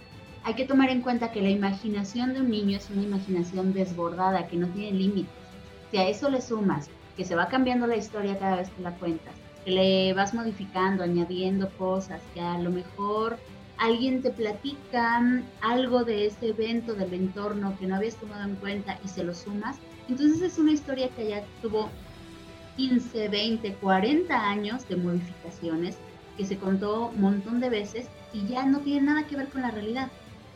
hay 0.45 0.55
que 0.55 0.65
tomar 0.65 0.89
en 0.89 1.01
cuenta 1.01 1.31
que 1.31 1.41
la 1.41 1.49
imaginación 1.49 2.33
de 2.33 2.41
un 2.41 2.49
niño 2.49 2.77
es 2.77 2.89
una 2.89 3.03
imaginación 3.03 3.73
desbordada, 3.73 4.47
que 4.47 4.57
no 4.57 4.67
tiene 4.67 4.97
límites. 4.97 5.33
Si 5.89 5.97
a 5.97 6.07
eso 6.09 6.29
le 6.29 6.41
sumas 6.41 6.89
que 7.15 7.23
se 7.23 7.35
va 7.35 7.47
cambiando 7.47 7.87
la 7.87 7.95
historia 7.95 8.37
cada 8.37 8.57
vez 8.57 8.69
que 8.69 8.81
la 8.81 8.91
cuentas, 8.95 9.33
que 9.63 9.71
le 9.71 10.13
vas 10.13 10.33
modificando, 10.33 11.03
añadiendo 11.03 11.69
cosas, 11.77 12.21
que 12.33 12.41
a 12.41 12.57
lo 12.57 12.71
mejor 12.71 13.37
alguien 13.77 14.21
te 14.21 14.31
platica 14.31 15.21
algo 15.61 16.03
de 16.03 16.27
ese 16.27 16.49
evento, 16.49 16.93
del 16.93 17.13
entorno 17.13 17.77
que 17.79 17.87
no 17.87 17.95
habías 17.95 18.15
tomado 18.15 18.43
en 18.43 18.55
cuenta 18.55 18.99
y 19.03 19.07
se 19.07 19.23
lo 19.23 19.33
sumas, 19.33 19.77
entonces 20.07 20.41
es 20.41 20.57
una 20.57 20.71
historia 20.71 21.09
que 21.09 21.29
ya 21.29 21.43
tuvo 21.61 21.89
15, 22.77 23.29
20, 23.29 23.73
40 23.75 24.49
años 24.49 24.87
de 24.87 24.95
modificaciones, 24.95 25.97
que 26.37 26.45
se 26.45 26.57
contó 26.57 27.09
un 27.09 27.21
montón 27.21 27.59
de 27.59 27.69
veces 27.69 28.07
y 28.33 28.47
ya 28.47 28.65
no 28.65 28.79
tiene 28.79 29.07
nada 29.07 29.27
que 29.27 29.35
ver 29.35 29.49
con 29.49 29.61
la 29.61 29.71
realidad 29.71 30.09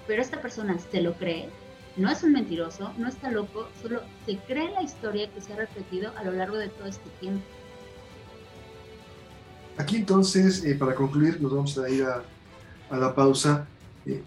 pero 0.07 0.21
esta 0.21 0.41
persona 0.41 0.77
se 0.79 1.01
lo 1.01 1.13
cree, 1.13 1.49
no 1.97 2.09
es 2.09 2.23
un 2.23 2.31
mentiroso, 2.31 2.91
no 2.97 3.07
está 3.09 3.29
loco, 3.29 3.67
solo 3.81 4.01
se 4.25 4.37
cree 4.37 4.71
la 4.71 4.81
historia 4.81 5.29
que 5.31 5.41
se 5.41 5.53
ha 5.53 5.57
repetido 5.57 6.11
a 6.15 6.23
lo 6.23 6.31
largo 6.31 6.57
de 6.57 6.69
todo 6.69 6.87
este 6.87 7.09
tiempo. 7.19 7.43
Aquí 9.77 9.97
entonces, 9.97 10.63
eh, 10.63 10.73
para 10.73 10.95
concluir, 10.95 11.39
nos 11.41 11.53
vamos 11.53 11.77
a 11.77 11.89
ir 11.89 12.03
a, 12.03 12.23
la 12.91 13.13
pausa. 13.13 13.67
Eh, 14.05 14.23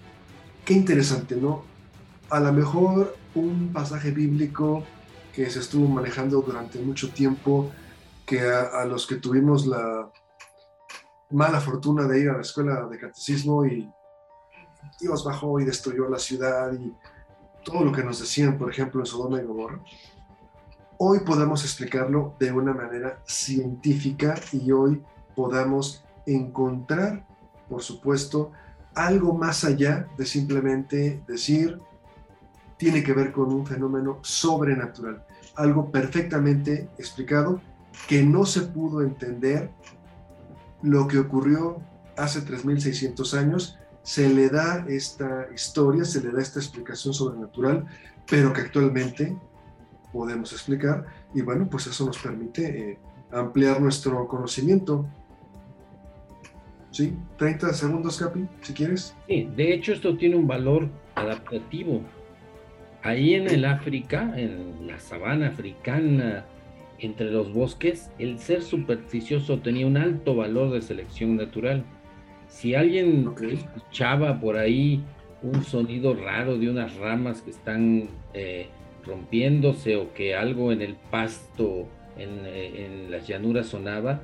qué 0.65 0.75
interesante, 0.75 1.37
¿no? 1.37 1.65
A 2.29 2.41
lo 2.41 2.53
mejor 2.53 3.17
un 3.35 3.73
pasaje 3.73 4.11
bíblico 4.11 4.85
que 5.33 5.49
se 5.49 5.61
estuvo 5.61 5.89
manejando 5.89 6.43
durante 6.43 6.79
mucho 6.81 7.11
tiempo, 7.11 7.71
que 8.27 8.43
a 8.43 8.85
los 8.85 9.07
que 9.07 9.17
tuvimos 9.17 9.67
la 9.67 10.11
mala 11.31 11.61
fortuna 11.61 12.07
de 12.07 12.21
ir 12.21 12.29
a 12.29 12.35
la 12.35 12.43
escuela 12.43 12.87
de 12.87 12.99
catecismo 12.99 13.65
y 13.65 13.89
Dios 15.01 15.25
bajó 15.25 15.61
y 15.61 15.65
destruyó 15.65 16.09
la 16.09 16.19
ciudad 16.19 16.73
y 16.73 16.95
todo 17.65 17.85
lo 17.85 17.93
que 17.93 18.03
nos 18.03 18.21
decían, 18.21 18.59
por 18.59 18.71
ejemplo, 18.71 19.01
en 19.01 19.07
Sodoma 19.07 19.41
y 19.41 19.45
Gomorra, 19.45 19.81
hoy 20.99 21.21
podemos 21.21 21.63
explicarlo 21.65 22.35
de 22.39 22.53
una 22.53 22.73
manera 22.73 23.23
científica 23.27 24.35
y 24.53 24.73
hoy 24.73 25.03
podamos 25.35 26.05
encontrar, 26.27 27.27
por 27.71 27.83
supuesto, 27.83 28.53
algo 28.95 29.33
más 29.33 29.65
allá 29.65 30.09
de 30.19 30.27
simplemente 30.27 31.23
decir, 31.27 31.79
tiene 32.77 33.03
que 33.03 33.15
ver 33.15 33.33
con 33.33 33.53
un 33.53 33.67
fenómeno 33.67 34.19
sobrenatural, 34.23 35.25
algo 35.55 35.91
perfectamente 35.91 36.91
explicado 36.99 37.63
que 38.09 38.23
no 38.23 38.45
se 38.45 38.63
pudo 38.63 39.01
entender 39.03 39.71
lo 40.83 41.07
que 41.07 41.19
ocurrió 41.19 41.81
hace 42.17 42.45
3.600 42.45 43.39
años 43.39 43.79
se 44.03 44.29
le 44.29 44.49
da 44.49 44.85
esta 44.89 45.49
historia, 45.55 46.05
se 46.05 46.23
le 46.23 46.33
da 46.33 46.41
esta 46.41 46.59
explicación 46.59 47.13
sobrenatural, 47.13 47.87
pero 48.29 48.53
que 48.53 48.63
actualmente 48.63 49.37
podemos 50.13 50.53
explicar 50.53 51.05
y 51.35 51.43
bueno, 51.43 51.69
pues 51.69 51.87
eso 51.87 52.07
nos 52.07 52.19
permite 52.19 52.93
eh, 52.93 52.99
ampliar 53.33 53.81
nuestro 53.81 54.27
conocimiento. 54.27 55.07
¿Sí? 56.91 57.13
30 57.37 57.73
segundos, 57.73 58.19
Capi, 58.19 58.47
si 58.63 58.73
quieres. 58.73 59.17
Sí, 59.29 59.49
de 59.57 59.75
hecho 59.75 59.93
esto 59.93 60.17
tiene 60.17 60.37
un 60.37 60.47
valor 60.47 60.89
adaptativo. 61.15 62.03
Ahí 63.03 63.35
en 63.35 63.49
el 63.49 63.65
África, 63.65 64.33
en 64.37 64.87
la 64.87 64.99
sabana 64.99 65.49
africana, 65.49 66.45
entre 66.99 67.31
los 67.31 67.53
bosques, 67.53 68.11
el 68.19 68.39
ser 68.39 68.63
supersticioso 68.63 69.59
tenía 69.61 69.87
un 69.87 69.97
alto 69.97 70.35
valor 70.35 70.73
de 70.73 70.83
selección 70.83 71.37
natural. 71.37 71.85
Si 72.49 72.75
alguien 72.75 73.33
escuchaba 73.41 74.41
por 74.41 74.59
ahí 74.59 75.03
un 75.43 75.65
sonido 75.65 76.15
raro 76.15 76.59
de 76.59 76.69
unas 76.69 76.97
ramas 76.97 77.41
que 77.41 77.51
están 77.51 78.09
eh, 78.35 78.67
rompiéndose 79.05 79.97
o 79.97 80.13
que 80.13 80.35
algo 80.35 80.73
en 80.73 80.83
el 80.83 80.97
pasto, 81.11 81.89
en, 82.19 82.41
eh, 82.45 83.07
las 83.09 83.27
llanuras 83.27 83.69
sonaba, 83.69 84.21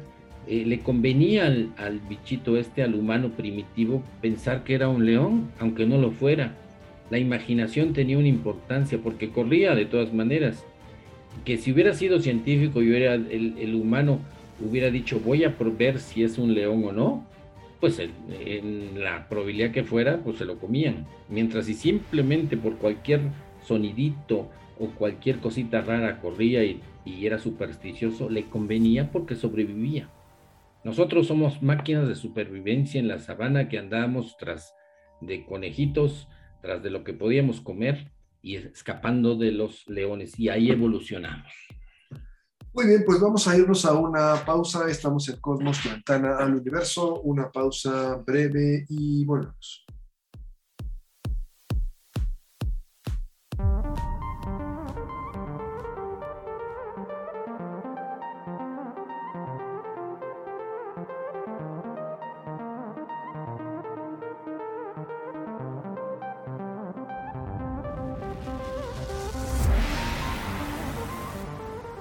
eh, 0.49 0.65
le 0.65 0.79
convenía 0.79 1.47
al, 1.47 2.01
bichito 2.09 2.57
este, 2.57 2.83
al 2.83 2.95
humano 2.95 3.31
primitivo, 3.31 4.03
pensar 4.21 4.63
que 4.63 4.75
era 4.75 4.89
un 4.89 5.05
león, 5.05 5.51
aunque 5.59 5.87
no 5.87 5.99
lo 5.99 6.13
fuera. 6.13 6.55
La 7.11 7.19
imaginación 7.19 7.93
tenía 7.93 8.17
una 8.17 8.29
importancia 8.29 8.99
porque 9.03 9.31
corría 9.31 9.75
de 9.75 9.87
todas 9.87 10.13
maneras 10.13 10.65
que 11.45 11.57
si 11.57 11.73
hubiera 11.73 11.95
sido 11.95 12.21
científico 12.21 12.81
y 12.81 12.91
hubiera, 12.91 13.15
el, 13.15 13.75
humano 13.75 14.21
hubiera 14.65 14.91
dicho 14.91 15.21
voy 15.21 15.45
a 15.45 15.55
ver 15.79 15.99
si 15.99 16.23
es 16.23 16.39
un 16.39 16.55
león 16.55 16.85
o 16.85 16.93
no, 16.93 17.27
pues 17.81 17.99
en 17.99 19.03
la 19.03 19.29
probabilidad 19.29 19.71
que 19.71 19.85
fuera, 19.85 20.19
pues 20.19 20.39
se 20.39 20.45
lo 20.45 20.59
comían. 20.59 21.07
Mientras 21.29 21.67
si 21.67 21.75
simplemente 21.75 22.57
por 22.57 22.77
cualquier 22.77 23.21
sonidito 23.65 24.49
o 24.79 24.87
cualquier 24.91 25.39
cosita 25.39 25.81
rara 25.81 26.21
corría 26.21 26.65
y 26.65 26.81
era 27.27 27.39
supersticioso, 27.39 28.31
le 28.31 28.45
convenía 28.45 29.11
porque 29.11 29.35
sobrevivía. 29.35 30.09
Nosotros 30.87 31.27
somos 31.27 31.65
máquinas 31.65 32.07
de 32.07 32.15
supervivencia 32.15 33.01
en 33.01 33.09
la 33.09 33.19
sabana 33.19 33.69
que 33.69 33.77
andábamos 33.77 34.37
tras 34.37 34.73
de 35.21 35.45
conejitos, 35.45 36.29
tras 36.63 36.81
de 36.81 36.91
lo 36.91 37.03
que 37.03 37.13
podíamos 37.13 37.61
comer 37.61 38.13
y 38.41 38.55
escapando 38.55 39.35
de 39.35 39.51
los 39.51 39.85
leones 39.89 40.39
y 40.39 40.49
ahí 40.49 40.71
evolucionamos. 40.71 41.53
Muy 42.73 42.87
bien, 42.87 43.03
pues 43.05 43.19
vamos 43.19 43.49
a 43.49 43.57
irnos 43.57 43.85
a 43.85 43.95
una 43.95 44.37
pausa. 44.47 44.89
Estamos 44.89 45.29
en 45.29 45.41
Cosmos, 45.41 45.83
Ventana 45.85 46.37
al 46.39 46.55
Universo, 46.55 47.21
una 47.23 47.51
pausa 47.51 48.23
breve 48.25 48.87
y 48.89 49.25
volvemos. 49.25 49.86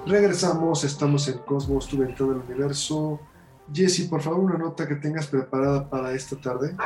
Regresamos, 0.06 0.84
estamos 0.84 1.26
en 1.26 1.38
Cosmos, 1.38 1.88
tu 1.88 1.98
ventana 1.98 2.34
del 2.34 2.42
universo. 2.42 3.18
Jesse, 3.72 4.08
por 4.08 4.22
favor, 4.22 4.38
una 4.38 4.56
nota 4.56 4.86
que 4.86 4.94
tengas 4.94 5.26
preparada 5.26 5.90
para 5.90 6.12
esta 6.12 6.36
tarde. 6.36 6.76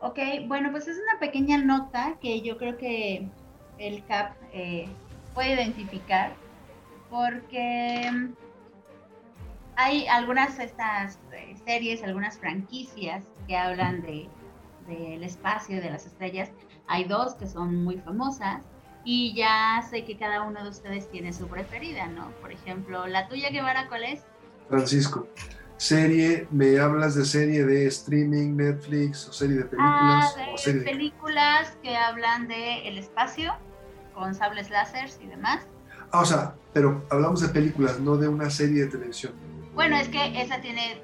Ok, 0.00 0.18
bueno, 0.46 0.70
pues 0.70 0.86
es 0.86 0.96
una 0.96 1.18
pequeña 1.18 1.58
nota 1.58 2.14
que 2.20 2.40
yo 2.40 2.56
creo 2.56 2.78
que 2.78 3.28
el 3.78 4.04
CAP 4.04 4.36
eh, 4.52 4.88
puede 5.34 5.54
identificar 5.54 6.34
porque 7.10 8.08
hay 9.74 10.06
algunas 10.06 10.60
estas 10.60 11.18
eh, 11.32 11.56
series, 11.66 12.04
algunas 12.04 12.38
franquicias 12.38 13.24
que 13.48 13.56
hablan 13.56 14.02
de 14.02 14.28
del 14.86 15.24
espacio, 15.24 15.80
de 15.80 15.90
las 15.90 16.06
estrellas. 16.06 16.50
Hay 16.86 17.04
dos 17.04 17.34
que 17.34 17.46
son 17.46 17.84
muy 17.84 17.98
famosas 17.98 18.62
y 19.04 19.34
ya 19.34 19.84
sé 19.88 20.04
que 20.04 20.16
cada 20.16 20.42
uno 20.42 20.62
de 20.62 20.70
ustedes 20.70 21.10
tiene 21.10 21.32
su 21.32 21.48
preferida, 21.48 22.06
¿no? 22.06 22.30
Por 22.40 22.52
ejemplo, 22.52 23.06
la 23.06 23.28
tuya, 23.28 23.50
Guevara, 23.50 23.88
¿cuál 23.88 24.04
es? 24.04 24.22
Francisco. 24.68 25.26
Serie, 25.76 26.46
¿me 26.52 26.78
hablas 26.78 27.16
de 27.16 27.24
serie 27.24 27.64
de 27.64 27.86
streaming, 27.88 28.56
Netflix 28.56 29.28
o 29.28 29.32
serie 29.32 29.56
de 29.56 29.64
películas? 29.64 30.36
Ah, 30.38 30.60
de 30.64 30.74
películas 30.74 31.76
que 31.82 31.96
hablan 31.96 32.46
de 32.46 32.86
el 32.86 32.98
espacio, 32.98 33.52
con 34.14 34.34
sables 34.34 34.70
láseres 34.70 35.18
y 35.20 35.26
demás. 35.26 35.66
Ah, 36.12 36.20
o 36.20 36.24
sea, 36.24 36.54
pero 36.72 37.04
hablamos 37.10 37.40
de 37.40 37.48
películas, 37.48 37.98
no 37.98 38.16
de 38.16 38.28
una 38.28 38.48
serie 38.48 38.84
de 38.84 38.90
televisión. 38.90 39.32
Bueno, 39.74 39.96
es 39.96 40.08
que 40.08 40.40
esa 40.40 40.60
tiene 40.60 41.02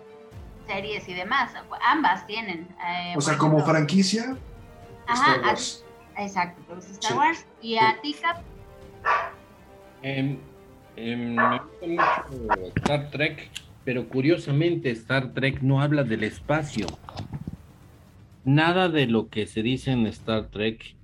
series 0.69 1.09
y 1.09 1.15
demás, 1.15 1.51
ambas 1.85 2.27
tienen. 2.27 2.69
Eh, 2.87 3.15
o 3.17 3.21
sea, 3.21 3.37
como 3.37 3.65
franquicia, 3.65 4.37
Ajá, 5.09 5.55
Exacto, 6.19 6.61
pues 6.67 6.91
Star 6.91 7.17
Wars. 7.17 7.47
¿Y 7.63 7.77
a 7.77 7.97
ti, 8.03 8.15
Cap? 8.21 8.43
Em, 10.03 10.39
em, 10.97 11.37
me 11.37 11.59
gusta 11.59 12.27
mucho 12.27 12.67
Star 12.77 13.11
Trek, 13.11 13.51
pero 13.85 14.09
curiosamente 14.09 14.91
Star 14.91 15.33
Trek 15.33 15.63
no 15.63 15.81
habla 15.81 16.03
del 16.03 16.25
espacio. 16.25 16.87
Nada 18.45 18.89
de 18.89 19.07
lo 19.07 19.29
que 19.29 19.47
se 19.47 19.63
dice 19.63 19.93
en 19.93 20.07
Star 20.07 20.49
Trek 20.49 20.97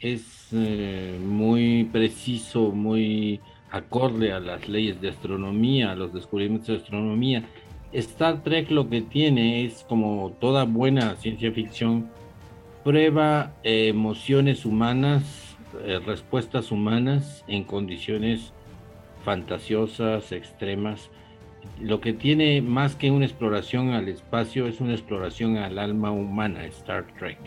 es 0.00 0.48
eh, 0.52 1.18
muy 1.22 1.84
preciso, 1.84 2.72
muy 2.72 3.40
acorde 3.70 4.32
a 4.32 4.40
las 4.40 4.68
leyes 4.68 5.00
de 5.00 5.08
astronomía, 5.08 5.92
a 5.92 5.94
los 5.94 6.12
descubrimientos 6.12 6.68
de 6.68 6.76
astronomía. 6.76 7.44
Star 7.92 8.42
Trek 8.42 8.70
lo 8.70 8.88
que 8.90 9.00
tiene 9.00 9.64
es 9.64 9.84
como 9.88 10.36
toda 10.40 10.64
buena 10.64 11.16
ciencia 11.16 11.52
ficción, 11.52 12.10
prueba 12.84 13.52
eh, 13.62 13.88
emociones 13.88 14.64
humanas, 14.64 15.56
eh, 15.84 16.00
respuestas 16.04 16.70
humanas 16.70 17.44
en 17.46 17.64
condiciones 17.64 18.52
fantasiosas, 19.24 20.32
extremas. 20.32 21.10
Lo 21.80 22.00
que 22.00 22.12
tiene 22.12 22.60
más 22.60 22.96
que 22.96 23.10
una 23.10 23.24
exploración 23.24 23.90
al 23.90 24.08
espacio 24.08 24.66
es 24.66 24.80
una 24.80 24.92
exploración 24.92 25.56
al 25.56 25.78
alma 25.78 26.10
humana, 26.10 26.64
Star 26.66 27.06
Trek. 27.18 27.38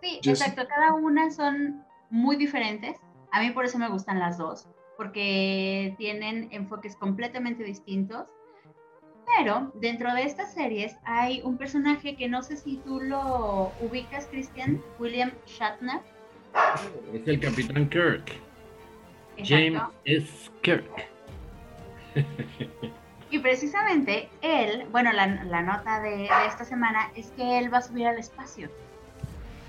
Sí, 0.00 0.20
exacto. 0.22 0.62
Cada 0.66 0.94
una 0.94 1.30
son 1.30 1.84
muy 2.10 2.36
diferentes. 2.36 2.98
A 3.32 3.42
mí 3.42 3.50
por 3.50 3.64
eso 3.66 3.78
me 3.78 3.88
gustan 3.88 4.18
las 4.18 4.38
dos, 4.38 4.66
porque 4.96 5.94
tienen 5.98 6.48
enfoques 6.52 6.96
completamente 6.96 7.64
distintos 7.64 8.28
pero 9.36 9.70
dentro 9.74 10.12
de 10.14 10.22
estas 10.22 10.52
series 10.52 10.96
hay 11.04 11.40
un 11.42 11.56
personaje 11.56 12.16
que 12.16 12.28
no 12.28 12.42
sé 12.42 12.56
si 12.56 12.76
tú 12.78 13.00
lo 13.00 13.72
ubicas, 13.80 14.26
Christian, 14.30 14.82
William 14.98 15.32
Shatner. 15.46 16.00
Es 17.12 17.26
el 17.26 17.40
Capitán 17.40 17.88
Kirk. 17.88 18.40
James 19.38 19.82
S. 20.04 20.50
Kirk. 20.62 21.08
Y 23.30 23.40
precisamente 23.40 24.28
él, 24.42 24.86
bueno, 24.92 25.12
la, 25.12 25.26
nota 25.26 26.00
de, 26.00 26.28
esta 26.46 26.64
semana 26.64 27.10
es 27.16 27.32
que 27.32 27.58
él 27.58 27.72
va 27.72 27.78
a 27.78 27.82
subir 27.82 28.06
al 28.06 28.16
espacio. 28.16 28.70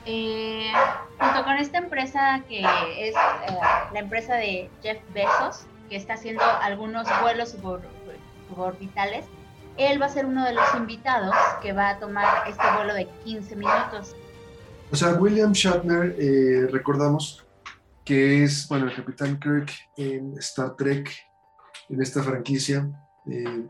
Eh, 0.05 0.71
junto 1.19 1.43
con 1.43 1.55
esta 1.55 1.79
empresa 1.79 2.43
que 2.47 2.59
es 2.59 3.15
eh, 3.15 3.57
la 3.91 3.99
empresa 3.99 4.35
de 4.35 4.69
Jeff 4.83 4.99
Bezos, 5.15 5.65
que 5.89 5.95
está 5.95 6.13
haciendo 6.13 6.43
algunos 6.61 7.07
vuelos 7.21 7.55
suborbitales, 8.49 9.25
él 9.77 10.01
va 10.01 10.05
a 10.07 10.09
ser 10.09 10.25
uno 10.25 10.45
de 10.45 10.53
los 10.53 10.63
invitados 10.75 11.35
que 11.61 11.73
va 11.73 11.89
a 11.89 11.99
tomar 11.99 12.47
este 12.47 12.63
vuelo 12.75 12.93
de 12.93 13.07
15 13.23 13.55
minutos. 13.55 14.15
O 14.91 14.95
sea, 14.95 15.13
William 15.13 15.51
Shatner, 15.51 16.15
eh, 16.19 16.67
recordamos 16.71 17.45
que 18.03 18.43
es, 18.43 18.67
bueno, 18.67 18.87
el 18.87 18.95
Capitán 18.95 19.39
Kirk 19.39 19.71
en 19.97 20.37
Star 20.37 20.75
Trek, 20.75 21.09
en 21.89 22.01
esta 22.01 22.21
franquicia, 22.23 22.87
eh, 23.29 23.67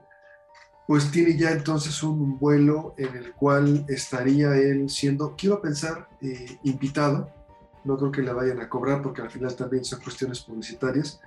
pues 0.87 1.09
tiene 1.09 1.37
ya 1.37 1.51
entonces 1.51 2.03
un 2.03 2.37
vuelo 2.37 2.93
en 2.97 3.15
el 3.15 3.33
cual 3.33 3.85
estaría 3.87 4.55
él 4.55 4.89
siendo, 4.89 5.35
quiero 5.35 5.61
pensar, 5.61 6.09
eh, 6.21 6.59
invitado. 6.63 7.31
No 7.83 7.97
creo 7.97 8.11
que 8.11 8.21
le 8.21 8.33
vayan 8.33 8.59
a 8.61 8.69
cobrar 8.69 9.01
porque 9.01 9.21
al 9.21 9.31
final 9.31 9.55
también 9.55 9.83
son 9.85 10.01
cuestiones 10.01 10.41
publicitarias. 10.41 11.19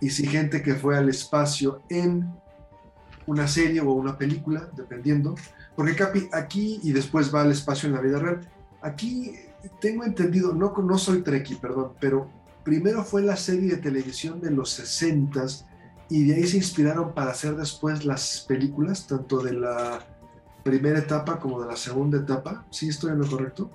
Y 0.00 0.10
si 0.10 0.26
gente 0.26 0.62
que 0.62 0.74
fue 0.74 0.96
al 0.96 1.08
espacio 1.08 1.82
en 1.88 2.30
una 3.28 3.46
serie 3.46 3.80
o 3.82 3.92
una 3.92 4.16
película, 4.16 4.68
dependiendo, 4.74 5.34
porque 5.76 5.94
Capi 5.94 6.28
aquí 6.32 6.80
y 6.82 6.92
después 6.92 7.32
va 7.32 7.42
al 7.42 7.52
espacio 7.52 7.88
en 7.88 7.94
la 7.94 8.00
vida 8.00 8.18
real. 8.18 8.40
Aquí 8.80 9.32
tengo 9.80 10.04
entendido, 10.04 10.54
no, 10.54 10.74
no 10.76 10.98
soy 10.98 11.22
Treki, 11.22 11.56
perdón, 11.56 11.92
pero 12.00 12.30
primero 12.64 13.04
fue 13.04 13.22
la 13.22 13.36
serie 13.36 13.70
de 13.70 13.76
televisión 13.76 14.40
de 14.40 14.50
los 14.50 14.70
60 14.70 15.44
y 16.08 16.24
de 16.24 16.36
ahí 16.36 16.44
se 16.44 16.56
inspiraron 16.56 17.12
para 17.12 17.30
hacer 17.30 17.54
después 17.54 18.06
las 18.06 18.46
películas, 18.48 19.06
tanto 19.06 19.40
de 19.40 19.52
la 19.52 20.06
primera 20.64 20.98
etapa 20.98 21.38
como 21.38 21.60
de 21.60 21.68
la 21.68 21.76
segunda 21.76 22.18
etapa. 22.18 22.64
¿Sí 22.70 22.88
estoy 22.88 23.12
en 23.12 23.18
lo 23.18 23.28
correcto? 23.28 23.70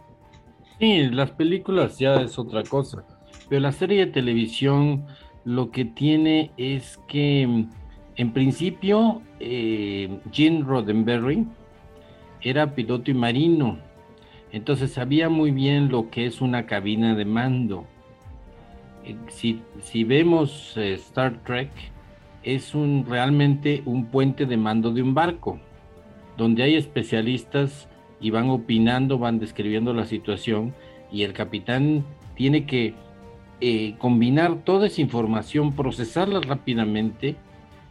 Sí, 0.80 1.10
las 1.10 1.30
películas 1.32 2.00
ya 2.00 2.16
es 2.16 2.40
otra 2.40 2.64
cosa, 2.64 3.06
pero 3.50 3.62
la 3.62 3.72
serie 3.72 4.08
de 4.08 4.12
televisión 4.12 5.06
lo 5.46 5.70
que 5.70 5.86
tiene 5.86 6.52
es 6.58 7.00
que 7.08 7.68
en 8.16 8.32
principio, 8.32 9.22
eh, 9.40 10.20
Gene 10.32 10.64
Roddenberry 10.64 11.46
era 12.42 12.76
piloto 12.76 13.10
y 13.10 13.14
marino. 13.14 13.80
Entonces 14.52 14.92
sabía 14.92 15.30
muy 15.30 15.52
bien 15.52 15.90
lo 15.90 16.10
que 16.12 16.26
es 16.28 16.42
una 16.42 16.66
cabina 16.66 17.16
de 17.16 17.26
mando. 17.26 17.86
Eh, 19.04 19.16
si, 19.30 20.04
vemos 20.04 20.78
eh, 20.78 20.94
Star 20.94 21.44
Trek, 21.44 21.72
es 22.44 22.76
un, 22.76 23.06
realmente 23.08 23.82
un 23.86 24.06
puente 24.06 24.46
de 24.46 24.58
mando 24.58 24.92
de 24.92 25.02
un 25.02 25.14
barco, 25.14 25.60
donde 26.38 26.64
hay 26.64 26.76
especialistas 26.76 27.88
y 28.20 28.30
van 28.30 28.50
opinando, 28.50 29.18
van 29.18 29.40
describiendo 29.40 29.94
la 29.94 30.06
situación 30.06 30.74
y 31.12 31.24
el 31.24 31.34
capitán 31.34 32.06
tiene 32.36 32.66
que 32.66 32.94
eh, 33.62 33.96
combinar 33.98 34.64
toda 34.66 34.88
esa 34.88 35.02
información, 35.02 35.74
procesarla 35.74 36.42
rápidamente 36.42 37.38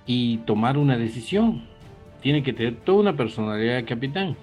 y 0.06 0.38
tomar 0.38 0.78
una 0.78 0.96
decisión. 0.96 1.64
Tiene 2.20 2.42
que 2.42 2.52
tener 2.52 2.76
toda 2.76 3.00
una 3.00 3.16
personalidad 3.16 3.76
de 3.76 3.84
capitán. 3.84 4.36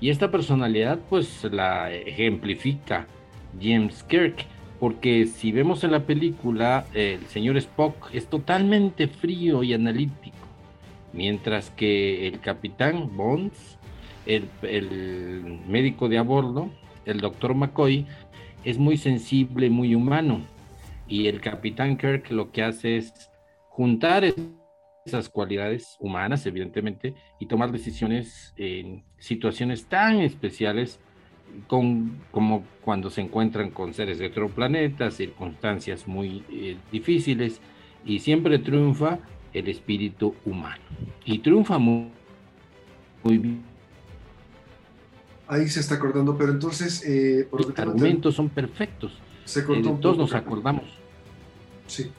Y 0.00 0.10
esta 0.10 0.30
personalidad 0.30 0.98
pues 1.08 1.44
la 1.44 1.92
ejemplifica 1.92 3.06
James 3.60 4.02
Kirk, 4.02 4.44
porque 4.80 5.26
si 5.26 5.52
vemos 5.52 5.84
en 5.84 5.92
la 5.92 6.00
película, 6.00 6.84
el 6.92 7.24
señor 7.26 7.56
Spock 7.56 8.10
es 8.12 8.26
totalmente 8.26 9.08
frío 9.08 9.62
y 9.62 9.72
analítico, 9.72 10.36
mientras 11.12 11.70
que 11.70 12.26
el 12.26 12.40
capitán 12.40 13.16
Bonds, 13.16 13.78
el, 14.26 14.48
el 14.62 15.60
médico 15.68 16.08
de 16.08 16.18
a 16.18 16.22
bordo, 16.22 16.70
el 17.06 17.20
doctor 17.20 17.54
McCoy, 17.54 18.06
es 18.64 18.78
muy 18.78 18.96
sensible, 18.96 19.70
muy 19.70 19.94
humano. 19.94 20.40
Y 21.06 21.26
el 21.26 21.40
capitán 21.40 21.96
Kirk 21.96 22.30
lo 22.30 22.50
que 22.50 22.62
hace 22.62 22.96
es 22.96 23.30
juntar 23.68 24.24
esas 25.04 25.28
cualidades 25.28 25.96
humanas, 26.00 26.46
evidentemente, 26.46 27.14
y 27.38 27.46
tomar 27.46 27.72
decisiones 27.72 28.54
en 28.56 29.04
situaciones 29.18 29.86
tan 29.86 30.20
especiales 30.20 30.98
con, 31.66 32.20
como 32.30 32.64
cuando 32.82 33.10
se 33.10 33.20
encuentran 33.20 33.70
con 33.70 33.94
seres 33.94 34.18
de 34.18 34.26
otro 34.26 34.48
planeta, 34.48 35.10
circunstancias 35.10 36.08
muy 36.08 36.44
eh, 36.50 36.76
difíciles, 36.90 37.60
y 38.04 38.18
siempre 38.18 38.58
triunfa 38.58 39.18
el 39.52 39.68
espíritu 39.68 40.34
humano. 40.44 40.82
Y 41.24 41.38
triunfa 41.38 41.78
muy, 41.78 42.10
bien. 43.22 43.62
Ahí 45.46 45.68
se 45.68 45.80
está 45.80 45.96
acordando, 45.96 46.36
pero 46.36 46.52
entonces... 46.52 47.04
Eh, 47.06 47.48
Los 47.52 47.78
argumentos 47.78 48.34
son 48.34 48.48
perfectos. 48.48 49.20
Se 49.44 49.60
eh, 49.60 49.82
todos 50.00 50.16
nos 50.16 50.34
acordamos. 50.34 50.84
Sí. 51.86 52.10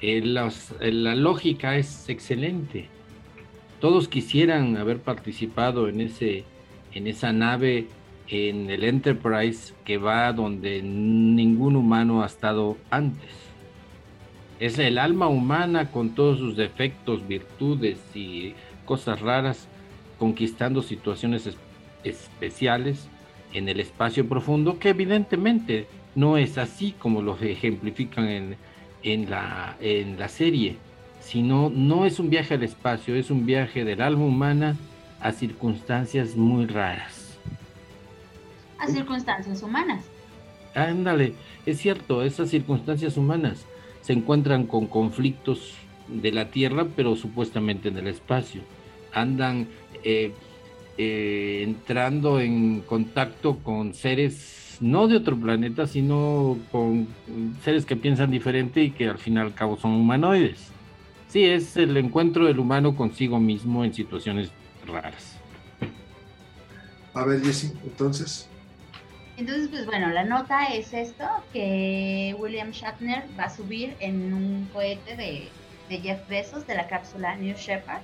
La 0.00 1.14
lógica 1.16 1.76
es 1.76 2.08
excelente. 2.08 2.88
Todos 3.80 4.06
quisieran 4.08 4.76
haber 4.76 4.98
participado 4.98 5.88
en, 5.88 6.00
ese, 6.00 6.44
en 6.94 7.08
esa 7.08 7.32
nave, 7.32 7.88
en 8.28 8.70
el 8.70 8.84
Enterprise 8.84 9.74
que 9.84 9.98
va 9.98 10.32
donde 10.32 10.82
ningún 10.82 11.74
humano 11.74 12.22
ha 12.22 12.26
estado 12.26 12.76
antes. 12.90 13.30
Es 14.60 14.78
el 14.78 14.98
alma 14.98 15.26
humana 15.28 15.90
con 15.90 16.10
todos 16.10 16.38
sus 16.38 16.56
defectos, 16.56 17.26
virtudes 17.26 17.98
y 18.14 18.54
cosas 18.84 19.20
raras, 19.20 19.68
conquistando 20.18 20.82
situaciones 20.82 21.48
especiales 22.04 23.08
en 23.52 23.68
el 23.68 23.80
espacio 23.80 24.28
profundo, 24.28 24.78
que 24.78 24.90
evidentemente 24.90 25.86
no 26.14 26.36
es 26.36 26.58
así 26.58 26.92
como 26.92 27.22
lo 27.22 27.36
ejemplifican 27.40 28.28
en, 28.28 28.56
en 29.02 29.30
la, 29.30 29.76
en 29.80 30.18
la 30.18 30.28
serie, 30.28 30.76
sino 31.20 31.70
no 31.70 32.06
es 32.06 32.18
un 32.18 32.30
viaje 32.30 32.54
al 32.54 32.62
espacio, 32.62 33.14
es 33.14 33.30
un 33.30 33.46
viaje 33.46 33.84
del 33.84 34.00
alma 34.00 34.24
humana 34.24 34.76
a 35.20 35.32
circunstancias 35.32 36.36
muy 36.36 36.66
raras. 36.66 37.38
A 38.78 38.86
circunstancias 38.86 39.62
humanas. 39.62 40.04
Ándale, 40.74 41.34
es 41.66 41.78
cierto, 41.78 42.22
esas 42.22 42.50
circunstancias 42.50 43.16
humanas 43.16 43.64
se 44.00 44.12
encuentran 44.12 44.66
con 44.66 44.86
conflictos 44.86 45.74
de 46.08 46.32
la 46.32 46.50
Tierra, 46.50 46.86
pero 46.96 47.16
supuestamente 47.16 47.88
en 47.88 47.98
el 47.98 48.06
espacio. 48.06 48.62
Andan 49.12 49.68
eh, 50.04 50.32
eh, 50.96 51.62
entrando 51.64 52.40
en 52.40 52.80
contacto 52.80 53.58
con 53.58 53.94
seres 53.94 54.57
no 54.80 55.08
de 55.08 55.16
otro 55.16 55.36
planeta, 55.36 55.86
sino 55.86 56.56
con 56.70 57.08
seres 57.62 57.84
que 57.84 57.96
piensan 57.96 58.30
diferente 58.30 58.82
y 58.82 58.90
que 58.90 59.08
al 59.08 59.18
fin 59.18 59.34
y 59.34 59.38
al 59.38 59.54
cabo 59.54 59.76
son 59.76 59.92
humanoides. 59.92 60.70
Sí, 61.28 61.44
es 61.44 61.76
el 61.76 61.96
encuentro 61.96 62.46
del 62.46 62.58
humano 62.58 62.96
consigo 62.96 63.38
mismo 63.38 63.84
en 63.84 63.92
situaciones 63.92 64.50
raras. 64.86 65.38
A 67.14 67.24
ver, 67.24 67.42
Jesse, 67.42 67.74
entonces. 67.84 68.48
Entonces, 69.36 69.68
pues 69.68 69.86
bueno, 69.86 70.08
la 70.08 70.24
nota 70.24 70.66
es 70.66 70.92
esto, 70.92 71.24
que 71.52 72.34
William 72.38 72.70
Shatner 72.70 73.24
va 73.38 73.44
a 73.44 73.50
subir 73.50 73.94
en 74.00 74.32
un 74.32 74.68
cohete 74.72 75.16
de, 75.16 75.48
de 75.88 76.00
Jeff 76.00 76.28
Bezos 76.28 76.66
de 76.66 76.74
la 76.74 76.88
cápsula 76.88 77.36
New 77.36 77.54
Shepard. 77.56 78.02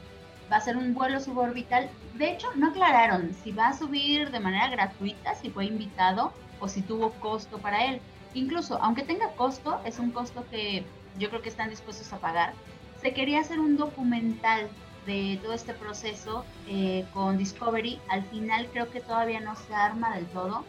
Va 0.52 0.58
a 0.58 0.60
ser 0.60 0.76
un 0.76 0.94
vuelo 0.94 1.18
suborbital. 1.20 1.88
De 2.14 2.30
hecho, 2.32 2.46
no 2.56 2.68
aclararon 2.68 3.34
si 3.42 3.50
va 3.52 3.68
a 3.68 3.78
subir 3.78 4.30
de 4.30 4.40
manera 4.40 4.68
gratuita, 4.68 5.34
si 5.34 5.50
fue 5.50 5.66
invitado 5.66 6.32
o 6.60 6.68
si 6.68 6.82
tuvo 6.82 7.10
costo 7.12 7.58
para 7.58 7.86
él. 7.86 8.00
Incluso, 8.34 8.78
aunque 8.82 9.02
tenga 9.02 9.30
costo, 9.32 9.80
es 9.84 9.98
un 9.98 10.10
costo 10.10 10.44
que 10.50 10.84
yo 11.18 11.30
creo 11.30 11.42
que 11.42 11.48
están 11.48 11.70
dispuestos 11.70 12.12
a 12.12 12.18
pagar. 12.18 12.52
Se 13.00 13.12
quería 13.12 13.40
hacer 13.40 13.60
un 13.60 13.76
documental 13.76 14.68
de 15.06 15.38
todo 15.42 15.52
este 15.52 15.74
proceso 15.74 16.44
eh, 16.68 17.04
con 17.12 17.38
Discovery. 17.38 18.00
Al 18.08 18.24
final 18.24 18.68
creo 18.72 18.90
que 18.90 19.00
todavía 19.00 19.40
no 19.40 19.54
se 19.54 19.74
arma 19.74 20.14
del 20.16 20.26
todo, 20.26 20.64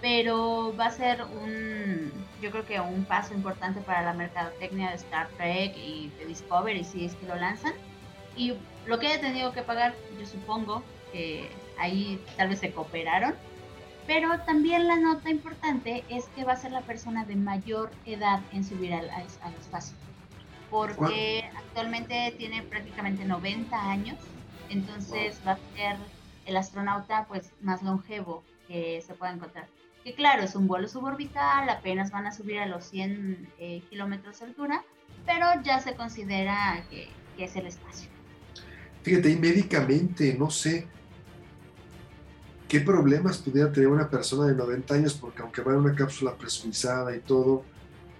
pero 0.00 0.74
va 0.78 0.86
a 0.86 0.90
ser 0.90 1.22
un, 1.22 2.10
yo 2.40 2.50
creo 2.50 2.64
que 2.64 2.80
un 2.80 3.04
paso 3.04 3.34
importante 3.34 3.80
para 3.80 4.02
la 4.02 4.14
mercadotecnia 4.14 4.90
de 4.90 4.96
Star 4.96 5.28
Trek 5.36 5.76
y 5.76 6.10
de 6.18 6.26
Discovery 6.26 6.84
si 6.84 7.04
es 7.04 7.14
que 7.16 7.26
lo 7.26 7.36
lanzan. 7.36 7.74
Y 8.36 8.54
lo 8.86 8.98
que 8.98 9.08
haya 9.08 9.20
tenido 9.20 9.52
que 9.52 9.62
pagar, 9.62 9.94
yo 10.18 10.26
supongo 10.26 10.82
que 11.12 11.50
ahí 11.78 12.20
tal 12.36 12.48
vez 12.48 12.60
se 12.60 12.72
cooperaron 12.72 13.34
pero 14.10 14.40
también 14.40 14.88
la 14.88 14.96
nota 14.96 15.30
importante 15.30 16.02
es 16.08 16.24
que 16.34 16.42
va 16.42 16.54
a 16.54 16.56
ser 16.56 16.72
la 16.72 16.80
persona 16.80 17.24
de 17.24 17.36
mayor 17.36 17.92
edad 18.04 18.40
en 18.52 18.64
subir 18.64 18.92
al, 18.92 19.08
espacio, 19.56 19.94
porque 20.68 21.48
actualmente 21.56 22.34
tiene 22.36 22.64
prácticamente 22.64 23.24
90 23.24 23.88
años, 23.88 24.18
entonces 24.68 25.40
va 25.46 25.52
a 25.52 25.58
ser 25.76 25.96
el 26.44 26.56
astronauta 26.56 27.26
pues 27.28 27.52
más 27.60 27.84
longevo 27.84 28.42
que 28.66 29.00
se 29.06 29.14
pueda 29.14 29.32
encontrar. 29.32 29.68
Que 30.02 30.12
claro, 30.12 30.42
es 30.42 30.56
un 30.56 30.66
vuelo 30.66 30.88
suborbital, 30.88 31.68
apenas 31.68 32.10
van 32.10 32.26
a 32.26 32.32
subir 32.32 32.58
a 32.58 32.66
los 32.66 32.86
100 32.86 33.48
eh, 33.60 33.80
kilómetros 33.90 34.40
de 34.40 34.46
altura, 34.46 34.82
pero 35.24 35.46
ya 35.62 35.78
se 35.78 35.94
considera 35.94 36.84
que, 36.90 37.08
que 37.36 37.44
es 37.44 37.54
el 37.54 37.66
espacio. 37.68 38.10
Fíjate, 39.04 39.30
y 39.30 39.36
médicamente, 39.36 40.34
no 40.36 40.50
sé, 40.50 40.88
qué 42.70 42.80
problemas 42.80 43.38
pudiera 43.38 43.72
tener 43.72 43.88
una 43.88 44.08
persona 44.08 44.46
de 44.46 44.54
90 44.54 44.94
años, 44.94 45.14
porque 45.14 45.42
aunque 45.42 45.60
va 45.60 45.72
en 45.72 45.78
una 45.78 45.92
cápsula 45.92 46.36
presurizada 46.36 47.14
y 47.16 47.18
todo, 47.18 47.64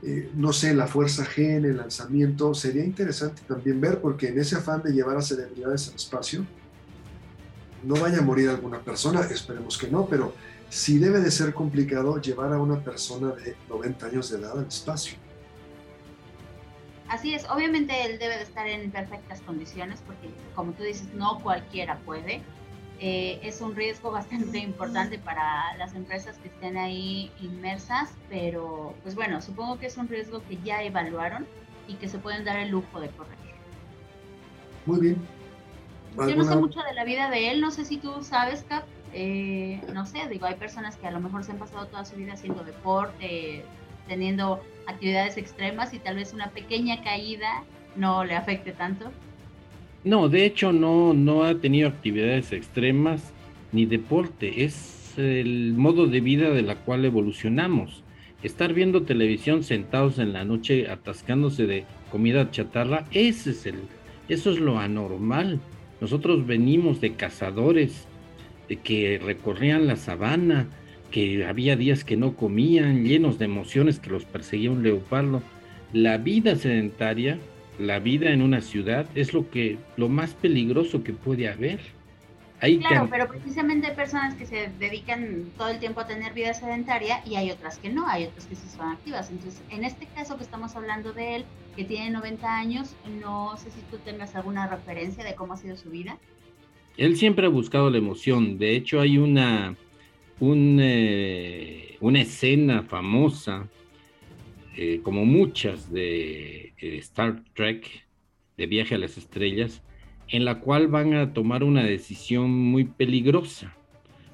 eh, 0.03 0.29
no 0.35 0.53
sé, 0.53 0.75
la 0.75 0.89
fuerza 0.89 1.25
G 1.25 1.59
en 1.59 1.67
el 1.67 1.77
lanzamiento, 1.77 2.53
sería 2.53 2.85
interesante 2.85 3.43
también 3.47 3.81
ver, 3.81 4.01
porque 4.01 4.27
en 4.27 4.41
ese 4.41 4.57
afán 4.57 4.83
de 4.83 4.93
llevar 4.93 5.17
a 5.17 5.23
celebridades 5.23 5.91
al 5.91 5.95
espacio, 5.95 6.45
no 7.85 7.95
vaya 7.95 8.19
a 8.19 8.23
morir 8.23 8.49
alguna 8.49 8.81
persona, 8.81 9.21
esperemos 9.21 9.79
que 9.79 9.87
no, 9.87 10.07
pero 10.07 10.35
sí 10.69 10.99
debe 10.99 11.21
de 11.21 11.31
ser 11.31 11.55
complicado 11.55 12.21
llevar 12.21 12.53
a 12.53 12.59
una 12.59 12.83
persona 12.83 13.31
de 13.31 13.55
90 13.69 14.07
años 14.07 14.31
de 14.31 14.39
edad 14.39 14.59
al 14.59 14.67
espacio. 14.67 15.17
Así 17.07 17.35
es, 17.35 17.49
obviamente 17.49 18.05
él 18.05 18.19
debe 18.19 18.37
de 18.37 18.43
estar 18.43 18.67
en 18.67 18.91
perfectas 18.91 19.41
condiciones, 19.43 20.01
porque 20.05 20.29
como 20.57 20.73
tú 20.73 20.83
dices, 20.83 21.07
no 21.15 21.39
cualquiera 21.41 22.01
puede 22.01 22.43
eh, 23.03 23.41
es 23.43 23.63
un 23.63 23.75
riesgo 23.75 24.11
bastante 24.11 24.59
importante 24.59 25.19
para 25.19 25.75
las 25.79 25.95
empresas 25.95 26.37
que 26.37 26.49
estén 26.49 26.77
ahí 26.77 27.33
inmersas, 27.41 28.13
pero 28.29 28.95
pues 29.03 29.15
bueno, 29.15 29.41
supongo 29.41 29.79
que 29.79 29.87
es 29.87 29.97
un 29.97 30.07
riesgo 30.07 30.43
que 30.47 30.59
ya 30.63 30.83
evaluaron 30.83 31.47
y 31.89 31.95
que 31.95 32.09
se 32.09 32.19
pueden 32.19 32.45
dar 32.45 32.59
el 32.59 32.69
lujo 32.69 33.01
de 33.01 33.09
correr. 33.09 33.39
Muy 34.85 35.01
bien. 35.01 35.17
Yo 36.17 36.37
no 36.37 36.45
sé 36.45 36.57
mucho 36.57 36.81
de 36.83 36.93
la 36.93 37.05
vida 37.05 37.31
de 37.31 37.51
él, 37.51 37.63
no 37.63 37.71
sé 37.71 37.87
si 37.87 37.97
tú 37.97 38.23
sabes, 38.23 38.65
Cap, 38.69 38.85
eh, 39.15 39.81
no 39.95 40.05
sé, 40.05 40.29
digo, 40.29 40.45
hay 40.45 40.57
personas 40.57 40.97
que 40.97 41.07
a 41.07 41.11
lo 41.11 41.21
mejor 41.21 41.43
se 41.45 41.53
han 41.53 41.59
pasado 41.59 41.87
toda 41.87 42.05
su 42.05 42.17
vida 42.17 42.35
haciendo 42.35 42.65
deporte, 42.65 43.65
teniendo 44.09 44.61
actividades 44.87 45.39
extremas 45.39 45.95
y 45.95 46.01
tal 46.01 46.17
vez 46.17 46.35
una 46.35 46.51
pequeña 46.51 47.03
caída 47.03 47.65
no 47.97 48.25
le 48.25 48.37
afecte 48.37 48.73
tanto. 48.73 49.11
No, 50.03 50.29
de 50.29 50.47
hecho 50.47 50.73
no, 50.73 51.13
no 51.13 51.45
ha 51.45 51.57
tenido 51.57 51.89
actividades 51.89 52.53
extremas 52.53 53.33
ni 53.73 53.87
deporte. 53.87 54.65
Es 54.65 55.15
el 55.19 55.75
modo 55.77 56.07
de 56.07 56.21
vida 56.21 56.51
de 56.51 56.63
la 56.63 56.77
cual 56.77 57.05
evolucionamos. 57.05 58.03
Estar 58.43 58.73
viendo 58.73 59.03
televisión 59.03 59.63
sentados 59.63 60.19
en 60.19 60.33
la 60.33 60.45
noche 60.45 60.89
atascándose 60.89 61.67
de 61.67 61.85
comida 62.11 62.51
chatarra, 62.51 63.05
ese 63.13 63.51
es 63.51 63.67
el, 63.67 63.77
eso 64.29 64.51
es 64.51 64.59
lo 64.59 64.79
anormal. 64.79 65.61
Nosotros 66.01 66.47
venimos 66.47 67.03
de 67.03 67.13
cazadores, 67.13 68.07
de 68.71 68.77
que 68.77 69.21
recorrían 69.23 69.87
la 69.87 69.97
sabana, 69.97 70.69
que 71.11 71.45
había 71.45 71.77
días 71.77 72.05
que 72.05 72.17
no 72.17 72.37
comían, 72.37 73.05
llenos 73.05 73.39
de 73.39 73.45
emociones 73.45 74.01
que 74.01 74.11
los 74.11 74.25
perseguía 74.25 74.71
un 74.71 74.83
leopardo. 74.83 75.43
La 75.93 76.17
vida 76.17 76.57
sedentaria, 76.57 77.39
la 77.81 77.99
vida 77.99 78.31
en 78.31 78.43
una 78.43 78.61
ciudad 78.61 79.07
es 79.15 79.33
lo 79.33 79.51
que 79.51 79.79
lo 79.97 80.09
más 80.09 80.35
peligroso 80.35 81.03
que 81.03 81.13
puede 81.13 81.49
haber. 81.49 81.81
claro, 82.61 83.09
pero 83.11 83.27
precisamente 83.27 83.89
hay 83.89 83.97
personas 83.97 84.35
que 84.35 84.45
se 84.45 84.71
dedican 84.79 85.47
todo 85.57 85.69
el 85.69 85.79
tiempo 85.79 86.01
a 86.01 86.07
tener 86.07 86.35
vida 86.35 86.53
sedentaria 86.53 87.23
y 87.25 87.37
hay 87.37 87.51
otras 87.51 87.79
que 87.79 87.89
no, 87.89 88.07
hay 88.07 88.25
otras 88.25 88.47
que 88.47 88.55
sí 88.55 88.69
son 88.69 88.91
activas. 88.93 89.31
Entonces, 89.31 89.63
en 89.71 89.85
este 89.85 90.07
caso 90.15 90.37
que 90.37 90.45
estamos 90.45 90.77
hablando 90.77 91.13
de 91.15 91.37
él, 91.37 91.45
que 91.75 91.85
tiene 91.85 92.11
90 92.11 92.55
años, 92.55 92.95
no 93.23 93.57
sé 93.57 93.71
si 93.71 93.81
tú 93.91 93.97
tengas 94.05 94.37
alguna 94.37 94.67
referencia 94.67 95.25
de 95.25 95.35
cómo 95.35 95.55
ha 95.55 95.57
sido 95.57 95.77
su 95.77 95.89
vida. 95.89 96.19
Él 96.99 97.17
siempre 97.17 97.47
ha 97.47 97.49
buscado 97.51 97.89
la 97.89 97.97
emoción. 97.97 98.59
De 98.59 98.77
hecho, 98.77 99.01
hay 99.01 99.17
una, 99.17 99.75
eh, 100.41 101.97
una 102.01 102.21
escena 102.21 102.83
famosa, 102.83 103.69
eh, 104.77 105.01
como 105.03 105.25
muchas 105.25 105.93
de 105.93 106.73
eh, 106.79 106.99
Star 106.99 107.43
Trek, 107.55 108.07
de 108.57 108.67
Viaje 108.67 108.95
a 108.95 108.99
las 108.99 109.19
Estrellas, 109.19 109.83
en 110.29 110.45
la 110.45 110.61
cual 110.61 110.89
van 110.89 111.15
a 111.15 111.33
tomar 111.33 111.65
una 111.65 111.83
decisión 111.83 112.51
muy 112.51 112.85
peligrosa, 112.85 113.75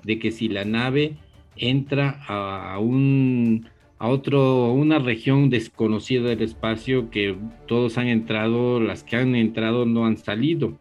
de 0.02 0.18
que 0.18 0.30
si 0.30 0.48
la 0.48 0.64
nave 0.64 1.16
entra 1.56 2.22
a, 2.28 2.78
un 2.78 3.68
a 3.98 4.08
otro, 4.08 4.72
una 4.72 4.98
región 4.98 5.48
desconocida 5.48 6.28
del 6.28 6.42
espacio 6.42 7.10
que 7.10 7.34
todos 7.66 7.96
han 7.98 8.08
entrado, 8.08 8.78
las 8.80 9.04
que 9.04 9.16
han 9.16 9.34
entrado 9.34 9.86
no 9.86 10.04
han 10.04 10.18
salido. 10.18 10.78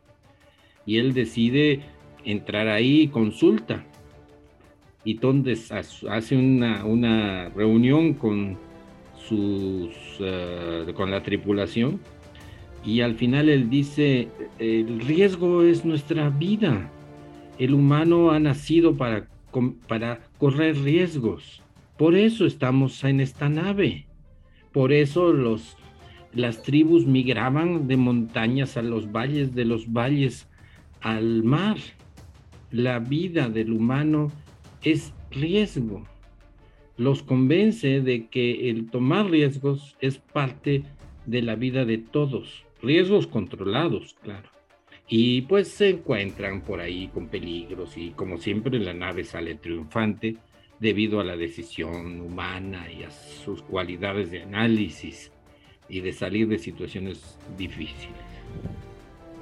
Y 0.85 0.97
él 0.97 1.13
decide 1.13 1.81
entrar 2.25 2.67
ahí, 2.67 3.07
consulta. 3.07 3.85
Y 5.05 5.11
entonces 5.11 5.71
hace 5.71 6.35
una, 6.35 7.49
reunión 7.49 8.13
con 8.15 8.57
eh, 9.31 10.93
con 10.95 11.11
la 11.11 11.23
tripulación 11.23 11.99
y 12.83 13.01
al 13.01 13.15
final 13.15 13.49
él 13.49 13.69
dice 13.69 14.29
el 14.59 14.99
riesgo 15.01 15.63
es 15.63 15.85
nuestra 15.85 16.29
vida 16.29 16.89
el 17.57 17.73
humano 17.73 18.31
ha 18.31 18.39
nacido 18.39 18.95
para, 18.95 19.27
para 19.87 20.21
correr 20.37 20.77
riesgos 20.77 21.61
por 21.97 22.15
eso 22.15 22.45
estamos 22.45 23.01
en 23.05 23.21
esta 23.21 23.47
nave. 23.47 24.05
Por 24.73 24.91
eso 24.91 25.31
los, 25.31 25.77
las 26.33 26.61
tribus 26.61 27.05
migraban 27.05 27.87
de 27.87 27.95
montañas 27.95 28.75
a 28.75 28.81
los 28.81 29.13
valles, 29.13 29.55
de 29.55 29.63
los 29.63 29.93
valles 29.93 30.49
al 30.99 31.43
mar. 31.43 31.77
La 32.69 32.99
vida 32.99 33.47
del 33.47 33.71
humano 33.71 34.29
es 34.81 35.13
riesgo. 35.31 36.03
Los 36.97 37.23
convence 37.23 38.01
de 38.01 38.27
que 38.27 38.69
el 38.69 38.89
tomar 38.89 39.29
riesgos 39.29 39.97
es 39.99 40.17
parte 40.17 40.83
de 41.25 41.41
la 41.41 41.55
vida 41.55 41.83
de 41.83 41.97
todos. 41.97 42.63
Riesgos 42.81 43.27
controlados, 43.27 44.15
claro. 44.21 44.49
Y 45.07 45.41
pues 45.43 45.67
se 45.67 45.89
encuentran 45.89 46.61
por 46.61 46.79
ahí 46.79 47.09
con 47.09 47.27
peligros 47.27 47.97
y 47.97 48.11
como 48.11 48.37
siempre 48.37 48.79
la 48.79 48.93
nave 48.93 49.23
sale 49.23 49.55
triunfante 49.55 50.37
debido 50.79 51.19
a 51.19 51.23
la 51.23 51.35
decisión 51.35 52.21
humana 52.21 52.91
y 52.91 53.03
a 53.03 53.11
sus 53.11 53.61
cualidades 53.61 54.31
de 54.31 54.43
análisis 54.43 55.31
y 55.87 56.01
de 56.01 56.13
salir 56.13 56.47
de 56.47 56.57
situaciones 56.57 57.37
difíciles. 57.57 58.15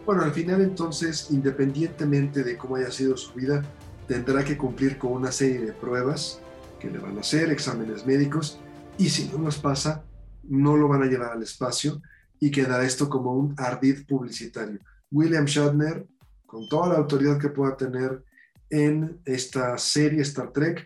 Bueno, 0.06 0.24
al 0.24 0.34
final 0.34 0.62
entonces, 0.62 1.30
independientemente 1.32 2.44
de 2.44 2.58
cómo 2.58 2.76
haya 2.76 2.92
sido 2.92 3.16
su 3.16 3.34
vida, 3.34 3.64
tendrá 4.08 4.44
que 4.44 4.58
cumplir 4.58 4.98
con 4.98 5.14
una 5.14 5.32
serie 5.32 5.60
de 5.60 5.72
pruebas 5.72 6.43
que 6.84 6.92
le 6.92 7.00
van 7.00 7.18
a 7.18 7.22
hacer, 7.22 7.50
exámenes 7.50 8.06
médicos, 8.06 8.60
y 8.98 9.10
si 9.10 9.30
no 9.30 9.38
los 9.38 9.58
pasa, 9.58 10.04
no 10.44 10.76
lo 10.76 10.90
van 10.90 11.04
a 11.04 11.06
llevar 11.06 11.32
al 11.32 11.42
espacio 11.42 12.02
y 12.42 12.52
quedará 12.52 12.84
esto 12.84 13.10
como 13.10 13.34
un 13.34 13.56
ardid 13.58 14.06
publicitario. 14.06 14.82
William 15.10 15.46
Shatner, 15.46 16.06
con 16.46 16.68
toda 16.68 16.90
la 16.90 17.00
autoridad 17.00 17.40
que 17.40 17.48
pueda 17.48 17.78
tener 17.78 18.22
en 18.70 19.22
esta 19.24 19.78
serie 19.78 20.24
Star 20.24 20.52
Trek, 20.52 20.86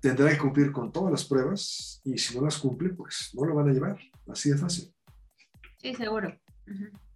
tendrá 0.00 0.28
que 0.30 0.38
cumplir 0.38 0.72
con 0.72 0.90
todas 0.90 1.12
las 1.12 1.24
pruebas 1.24 2.00
y 2.02 2.18
si 2.18 2.36
no 2.36 2.44
las 2.44 2.58
cumple, 2.58 2.88
pues 2.90 3.30
no 3.34 3.44
lo 3.44 3.54
van 3.54 3.68
a 3.68 3.72
llevar. 3.72 3.96
Así 4.26 4.50
de 4.50 4.58
fácil. 4.58 4.92
Sí, 5.76 5.94
seguro. 5.94 6.36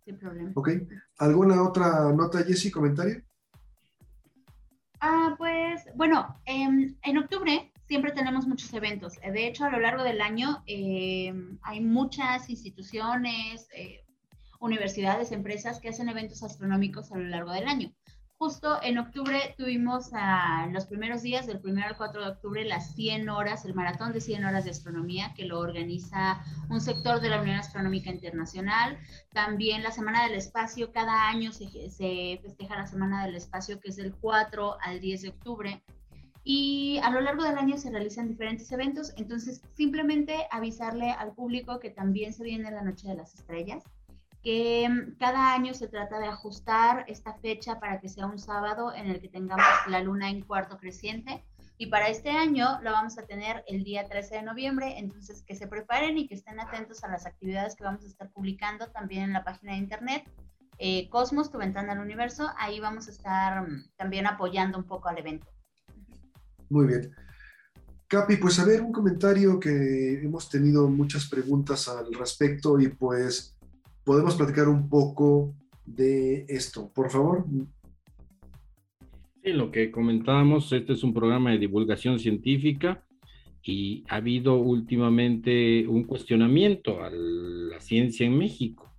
Sin 0.04 0.16
problema. 0.16 0.52
Ok. 0.54 0.70
¿Alguna 1.18 1.60
otra 1.60 2.12
nota, 2.12 2.44
Jessy, 2.44 2.70
comentario? 2.70 3.20
Ah, 5.00 5.34
pues, 5.36 5.82
bueno, 5.96 6.40
em, 6.44 6.94
en 7.02 7.18
octubre 7.18 7.71
siempre 7.92 8.12
tenemos 8.12 8.46
muchos 8.46 8.72
eventos. 8.72 9.18
De 9.20 9.46
hecho, 9.46 9.66
a 9.66 9.70
lo 9.70 9.78
largo 9.78 10.02
del 10.02 10.22
año 10.22 10.62
em, 10.64 11.58
hay 11.60 11.82
muchas 11.82 12.48
instituciones, 12.48 13.68
eh, 13.76 14.06
universidades, 14.60 15.30
empresas 15.30 15.78
que 15.78 15.90
hacen 15.90 16.08
eventos 16.08 16.42
astronómicos 16.42 17.12
a 17.12 17.18
lo 17.18 17.28
largo 17.28 17.52
del 17.52 17.68
año. 17.68 17.92
Justo 18.38 18.82
en 18.82 18.96
octubre 18.96 19.54
tuvimos 19.58 20.08
a 20.14 20.68
los 20.72 20.86
primeros 20.86 21.20
días, 21.20 21.46
del 21.46 21.60
1 21.62 21.84
al 21.84 21.98
4 21.98 22.22
de 22.22 22.30
octubre, 22.30 22.64
las 22.64 22.94
100 22.94 23.28
horas, 23.28 23.66
el 23.66 23.74
maratón 23.74 24.14
de 24.14 24.22
100 24.22 24.46
horas 24.46 24.64
de 24.64 24.70
astronomía 24.70 25.34
que 25.36 25.44
lo 25.44 25.58
organiza 25.58 26.42
un 26.70 26.80
sector 26.80 27.20
de 27.20 27.28
la 27.28 27.42
Unión 27.42 27.56
Astronómica 27.56 28.08
Internacional. 28.08 28.96
También 29.34 29.82
la 29.82 29.92
Semana 29.92 30.26
del 30.26 30.36
Espacio, 30.36 30.92
cada 30.92 31.28
año 31.28 31.52
se, 31.52 31.90
se 31.90 32.40
festeja 32.42 32.74
la 32.74 32.86
Semana 32.86 33.26
del 33.26 33.34
Espacio 33.34 33.78
que 33.80 33.90
es 33.90 33.96
del 33.96 34.14
4 34.14 34.78
al 34.80 34.98
10 34.98 35.20
de 35.20 35.28
octubre. 35.28 35.82
Y 36.44 36.98
a 37.02 37.10
lo 37.10 37.20
largo 37.20 37.44
del 37.44 37.58
año 37.58 37.78
se 37.78 37.90
realizan 37.90 38.28
diferentes 38.28 38.70
eventos, 38.72 39.12
entonces 39.16 39.62
simplemente 39.74 40.46
avisarle 40.50 41.10
al 41.10 41.32
público 41.34 41.78
que 41.78 41.90
también 41.90 42.32
se 42.32 42.42
viene 42.42 42.70
la 42.70 42.82
Noche 42.82 43.08
de 43.08 43.14
las 43.14 43.34
Estrellas 43.34 43.84
que 44.42 44.88
mm, 44.88 45.16
cada 45.18 45.54
año 45.54 45.72
se 45.74 45.88
trata 45.88 46.18
de 46.18 46.26
ajustar 46.26 47.04
esta 47.08 47.34
fecha 47.34 47.78
para 47.80 48.00
que 48.00 48.08
sea 48.08 48.26
un 48.26 48.38
sábado 48.38 48.92
en 48.94 49.06
el 49.06 49.20
que 49.20 49.28
tengamos 49.28 49.64
la 49.86 50.00
luna 50.00 50.30
en 50.30 50.42
cuarto 50.42 50.76
creciente. 50.76 51.44
Y 51.78 51.86
para 51.86 52.08
este 52.08 52.30
año 52.30 52.78
lo 52.82 52.92
vamos 52.92 53.18
a 53.18 53.26
tener 53.26 53.64
el 53.66 53.82
día 53.82 54.06
13 54.06 54.36
de 54.36 54.42
noviembre, 54.42 54.98
entonces 54.98 55.42
que 55.42 55.56
se 55.56 55.66
preparen 55.66 56.18
y 56.18 56.28
que 56.28 56.34
estén 56.34 56.60
atentos 56.60 57.02
a 57.02 57.08
las 57.08 57.26
actividades 57.26 57.74
que 57.74 57.84
vamos 57.84 58.04
a 58.04 58.08
estar 58.08 58.30
publicando 58.30 58.88
también 58.88 59.24
en 59.24 59.32
la 59.32 59.44
página 59.44 59.72
de 59.72 59.78
internet. 59.78 60.24
Eh, 60.78 61.08
Cosmos, 61.08 61.50
tu 61.50 61.58
ventana 61.58 61.92
al 61.92 62.00
universo, 62.00 62.50
ahí 62.56 62.78
vamos 62.78 63.08
a 63.08 63.10
estar 63.10 63.62
mm, 63.62 63.90
también 63.96 64.26
apoyando 64.26 64.78
un 64.78 64.84
poco 64.84 65.08
al 65.08 65.18
evento. 65.18 65.46
Muy 66.72 66.86
bien. 66.86 67.10
Capi, 68.08 68.36
pues 68.36 68.58
a 68.58 68.64
ver, 68.64 68.80
un 68.80 68.92
comentario 68.92 69.60
que 69.60 70.22
hemos 70.22 70.48
tenido 70.48 70.88
muchas 70.88 71.28
preguntas 71.28 71.86
al 71.86 72.14
respecto 72.14 72.80
y 72.80 72.88
pues 72.88 73.54
podemos 74.04 74.36
platicar 74.36 74.68
un 74.68 74.88
poco 74.88 75.54
de 75.84 76.46
esto, 76.48 76.90
por 76.94 77.10
favor. 77.10 77.44
Sí, 79.42 79.52
lo 79.52 79.70
que 79.70 79.90
comentábamos, 79.90 80.72
este 80.72 80.94
es 80.94 81.04
un 81.04 81.12
programa 81.12 81.50
de 81.50 81.58
divulgación 81.58 82.18
científica 82.18 83.04
y 83.62 84.04
ha 84.08 84.16
habido 84.16 84.56
últimamente 84.56 85.86
un 85.86 86.04
cuestionamiento 86.04 87.04
a 87.04 87.10
la 87.10 87.80
ciencia 87.80 88.24
en 88.24 88.38
México, 88.38 88.90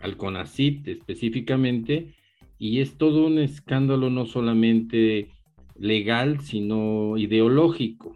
al 0.00 0.18
CONACIT 0.18 0.86
específicamente, 0.86 2.14
y 2.58 2.80
es 2.80 2.98
todo 2.98 3.26
un 3.26 3.38
escándalo 3.38 4.10
no 4.10 4.26
solamente 4.26 5.30
legal, 5.80 6.40
sino 6.40 7.16
ideológico. 7.16 8.14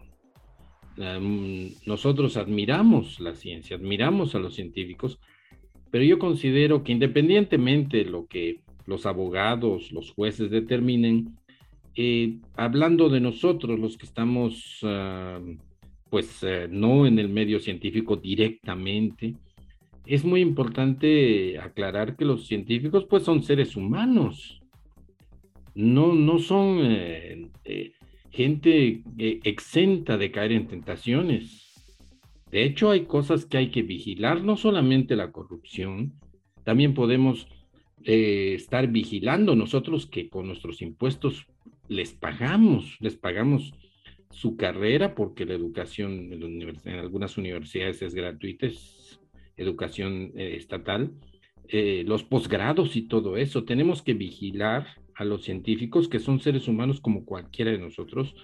Nosotros 1.85 2.37
admiramos 2.37 3.19
la 3.19 3.35
ciencia, 3.35 3.75
admiramos 3.75 4.33
a 4.33 4.39
los 4.39 4.55
científicos, 4.55 5.19
pero 5.91 6.05
yo 6.05 6.19
considero 6.19 6.83
que 6.83 6.93
independientemente 6.93 7.97
de 7.97 8.05
lo 8.05 8.27
que 8.27 8.61
los 8.85 9.05
abogados, 9.05 9.91
los 9.91 10.11
jueces 10.11 10.51
determinen, 10.51 11.35
eh, 11.95 12.37
hablando 12.55 13.09
de 13.09 13.19
nosotros, 13.19 13.79
los 13.79 13.97
que 13.97 14.05
estamos, 14.05 14.79
ah, 14.83 15.41
pues 16.09 16.43
eh, 16.43 16.67
no 16.69 17.07
en 17.07 17.17
el 17.19 17.29
medio 17.29 17.59
científico 17.59 18.15
directamente, 18.15 19.35
es 20.05 20.23
muy 20.23 20.41
importante 20.41 21.59
aclarar 21.59 22.15
que 22.15 22.25
los 22.25 22.45
científicos 22.45 23.05
pues 23.09 23.23
son 23.23 23.41
seres 23.41 23.75
humanos, 23.75 24.61
no, 25.75 26.13
no 26.13 26.39
son 26.39 26.79
eh, 26.81 27.93
gente 28.31 29.03
exenta 29.43 30.17
de 30.17 30.31
caer 30.31 30.51
en 30.53 30.67
tentaciones 30.67 31.65
de 32.55 32.63
hecho, 32.63 32.89
hay 32.89 33.01
cosas 33.05 33.45
que 33.45 33.57
hay 33.57 33.69
que 33.69 33.81
vigilar, 33.81 34.41
no 34.41 34.55
solamente 34.55 35.17
la 35.17 35.33
corrupción, 35.33 36.13
también 36.63 36.93
podemos 36.93 37.49
eh, 38.05 38.53
estar 38.55 38.87
vigilando 38.87 39.57
nosotros 39.57 40.05
que 40.05 40.29
con 40.29 40.47
nuestros 40.47 40.81
impuestos 40.81 41.47
les 41.89 42.13
pagamos, 42.13 42.95
les 43.01 43.17
pagamos 43.17 43.73
su 44.31 44.55
carrera 44.55 45.15
porque 45.15 45.43
la 45.43 45.53
educación 45.53 46.31
en, 46.31 46.99
algunas 46.99 47.37
universidades 47.37 48.01
es 48.01 48.15
gratuita, 48.15 48.67
es 48.67 49.19
educación 49.57 50.31
eh, 50.37 50.55
estatal, 50.55 51.11
eh, 51.67 52.05
los 52.07 52.23
posgrados 52.23 52.95
y 52.95 53.01
todo 53.01 53.35
eso. 53.35 53.65
Tenemos 53.65 54.01
que 54.01 54.13
vigilar 54.13 54.87
a 55.15 55.23
los 55.23 55.43
científicos 55.43 56.07
que 56.07 56.19
son 56.19 56.39
seres 56.39 56.67
humanos 56.67 56.99
como 56.99 57.25
cualquiera 57.25 57.71
de 57.71 57.79
nosotros 57.79 58.35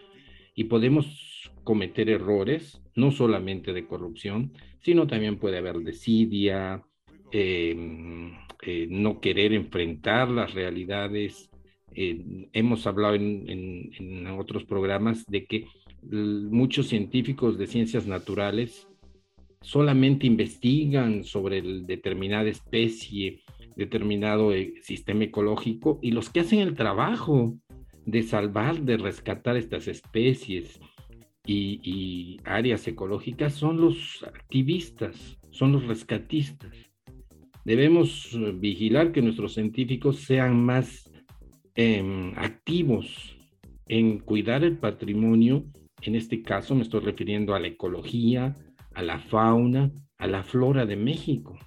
y 0.56 0.66
podemos 0.66 1.52
cometer 1.64 2.10
errores, 2.10 2.82
no 2.96 3.12
solamente 3.12 3.74
de 3.74 3.86
corrupción, 3.86 4.54
sino 4.80 5.08
también 5.08 5.38
puede 5.38 5.58
haber 5.58 5.78
desidia, 5.78 6.84
em, 7.32 8.34
eh, 8.64 8.88
no 8.90 9.20
querer 9.20 9.54
enfrentar 9.54 10.30
las 10.30 10.54
realidades. 10.54 11.50
Eh, 11.94 12.48
hemos 12.54 12.88
hablado 12.88 13.16
en, 13.16 13.48
en, 13.48 14.28
otros 14.28 14.64
programas 14.66 15.26
de 15.28 15.46
que 15.46 15.66
muchos 16.02 16.88
científicos 16.88 17.58
de 17.58 17.68
ciencias 17.68 18.08
naturales 18.08 18.88
solamente 19.62 20.26
investigan 20.26 21.24
sobre 21.24 21.62
determinada 21.62 22.50
especie, 22.50 23.42
determinado 23.82 24.54
eh, 24.54 24.74
sistema 24.82 25.24
ecológico 25.24 26.00
y 26.02 26.12
los 26.12 26.30
que 26.30 26.42
hacen 26.42 26.60
el 26.60 26.76
trabajo 26.76 27.58
de 28.06 28.24
salvar, 28.24 28.82
de 28.82 28.98
rescatar 28.98 29.58
estas 29.58 29.88
especies 29.88 30.80
y, 31.46 32.40
áreas 32.46 32.88
ecológicas 32.88 33.54
son 33.54 33.82
los 33.82 34.24
activistas, 34.24 35.40
son 35.50 35.72
los 35.72 35.86
rescatistas. 35.88 36.72
Debemos 37.66 38.34
eh, 38.34 38.54
vigilar 38.56 39.12
que 39.12 39.22
nuestros 39.22 39.54
científicos 39.54 40.18
sean 40.18 40.64
más 40.64 41.12
em, 41.76 42.34
activos 42.38 43.36
en 43.88 44.20
cuidar 44.20 44.64
el 44.64 44.78
patrimonio. 44.78 45.66
En 46.02 46.16
este 46.16 46.42
caso 46.42 46.76
me 46.76 46.84
estoy 46.84 47.02
refiriendo 47.02 47.56
a 47.56 47.60
la 47.60 47.68
ecología, 47.68 48.56
a 48.94 49.02
la 49.02 49.20
fauna, 49.20 49.92
a 50.18 50.28
la 50.28 50.44
flora 50.44 50.86
de 50.86 50.96
México. 50.96 51.58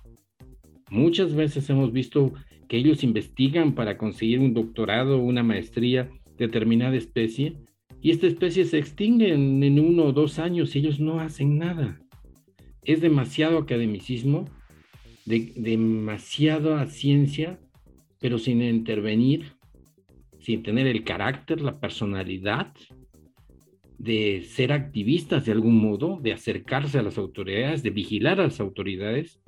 Muchas 0.91 1.35
veces 1.35 1.69
hemos 1.71 1.93
visto 1.93 2.33
que 2.69 2.77
ellos 2.77 3.03
investigan 3.03 3.75
para 3.75 3.99
conseguir 3.99 4.41
un 4.41 4.55
doctorado 4.55 5.19
o 5.19 5.25
una 5.25 5.43
maestría 5.43 6.11
de 6.37 6.47
determinada 6.47 6.97
especie 6.97 7.57
y 8.01 8.11
esta 8.11 8.27
especie 8.27 8.65
se 8.67 8.79
extingue 8.79 9.33
en, 9.33 9.79
uno 9.79 10.05
o 10.05 10.13
dos 10.13 10.39
años 10.39 10.77
y 10.77 10.81
ellos 10.81 11.01
no 11.01 11.21
hacen 11.21 11.59
nada. 11.59 12.01
Es 12.83 13.01
demasiado 13.01 13.57
academicismo, 13.57 14.45
de, 15.25 15.53
demasiada 15.57 16.87
ciencia, 16.87 17.59
pero 18.21 18.39
sin 18.39 18.61
intervenir, 18.61 19.53
sin 20.39 20.63
tener 20.63 20.87
el 20.87 21.03
carácter, 21.03 21.63
la 21.63 21.81
personalidad 21.81 22.75
de 23.97 24.43
ser 24.43 24.73
activistas 24.73 25.47
de 25.47 25.53
algún 25.53 25.77
modo, 25.77 26.19
de 26.21 26.35
acercarse 26.35 26.99
a 26.99 27.03
las 27.03 27.17
autoridades, 27.17 27.83
de 27.83 27.89
vigilar 27.89 28.39
a 28.39 28.45
las 28.45 28.61
autoridades, 28.61 29.41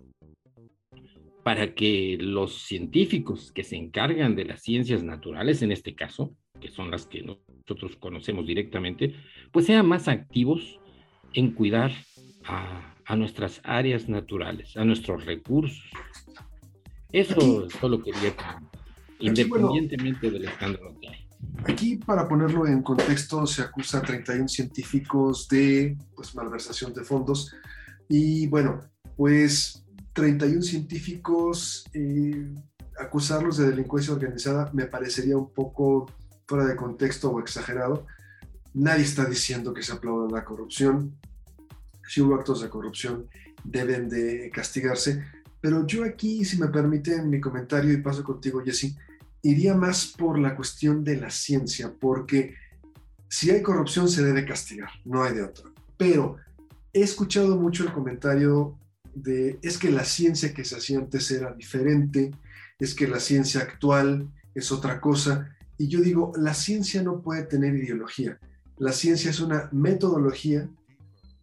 para 1.46 1.76
que 1.76 2.18
los 2.20 2.62
científicos 2.62 3.52
que 3.52 3.62
se 3.62 3.76
encargan 3.76 4.34
de 4.34 4.46
las 4.46 4.62
ciencias 4.62 5.04
naturales, 5.04 5.62
en 5.62 5.70
este 5.70 5.94
caso, 5.94 6.34
que 6.60 6.72
son 6.72 6.90
las 6.90 7.06
que 7.06 7.22
nosotros 7.22 7.94
conocemos 8.00 8.48
directamente, 8.48 9.14
pues 9.52 9.66
sean 9.66 9.86
más 9.86 10.08
activos 10.08 10.80
en 11.34 11.52
cuidar 11.52 11.92
a, 12.48 13.14
nuestras 13.14 13.60
áreas 13.62 14.08
naturales, 14.08 14.76
a 14.76 14.84
nuestros 14.84 15.24
recursos. 15.24 15.80
Eso 17.12 17.70
solo 17.80 18.02
quería 18.02 18.34
independientemente 19.20 20.28
del 20.28 20.46
escándalo 20.46 20.98
que 21.00 21.10
hay. 21.10 21.28
Aquí, 21.64 21.96
para 21.98 22.26
ponerlo 22.26 22.66
en 22.66 22.82
contexto, 22.82 23.46
se 23.46 23.62
acusa 23.62 23.98
a 23.98 24.02
31 24.02 24.48
científicos 24.48 25.46
de 25.46 25.96
pues, 26.16 26.34
malversación 26.34 26.92
de 26.92 27.04
fondos. 27.04 27.54
Y 28.08 28.48
bueno, 28.48 28.80
pues 29.16 29.85
31 30.16 30.62
científicos, 30.62 31.84
eh, 31.92 32.48
acusarlos 32.98 33.58
de 33.58 33.68
delincuencia 33.68 34.14
organizada 34.14 34.70
me 34.72 34.86
parecería 34.86 35.36
un 35.36 35.52
poco 35.52 36.10
fuera 36.46 36.64
de 36.64 36.74
contexto 36.74 37.30
o 37.30 37.38
exagerado. 37.38 38.06
Nadie 38.72 39.04
está 39.04 39.26
diciendo 39.26 39.74
que 39.74 39.82
se 39.82 39.92
aplauda 39.92 40.34
la 40.34 40.42
corrupción. 40.42 41.14
Si 42.08 42.22
hubo 42.22 42.34
actos 42.34 42.62
de 42.62 42.70
corrupción, 42.70 43.28
deben 43.62 44.08
de 44.08 44.50
castigarse. 44.50 45.22
Pero 45.60 45.86
yo 45.86 46.02
aquí, 46.02 46.46
si 46.46 46.58
me 46.58 46.68
permiten 46.68 47.28
mi 47.28 47.38
comentario 47.38 47.92
y 47.92 47.98
paso 47.98 48.24
contigo, 48.24 48.62
Jesse, 48.64 48.96
iría 49.42 49.74
más 49.74 50.06
por 50.06 50.38
la 50.38 50.56
cuestión 50.56 51.04
de 51.04 51.16
la 51.16 51.28
ciencia, 51.28 51.92
porque 51.92 52.54
si 53.28 53.50
hay 53.50 53.60
corrupción 53.60 54.08
se 54.08 54.24
debe 54.24 54.46
castigar, 54.46 54.88
no 55.04 55.22
hay 55.22 55.34
de 55.34 55.42
otra. 55.42 55.68
Pero 55.98 56.36
he 56.94 57.02
escuchado 57.02 57.56
mucho 57.56 57.84
el 57.84 57.92
comentario 57.92 58.78
de 59.16 59.58
es 59.62 59.78
que 59.78 59.90
la 59.90 60.04
ciencia 60.04 60.52
que 60.52 60.64
se 60.64 60.76
hacía 60.76 60.98
antes 60.98 61.30
era 61.30 61.54
diferente, 61.54 62.32
es 62.78 62.94
que 62.94 63.08
la 63.08 63.18
ciencia 63.18 63.62
actual 63.62 64.28
es 64.54 64.70
otra 64.70 65.00
cosa. 65.00 65.56
Y 65.78 65.88
yo 65.88 66.00
digo, 66.00 66.32
la 66.36 66.52
ciencia 66.52 67.02
no 67.02 67.22
puede 67.22 67.44
tener 67.44 67.74
ideología. 67.74 68.38
La 68.76 68.92
ciencia 68.92 69.30
es 69.30 69.40
una 69.40 69.70
metodología 69.72 70.68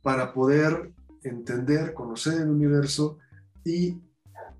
para 0.04 0.34
poder 0.34 0.92
entender, 1.24 1.94
conocer 1.94 2.42
el 2.42 2.50
universo 2.50 3.18
y 3.66 3.98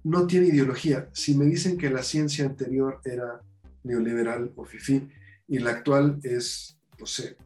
no 0.04 0.26
tiene 0.26 0.48
ideología. 0.48 1.10
Si 1.14 1.36
me 1.36 1.46
dicen 1.46 1.78
que 1.78 1.92
la 1.92 2.02
ciencia 2.02 2.46
anterior 2.46 3.00
era 3.06 3.42
neoliberal 3.84 4.52
o 4.56 4.66
fifi 4.66 5.08
y 5.48 5.60
la 5.60 5.72
actual 5.72 6.20
es, 6.24 6.80
no 7.00 7.06
sé, 7.06 7.38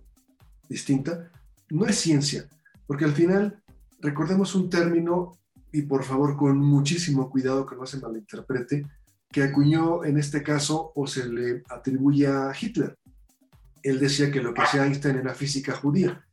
distinta, 0.69 1.29
no 1.69 1.85
es 1.85 1.97
ciencia, 1.97 2.47
porque 2.85 3.03
al 3.03 3.13
final 3.13 3.61
recordemos 3.99 4.55
un 4.55 4.69
término 4.69 5.37
y 5.71 5.83
por 5.83 6.03
favor 6.03 6.37
con 6.37 6.57
muchísimo 6.57 7.29
cuidado 7.29 7.65
que 7.65 7.75
no 7.75 7.85
se 7.85 7.99
malinterprete, 7.99 8.85
que 9.31 9.43
acuñó 9.43 10.03
en 10.05 10.17
este 10.17 10.41
caso 10.43 10.91
o 10.95 11.07
se 11.07 11.27
le 11.27 11.63
atribuye 11.69 12.27
a 12.27 12.53
Hitler. 12.59 12.97
Él 13.83 13.99
decía 13.99 14.31
que 14.31 14.41
lo 14.41 14.53
que 14.53 14.61
hacía 14.61 14.85
Einstein 14.85 15.17
era 15.17 15.33
física 15.33 15.73
judía. 15.75 16.25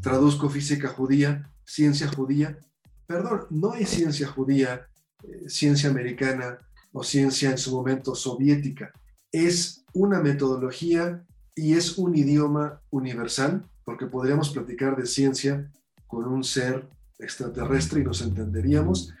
Traduzco 0.00 0.48
física 0.48 0.88
judía, 0.88 1.50
ciencia 1.64 2.08
judía. 2.08 2.58
Perdón, 3.06 3.46
no 3.50 3.72
hay 3.72 3.86
ciencia 3.86 4.28
judía, 4.28 4.86
eh, 5.22 5.48
ciencia 5.48 5.90
americana 5.90 6.58
o 6.92 7.02
ciencia 7.02 7.50
en 7.50 7.58
su 7.58 7.74
momento 7.74 8.14
soviética. 8.14 8.92
Es 9.32 9.84
una 9.92 10.20
metodología 10.20 11.24
y 11.54 11.74
es 11.74 11.98
un 11.98 12.16
idioma 12.16 12.80
universal, 12.90 13.64
porque 13.84 14.06
podríamos 14.06 14.50
platicar 14.50 14.96
de 14.96 15.06
ciencia 15.06 15.70
con 16.06 16.26
un 16.26 16.44
ser 16.44 16.88
extraterrestre 17.20 18.00
y 18.00 18.04
nos 18.04 18.22
entenderíamos. 18.22 19.14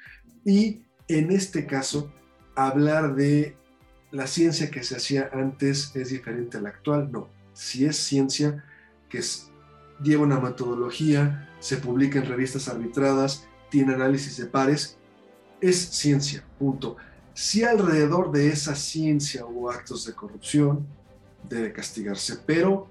Y 0.44 0.82
en 1.08 1.30
este 1.30 1.66
caso, 1.66 2.12
hablar 2.54 3.14
de 3.14 3.56
la 4.10 4.26
ciencia 4.26 4.70
que 4.70 4.82
se 4.82 4.96
hacía 4.96 5.30
antes 5.32 5.94
es 5.94 6.10
diferente 6.10 6.58
a 6.58 6.60
la 6.60 6.70
actual, 6.70 7.10
no. 7.12 7.28
Si 7.52 7.84
es 7.84 7.96
ciencia 7.96 8.64
que 9.08 9.20
lleva 10.02 10.24
una 10.24 10.40
metodología, 10.40 11.48
se 11.60 11.76
publica 11.76 12.18
en 12.18 12.26
revistas 12.26 12.68
arbitradas, 12.68 13.46
tiene 13.70 13.94
análisis 13.94 14.36
de 14.36 14.46
pares, 14.46 14.96
es 15.60 15.78
ciencia, 15.78 16.44
punto. 16.58 16.96
Si 17.34 17.62
alrededor 17.62 18.32
de 18.32 18.48
esa 18.48 18.74
ciencia 18.74 19.44
hubo 19.46 19.70
actos 19.70 20.06
de 20.06 20.14
corrupción, 20.14 20.86
debe 21.48 21.72
castigarse, 21.72 22.38
pero 22.46 22.88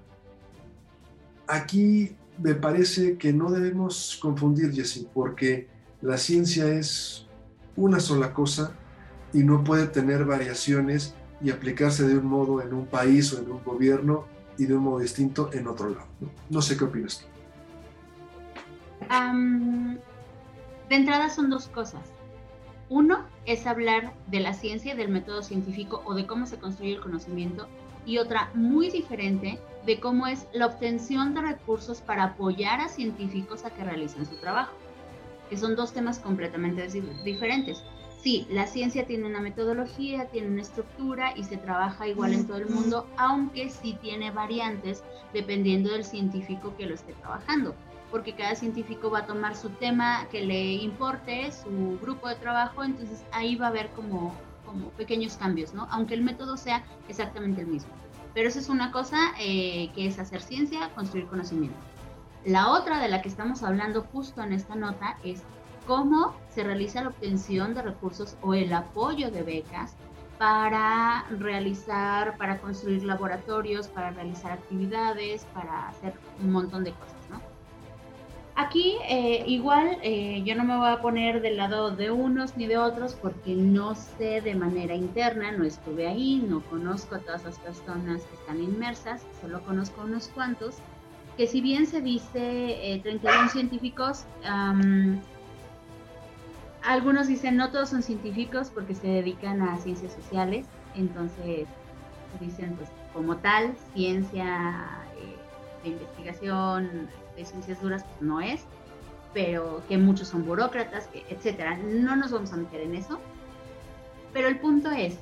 aquí 1.46 2.16
me 2.42 2.54
parece 2.54 3.18
que 3.18 3.32
no 3.32 3.50
debemos 3.50 4.18
confundir, 4.20 4.72
Jesse, 4.72 5.06
porque 5.12 5.68
la 6.00 6.16
ciencia 6.16 6.66
es 6.66 7.26
una 7.76 8.00
sola 8.00 8.32
cosa 8.32 8.72
y 9.32 9.42
no 9.42 9.62
puede 9.62 9.86
tener 9.86 10.24
variaciones 10.24 11.14
y 11.42 11.50
aplicarse 11.50 12.06
de 12.06 12.18
un 12.18 12.26
modo 12.26 12.62
en 12.62 12.72
un 12.72 12.86
país 12.86 13.32
o 13.32 13.38
en 13.38 13.50
un 13.50 13.62
gobierno 13.62 14.24
y 14.58 14.66
de 14.66 14.74
un 14.74 14.84
modo 14.84 14.98
distinto 15.00 15.50
en 15.52 15.66
otro 15.66 15.90
lado. 15.90 16.06
No, 16.48 16.62
sé 16.62 16.76
qué 16.76 16.84
opinas 16.84 17.20
tú. 17.20 17.26
de 20.88 20.96
entrada 20.96 21.30
son 21.30 21.50
dos 21.50 21.68
cosas. 21.68 22.02
Uno 22.88 23.24
es 23.46 23.66
hablar 23.66 24.14
de 24.26 24.40
la 24.40 24.52
ciencia, 24.52 24.94
del 24.96 25.08
método 25.08 25.42
científico 25.42 26.02
o 26.04 26.14
de 26.14 26.26
cómo 26.26 26.46
se 26.46 26.58
construye 26.58 26.94
el 26.94 27.00
conocimiento 27.00 27.68
y 28.04 28.18
otra 28.18 28.50
muy 28.54 28.90
diferente 28.90 29.60
de 29.90 30.00
cómo 30.00 30.26
es 30.26 30.46
la 30.52 30.66
obtención 30.66 31.34
de 31.34 31.42
recursos 31.42 32.00
para 32.00 32.24
apoyar 32.24 32.80
a 32.80 32.88
científicos 32.88 33.64
a 33.64 33.70
que 33.70 33.82
realicen 33.82 34.24
su 34.24 34.36
trabajo, 34.36 34.72
que 35.48 35.56
son 35.56 35.74
dos 35.74 35.92
temas 35.92 36.18
completamente 36.18 36.86
diferentes 37.24 37.82
sí, 38.22 38.46
la 38.50 38.66
ciencia 38.66 39.06
tiene 39.06 39.26
una 39.26 39.40
metodología, 39.40 40.26
tiene 40.26 40.48
una 40.48 40.62
estructura 40.62 41.32
y 41.36 41.44
se 41.44 41.56
trabaja 41.56 42.06
igual 42.06 42.34
en 42.34 42.46
todo 42.46 42.58
el 42.58 42.68
mundo, 42.68 43.06
aunque 43.16 43.70
sí 43.70 43.96
tiene 44.00 44.30
variantes 44.30 45.02
dependiendo 45.32 45.90
del 45.90 46.04
científico 46.04 46.74
que 46.76 46.86
lo 46.86 46.94
esté 46.94 47.12
trabajando, 47.14 47.74
porque 48.10 48.34
cada 48.34 48.54
científico 48.54 49.10
va 49.10 49.20
a 49.20 49.26
tomar 49.26 49.56
su 49.56 49.70
tema 49.70 50.26
que 50.30 50.44
le 50.44 50.72
importe, 50.74 51.50
su 51.52 51.98
grupo 52.00 52.28
de 52.28 52.36
trabajo, 52.36 52.82
entonces 52.84 53.24
ahí 53.32 53.56
va 53.56 53.66
a 53.66 53.70
haber 53.70 53.88
como, 53.90 54.34
como 54.66 54.90
pequeños 54.90 55.36
cambios, 55.36 55.72
¿no? 55.72 55.86
Aunque 55.90 56.14
el 56.14 56.22
método 56.22 56.56
sea 56.56 56.84
exactamente 57.08 57.62
el 57.62 57.68
mismo. 57.68 57.92
Pero 58.34 58.48
eso 58.48 58.58
es 58.58 58.68
una 58.68 58.92
cosa 58.92 59.18
eh, 59.38 59.90
que 59.94 60.06
es 60.06 60.18
hacer 60.18 60.40
ciencia, 60.40 60.90
construir 60.94 61.26
conocimiento. 61.26 61.76
La 62.44 62.70
otra 62.70 63.00
de 63.00 63.08
la 63.08 63.20
que 63.22 63.28
estamos 63.28 63.62
hablando 63.62 64.02
justo 64.12 64.42
en 64.42 64.52
esta 64.52 64.74
nota 64.74 65.18
es 65.24 65.42
cómo 65.86 66.34
se 66.48 66.64
realiza 66.64 67.02
la 67.02 67.08
obtención 67.08 67.74
de 67.74 67.82
recursos 67.82 68.36
o 68.42 68.54
el 68.54 68.72
apoyo 68.72 69.30
de 69.30 69.42
becas 69.42 69.94
para 70.38 71.26
realizar, 71.28 72.38
para 72.38 72.58
construir 72.60 73.04
laboratorios, 73.04 73.88
para 73.88 74.10
realizar 74.10 74.52
actividades, 74.52 75.44
para 75.52 75.88
hacer 75.88 76.14
un 76.42 76.50
montón 76.50 76.84
de 76.84 76.92
cosas. 76.92 77.19
Aquí 78.60 78.98
eh, 79.08 79.42
igual 79.46 79.96
eh, 80.02 80.42
yo 80.44 80.54
no 80.54 80.64
me 80.64 80.76
voy 80.76 80.90
a 80.90 81.00
poner 81.00 81.40
del 81.40 81.56
lado 81.56 81.96
de 81.96 82.10
unos 82.10 82.58
ni 82.58 82.66
de 82.66 82.76
otros 82.76 83.14
porque 83.14 83.54
no 83.54 83.94
sé 83.94 84.42
de 84.42 84.54
manera 84.54 84.94
interna, 84.94 85.50
no 85.50 85.64
estuve 85.64 86.06
ahí, 86.06 86.44
no 86.46 86.60
conozco 86.68 87.14
a 87.14 87.20
todas 87.20 87.42
las 87.42 87.58
personas 87.58 88.22
que 88.22 88.34
están 88.34 88.62
inmersas, 88.62 89.22
solo 89.40 89.62
conozco 89.62 90.02
unos 90.02 90.28
cuantos, 90.28 90.76
que 91.38 91.46
si 91.46 91.62
bien 91.62 91.86
se 91.86 92.02
dice 92.02 92.92
eh, 92.92 93.00
31 93.02 93.48
científicos, 93.48 94.26
algunos 96.82 97.28
dicen 97.28 97.56
no 97.56 97.70
todos 97.70 97.88
son 97.88 98.02
científicos 98.02 98.70
porque 98.74 98.94
se 98.94 99.06
dedican 99.06 99.62
a 99.62 99.78
ciencias 99.78 100.12
sociales, 100.12 100.66
entonces 100.94 101.66
dicen 102.38 102.76
pues 102.76 102.90
como 103.14 103.38
tal, 103.38 103.74
ciencia 103.94 105.00
de 105.82 105.88
investigación, 105.88 107.08
de 107.40 107.46
ciencias 107.46 107.80
duras, 107.82 108.04
pues 108.04 108.22
no 108.22 108.40
es, 108.40 108.62
pero 109.32 109.82
que 109.88 109.98
muchos 109.98 110.28
son 110.28 110.44
burócratas, 110.44 111.06
que, 111.08 111.24
etcétera. 111.28 111.76
No 111.76 112.16
nos 112.16 112.32
vamos 112.32 112.52
a 112.52 112.56
meter 112.56 112.80
en 112.82 112.94
eso. 112.94 113.18
Pero 114.32 114.48
el 114.48 114.58
punto 114.58 114.90
es 114.90 115.18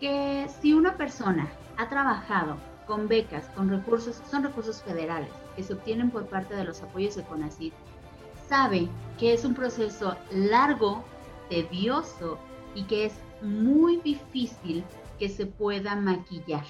que 0.00 0.46
si 0.60 0.72
una 0.72 0.96
persona 0.96 1.48
ha 1.76 1.88
trabajado 1.88 2.56
con 2.86 3.08
becas, 3.08 3.46
con 3.54 3.68
recursos, 3.68 4.20
son 4.30 4.42
recursos 4.42 4.82
federales 4.82 5.30
que 5.54 5.62
se 5.62 5.72
obtienen 5.72 6.10
por 6.10 6.26
parte 6.26 6.54
de 6.54 6.64
los 6.64 6.82
apoyos 6.82 7.16
de 7.16 7.24
CONACYT, 7.24 7.72
sabe 8.48 8.88
que 9.18 9.32
es 9.32 9.44
un 9.44 9.54
proceso 9.54 10.16
largo, 10.30 11.04
tedioso 11.48 12.38
y 12.74 12.84
que 12.84 13.06
es 13.06 13.14
muy 13.42 13.98
difícil 13.98 14.84
que 15.18 15.28
se 15.28 15.46
pueda 15.46 15.96
maquillar. 15.96 16.64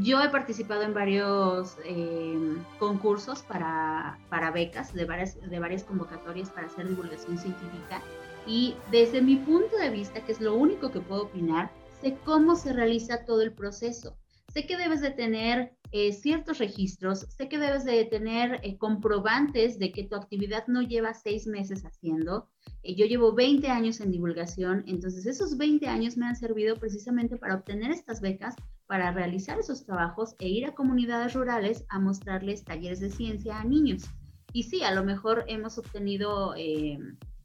Yo 0.00 0.22
he 0.22 0.30
participado 0.30 0.82
en 0.82 0.94
varios 0.94 1.76
eh, 1.84 2.56
concursos 2.78 3.42
para, 3.42 4.18
para, 4.30 4.50
becas, 4.50 4.94
de 4.94 5.04
varias, 5.04 5.38
de 5.38 5.58
varias 5.58 5.84
convocatorias 5.84 6.48
para 6.50 6.66
hacer 6.66 6.88
divulgación 6.88 7.36
científica 7.36 8.02
y 8.46 8.74
desde 8.90 9.20
mi 9.20 9.36
punto 9.36 9.76
de 9.76 9.90
vista, 9.90 10.24
que 10.24 10.32
es 10.32 10.40
lo 10.40 10.54
único 10.54 10.90
que 10.90 11.00
puedo 11.00 11.24
opinar, 11.24 11.70
sé 12.00 12.16
cómo 12.24 12.56
se 12.56 12.72
realiza 12.72 13.24
todo 13.24 13.42
el 13.42 13.52
proceso. 13.52 14.16
Sé 14.52 14.66
que 14.66 14.76
debes 14.76 15.00
de 15.00 15.10
tener 15.10 15.74
eh, 15.92 16.12
ciertos 16.12 16.58
registros, 16.58 17.26
sé 17.28 17.48
que 17.48 17.58
debes 17.58 17.84
de 17.84 18.04
tener 18.04 18.60
eh, 18.62 18.76
comprobantes 18.76 19.78
de 19.78 19.92
que 19.92 20.04
tu 20.04 20.16
actividad 20.16 20.66
no 20.66 20.82
lleva 20.82 21.14
seis 21.14 21.46
meses 21.46 21.84
haciendo. 21.84 22.48
yo 22.82 23.06
llevo 23.06 23.34
20 23.34 23.68
años 23.68 24.00
en 24.00 24.10
divulgación, 24.10 24.84
entonces 24.86 25.26
esos 25.26 25.56
20 25.56 25.86
años 25.86 26.16
me 26.16 26.26
han 26.26 26.36
servido 26.36 26.76
precisamente 26.76 27.36
para 27.36 27.54
obtener 27.54 27.90
estas 27.90 28.20
becas 28.20 28.56
para 28.86 29.12
realizar 29.12 29.58
esos 29.58 29.84
trabajos 29.84 30.34
e 30.38 30.48
ir 30.48 30.66
a 30.66 30.74
comunidades 30.74 31.34
rurales 31.34 31.84
a 31.88 31.98
mostrarles 31.98 32.64
talleres 32.64 33.00
de 33.00 33.10
ciencia 33.10 33.58
a 33.58 33.64
niños. 33.64 34.04
Y 34.52 34.64
sí, 34.64 34.82
a 34.82 34.94
lo 34.94 35.04
mejor 35.04 35.44
hemos 35.48 35.78
obtenido 35.78 36.54
eh, 36.56 36.98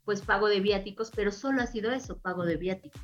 pues 0.03 0.21
pago 0.21 0.47
de 0.47 0.59
viáticos, 0.59 1.11
pero 1.15 1.31
solo 1.31 1.61
ha 1.61 1.67
sido 1.67 1.91
eso, 1.91 2.17
pago 2.19 2.45
de 2.45 2.57
viáticos. 2.57 3.01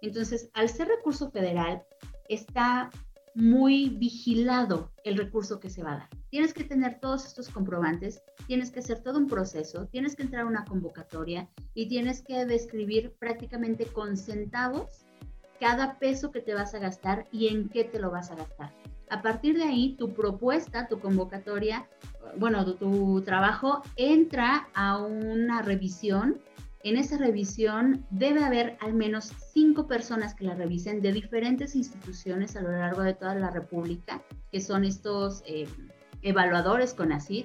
Entonces, 0.00 0.50
al 0.54 0.68
ser 0.68 0.88
recurso 0.88 1.30
federal, 1.30 1.82
está 2.28 2.90
muy 3.34 3.88
vigilado 3.88 4.92
el 5.04 5.16
recurso 5.16 5.58
que 5.58 5.70
se 5.70 5.82
va 5.82 5.92
a 5.92 5.98
dar. 5.98 6.08
Tienes 6.30 6.52
que 6.52 6.64
tener 6.64 7.00
todos 7.00 7.26
estos 7.26 7.48
comprobantes, 7.48 8.22
tienes 8.46 8.70
que 8.70 8.80
hacer 8.80 9.02
todo 9.02 9.18
un 9.18 9.26
proceso, 9.26 9.86
tienes 9.86 10.16
que 10.16 10.22
entrar 10.22 10.42
a 10.42 10.46
una 10.46 10.64
convocatoria 10.64 11.48
y 11.74 11.88
tienes 11.88 12.22
que 12.22 12.44
describir 12.44 13.14
prácticamente 13.18 13.86
con 13.86 14.16
centavos 14.16 15.01
cada 15.62 15.96
peso 16.00 16.32
que 16.32 16.40
te 16.40 16.54
vas 16.54 16.74
a 16.74 16.80
gastar 16.80 17.26
y 17.30 17.46
en 17.46 17.68
qué 17.68 17.84
te 17.84 18.00
lo 18.00 18.10
vas 18.10 18.32
a 18.32 18.34
gastar. 18.34 18.72
A 19.10 19.22
partir 19.22 19.56
de 19.56 19.62
ahí, 19.62 19.94
tu 19.96 20.12
propuesta, 20.12 20.88
tu 20.88 20.98
convocatoria, 20.98 21.86
bueno, 22.36 22.74
tu, 22.74 23.22
trabajo 23.22 23.80
entra 23.94 24.66
a 24.74 24.98
una 24.98 25.62
revisión. 25.62 26.40
En 26.82 26.96
esa 26.96 27.16
revisión 27.16 28.04
debe 28.10 28.42
haber 28.42 28.76
al 28.80 28.92
menos 28.94 29.32
cinco 29.52 29.86
personas 29.86 30.34
que 30.34 30.46
la 30.46 30.56
revisen 30.56 31.00
de 31.00 31.12
diferentes 31.12 31.76
instituciones 31.76 32.56
a 32.56 32.60
lo 32.60 32.72
largo 32.72 33.02
de 33.02 33.14
toda 33.14 33.36
la 33.36 33.50
República, 33.50 34.20
que 34.50 34.60
son 34.60 34.82
estos 34.82 35.44
eh, 35.46 35.68
evaluadores 36.22 36.92
con 36.92 37.12
ACID, 37.12 37.44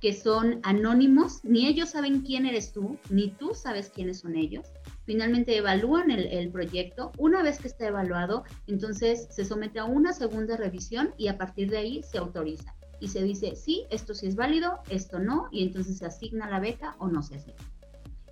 que 0.00 0.12
son 0.12 0.60
anónimos, 0.62 1.40
ni 1.44 1.66
ellos 1.66 1.90
saben 1.90 2.20
quién 2.20 2.46
eres 2.46 2.72
tú, 2.72 2.98
ni 3.10 3.30
tú 3.30 3.54
sabes 3.54 3.90
quiénes 3.90 4.20
son 4.20 4.36
ellos 4.36 4.66
finalmente 5.04 5.56
evalúan 5.56 6.10
el, 6.10 6.50
proyecto. 6.50 7.12
Una 7.18 7.42
vez 7.42 7.58
que 7.58 7.68
está 7.68 7.86
evaluado, 7.86 8.44
entonces 8.66 9.28
se 9.30 9.44
somete 9.44 9.78
a 9.78 9.84
una 9.84 10.12
segunda 10.12 10.56
revisión 10.56 11.14
y 11.16 11.28
a 11.28 11.38
partir 11.38 11.70
de 11.70 11.78
ahí 11.78 12.02
se 12.02 12.18
autoriza. 12.18 12.74
Y 13.00 13.08
se 13.08 13.22
dice, 13.22 13.54
sí, 13.56 13.84
esto 13.90 14.14
sí 14.14 14.26
es 14.26 14.36
válido, 14.36 14.80
esto 14.88 15.18
no, 15.18 15.48
y 15.50 15.62
entonces 15.62 15.98
se 15.98 16.06
asigna 16.06 16.48
la 16.48 16.60
beca 16.60 16.96
o 16.98 17.08
no 17.08 17.22
se 17.22 17.36
asigna. 17.36 17.70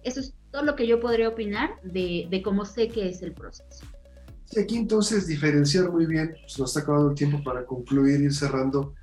Eso 0.03 0.21
es 0.21 0.35
todo 0.51 0.63
lo 0.63 0.77
que 0.77 0.87
yo 0.87 1.01
podría 1.01 1.29
opinar 1.29 1.71
de, 1.83 2.27
de 2.31 2.43
cómo 2.43 2.65
sé 2.65 2.89
que 2.89 3.09
es 3.09 3.23
el 3.23 3.33
proceso. 3.33 3.85
Y 4.51 4.61
aquí 4.61 4.77
entonces 4.77 5.27
diferenciar 5.27 5.91
muy 5.91 6.07
bien, 6.07 6.35
se 6.47 6.61
nos 6.61 6.71
está 6.71 6.81
acabando 6.81 7.11
el 7.11 7.15
tiempo 7.15 7.43
para 7.43 7.65
concluir, 7.65 8.21
ir 8.21 8.35
cerrando. 8.35 8.95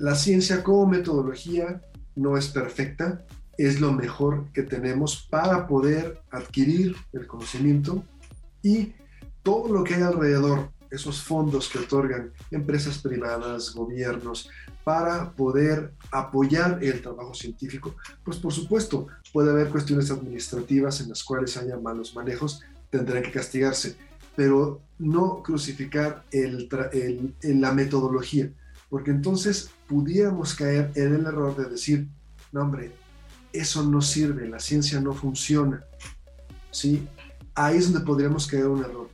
La 0.00 0.14
ciencia 0.14 0.64
como 0.64 0.86
metodología 0.86 1.82
no 2.16 2.38
es 2.38 2.48
perfecta, 2.48 3.22
es 3.58 3.82
lo 3.82 3.92
mejor 3.92 4.46
que 4.54 4.62
tenemos 4.62 5.28
para 5.28 5.66
poder 5.66 6.22
adquirir 6.30 6.96
el 7.12 7.26
conocimiento 7.26 8.02
y 8.62 8.94
todo 9.42 9.70
lo 9.70 9.84
que 9.84 9.96
hay 9.96 10.00
alrededor, 10.00 10.70
esos 10.90 11.22
fondos 11.22 11.68
que 11.68 11.80
otorgan 11.80 12.32
empresas 12.50 12.96
privadas, 12.96 13.74
gobiernos, 13.74 14.48
para 14.84 15.32
poder 15.32 15.92
apoyar 16.10 16.82
el 16.82 17.02
trabajo 17.02 17.34
científico, 17.34 17.94
pues 18.24 18.38
por 18.38 18.54
supuesto 18.54 19.06
puede 19.34 19.50
haber 19.50 19.68
cuestiones 19.68 20.10
administrativas 20.10 21.02
en 21.02 21.10
las 21.10 21.22
cuales 21.22 21.58
haya 21.58 21.76
malos 21.76 22.14
manejos, 22.14 22.62
tendrán 22.88 23.22
que 23.22 23.32
castigarse, 23.32 23.96
pero 24.34 24.80
no 24.98 25.42
crucificar 25.42 26.24
el, 26.32 26.70
la 27.42 27.72
metodología, 27.74 28.50
porque 28.90 29.12
entonces 29.12 29.70
pudiéramos 29.88 30.54
caer 30.54 30.90
en 30.96 31.14
el 31.14 31.26
error 31.26 31.56
de 31.56 31.70
decir, 31.70 32.08
no 32.52 32.62
hombre, 32.62 32.92
eso 33.52 33.82
no 33.84 34.02
sirve, 34.02 34.48
la 34.48 34.58
ciencia 34.58 35.00
no 35.00 35.12
funciona. 35.12 35.84
¿sí? 36.70 37.06
Ahí 37.54 37.78
es 37.78 37.90
donde 37.90 38.04
podríamos 38.04 38.46
caer 38.46 38.66
un 38.66 38.84
error. 38.84 39.08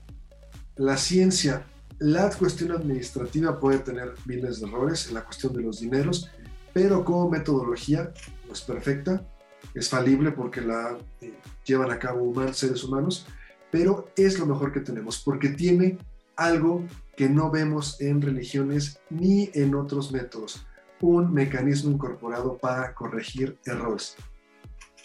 La 0.76 0.96
ciencia, 0.96 1.64
la 1.98 2.30
cuestión 2.30 2.72
administrativa 2.72 3.60
puede 3.60 3.78
tener 3.78 4.14
miles 4.24 4.60
de 4.60 4.66
errores 4.66 5.08
en 5.08 5.14
la 5.14 5.24
cuestión 5.24 5.52
de 5.54 5.62
los 5.62 5.80
dineros, 5.80 6.30
pero 6.72 7.04
como 7.04 7.30
metodología 7.30 8.12
no 8.46 8.52
es 8.52 8.60
perfecta, 8.62 9.26
es 9.74 9.88
falible 9.88 10.32
porque 10.32 10.60
la 10.60 10.98
eh, 11.20 11.34
llevan 11.64 11.90
a 11.90 11.98
cabo 11.98 12.22
humanos, 12.22 12.58
seres 12.58 12.82
humanos, 12.84 13.26
pero 13.70 14.10
es 14.16 14.38
lo 14.38 14.46
mejor 14.46 14.72
que 14.72 14.80
tenemos 14.80 15.18
porque 15.18 15.50
tiene 15.50 15.98
algo 16.36 16.84
que 17.16 17.28
no 17.28 17.50
vemos 17.50 18.00
en 18.00 18.20
religiones 18.20 18.98
ni 19.10 19.50
en 19.54 19.74
otros 19.74 20.12
métodos 20.12 20.66
un 21.00 21.32
mecanismo 21.32 21.90
incorporado 21.90 22.56
para 22.56 22.94
corregir 22.94 23.58
errores. 23.64 24.16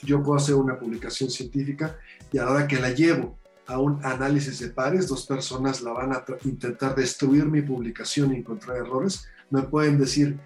Yo 0.04 0.24
puedo 0.24 0.38
hacer 0.38 0.56
una 0.56 0.80
publicación 0.80 1.30
científica 1.30 1.98
y 2.32 2.38
a 2.38 2.46
la 2.46 2.52
hora 2.52 2.68
que 2.68 2.80
la 2.80 2.92
llevo 2.92 3.38
a 3.68 3.80
un 3.80 4.04
análisis 4.04 4.60
de 4.60 4.70
pares, 4.70 5.08
dos 5.08 5.26
personas 5.26 5.82
la 5.82 5.92
van 5.92 6.14
a 6.14 6.26
intentar 6.44 6.96
destruir 6.96 7.46
mi 7.46 7.62
publicación 7.62 8.34
y 8.34 8.38
encontrar 8.38 8.78
errores, 8.78 9.28
me 9.50 9.62
pueden 9.64 10.00
decir, 10.00 10.40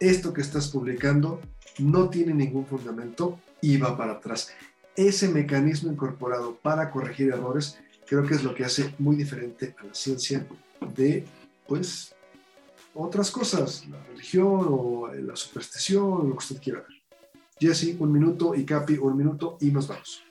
esto 0.00 0.32
que 0.32 0.40
estás 0.40 0.68
publicando 0.68 1.40
no 1.78 2.08
tiene 2.08 2.34
ningún 2.34 2.66
fundamento 2.66 3.38
y 3.60 3.76
va 3.76 3.96
para 3.96 4.14
atrás. 4.14 4.50
Ese 4.96 5.28
mecanismo 5.28 5.92
incorporado 5.92 6.56
para 6.56 6.90
corregir 6.90 7.30
errores 7.30 7.78
creo 8.06 8.26
que 8.26 8.34
es 8.34 8.42
lo 8.42 8.54
que 8.54 8.64
hace 8.64 8.94
muy 8.98 9.16
diferente 9.16 9.74
a 9.78 9.84
la 9.84 9.94
ciencia 9.94 10.46
de, 10.86 11.24
pues, 11.66 12.14
otras 12.94 13.30
cosas, 13.30 13.86
la 13.88 14.02
religión 14.04 14.66
o 14.68 15.08
la 15.12 15.36
superstición, 15.36 16.28
lo 16.28 16.32
que 16.32 16.44
usted 16.44 16.60
quiera 16.60 16.80
ver. 16.80 17.02
Jesse, 17.58 17.96
un 17.98 18.12
minuto 18.12 18.54
y 18.54 18.64
Capi, 18.64 18.98
un 18.98 19.16
minuto 19.16 19.56
y 19.60 19.70
nos 19.70 19.86
vamos. 19.88 20.22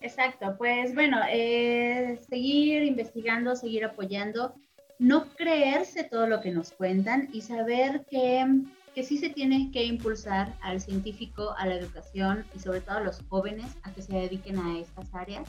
Exacto, 0.00 0.54
pues 0.58 0.94
bueno, 0.94 1.18
eh, 1.30 2.20
seguir 2.28 2.84
investigando, 2.84 3.56
seguir 3.56 3.84
apoyando, 3.84 4.54
no 4.98 5.26
creerse 5.34 6.04
todo 6.04 6.26
lo 6.26 6.40
que 6.40 6.52
nos 6.52 6.72
cuentan 6.72 7.28
y 7.32 7.40
saber 7.40 8.04
que, 8.10 8.46
que 8.94 9.02
sí 9.02 9.18
se 9.18 9.30
tiene 9.30 9.70
que 9.72 9.84
impulsar 9.84 10.56
al 10.60 10.80
científico, 10.80 11.54
a 11.56 11.66
la 11.66 11.76
educación 11.76 12.44
y 12.54 12.58
sobre 12.58 12.82
todo 12.82 12.98
a 12.98 13.00
los 13.00 13.20
jóvenes 13.28 13.76
a 13.82 13.92
que 13.92 14.02
se 14.02 14.12
dediquen 14.12 14.58
a 14.58 14.78
estas 14.78 15.12
áreas 15.14 15.48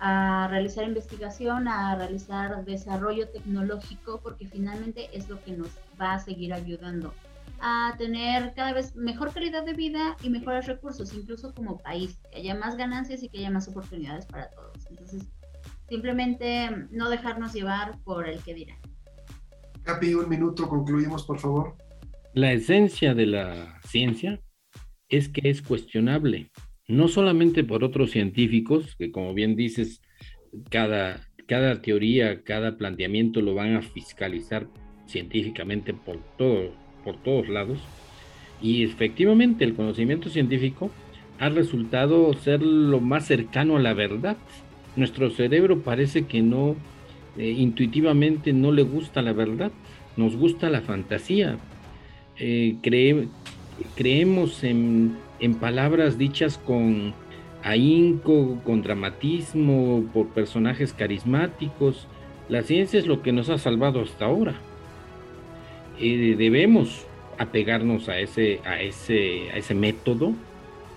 a 0.00 0.48
realizar 0.50 0.84
investigación, 0.84 1.68
a 1.68 1.94
realizar 1.96 2.64
desarrollo 2.64 3.28
tecnológico, 3.28 4.20
porque 4.22 4.46
finalmente 4.46 5.08
es 5.12 5.28
lo 5.28 5.42
que 5.42 5.52
nos 5.52 5.70
va 6.00 6.14
a 6.14 6.18
seguir 6.18 6.52
ayudando 6.52 7.12
a 7.60 7.94
tener 7.96 8.52
cada 8.54 8.72
vez 8.72 8.94
mejor 8.96 9.32
calidad 9.32 9.64
de 9.64 9.72
vida 9.72 10.16
y 10.22 10.30
mejores 10.30 10.66
recursos, 10.66 11.14
incluso 11.14 11.54
como 11.54 11.78
país, 11.78 12.18
que 12.30 12.38
haya 12.38 12.54
más 12.54 12.76
ganancias 12.76 13.22
y 13.22 13.28
que 13.28 13.38
haya 13.38 13.50
más 13.50 13.68
oportunidades 13.68 14.26
para 14.26 14.50
todos. 14.50 14.86
Entonces, 14.90 15.22
simplemente 15.88 16.70
no 16.90 17.08
dejarnos 17.08 17.52
llevar 17.52 17.98
por 18.04 18.28
el 18.28 18.40
que 18.42 18.54
dirá. 18.54 18.76
Capi, 19.84 20.14
un 20.14 20.28
minuto, 20.28 20.68
concluimos, 20.68 21.24
por 21.24 21.38
favor. 21.38 21.76
La 22.34 22.52
esencia 22.52 23.14
de 23.14 23.26
la 23.26 23.80
ciencia 23.82 24.40
es 25.08 25.28
que 25.28 25.48
es 25.48 25.62
cuestionable, 25.62 26.50
no 26.88 27.08
solamente 27.08 27.64
por 27.64 27.84
otros 27.84 28.10
científicos, 28.10 28.94
que 28.96 29.10
como 29.10 29.34
bien 29.34 29.56
dices, 29.56 30.02
cada, 30.70 31.28
cada 31.46 31.82
teoría, 31.82 32.42
cada 32.42 32.76
planteamiento 32.76 33.40
lo 33.40 33.54
van 33.54 33.74
a 33.74 33.82
fiscalizar 33.82 34.68
científicamente 35.06 35.94
por, 35.94 36.18
todo, 36.36 36.72
por 37.04 37.22
todos 37.22 37.48
lados, 37.48 37.78
y 38.62 38.82
efectivamente 38.84 39.64
el 39.64 39.74
conocimiento 39.74 40.30
científico 40.30 40.90
ha 41.38 41.48
resultado 41.48 42.32
ser 42.34 42.62
lo 42.62 43.00
más 43.00 43.26
cercano 43.26 43.76
a 43.76 43.80
la 43.80 43.92
verdad. 43.92 44.36
Nuestro 44.96 45.30
cerebro 45.30 45.82
parece 45.82 46.26
que 46.26 46.40
no, 46.40 46.76
eh, 47.36 47.50
intuitivamente 47.50 48.52
no 48.52 48.72
le 48.72 48.82
gusta 48.82 49.20
la 49.20 49.32
verdad, 49.32 49.70
nos 50.16 50.36
gusta 50.36 50.70
la 50.70 50.80
fantasía. 50.80 51.58
Eh, 52.38 52.76
creemos 53.94 54.64
en, 54.64 55.16
en, 55.40 55.54
palabras 55.54 56.18
dichas 56.18 56.58
con 56.58 57.14
ahínco, 57.62 58.60
con 58.64 58.82
dramatismo, 58.82 60.04
por 60.12 60.28
personajes 60.28 60.92
carismáticos. 60.92 62.06
La 62.48 62.62
ciencia 62.62 62.98
es 62.98 63.06
lo 63.06 63.22
que 63.22 63.32
nos 63.32 63.48
ha 63.48 63.58
salvado 63.58 64.00
hasta 64.02 64.26
ahora. 64.26 64.54
Eh, 65.98 66.36
debemos 66.38 67.06
apegarnos 67.38 68.08
a 68.08 68.18
ese, 68.18 68.60
a, 68.64 68.80
ese, 68.80 69.50
a 69.52 69.56
ese 69.56 69.74
método, 69.74 70.32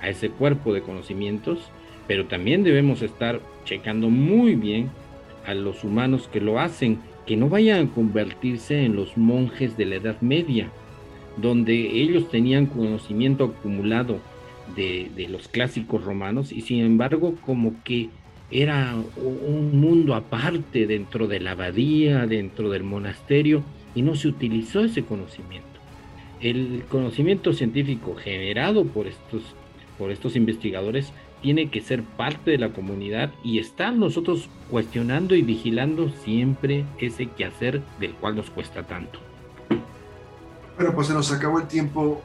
a 0.02 0.10
ese 0.10 0.30
cuerpo 0.30 0.74
de 0.74 0.82
conocimientos, 0.82 1.60
pero 2.08 2.26
también 2.26 2.64
debemos 2.64 3.02
estar 3.02 3.40
checando 3.66 4.10
muy 4.10 4.56
bien 4.56 4.90
a 5.46 5.54
los 5.54 5.84
humanos 5.84 6.30
que 6.32 6.42
lo 6.42 6.60
hacen, 6.60 7.00
que 7.26 7.38
no 7.38 7.50
vayan 7.50 7.88
a 7.88 7.92
convertirse 7.92 8.84
en 8.84 8.96
los 8.96 9.18
monjes 9.18 9.78
de 9.78 9.86
la 9.86 9.96
Edad 9.96 10.22
Media, 10.22 10.70
donde 11.38 11.74
ellos 11.74 12.30
tenían 12.30 12.66
conocimiento 12.66 13.46
acumulado 13.46 14.20
de, 14.76 15.12
de 15.16 15.28
los 15.28 15.48
clásicos 15.48 16.04
romanos 16.04 16.52
y 16.52 16.62
sin 16.62 16.84
embargo 16.84 17.36
como 17.46 17.76
que 17.84 18.10
era 18.52 18.96
un 19.18 19.80
mundo 19.80 20.16
aparte 20.16 20.88
dentro 20.88 21.28
de 21.28 21.40
la 21.40 21.52
abadía, 21.52 22.26
dentro 22.26 22.70
del 22.70 22.84
monasterio, 22.84 23.64
y 23.94 24.02
no 24.02 24.16
se 24.16 24.28
utilizó 24.28 24.84
ese 24.84 25.04
conocimiento. 25.04 25.68
El 26.42 26.84
conocimiento 26.90 27.54
científico 27.54 28.16
generado 28.16 28.86
por 28.86 29.08
estos, 29.08 29.44
por 29.98 30.12
estos 30.12 30.36
investigadores 30.36 31.12
tiene 31.42 31.70
que 31.70 31.82
ser 31.82 32.04
parte 32.04 32.52
de 32.52 32.58
la 32.58 32.70
comunidad 32.70 33.32
y 33.44 33.60
estar 33.60 33.94
nosotros 33.94 34.50
cuestionando 34.70 35.36
y 35.36 35.42
vigilando 35.42 36.10
siempre 36.24 36.86
ese 37.00 37.28
quehacer 37.28 37.82
del 38.00 38.14
cual 38.14 38.36
nos 38.36 38.50
cuesta 38.50 38.84
tanto. 38.84 39.20
Bueno, 40.76 40.94
pues 40.96 41.08
se 41.08 41.14
nos 41.14 41.32
acabó 41.32 41.60
el 41.60 41.68
tiempo. 41.68 42.22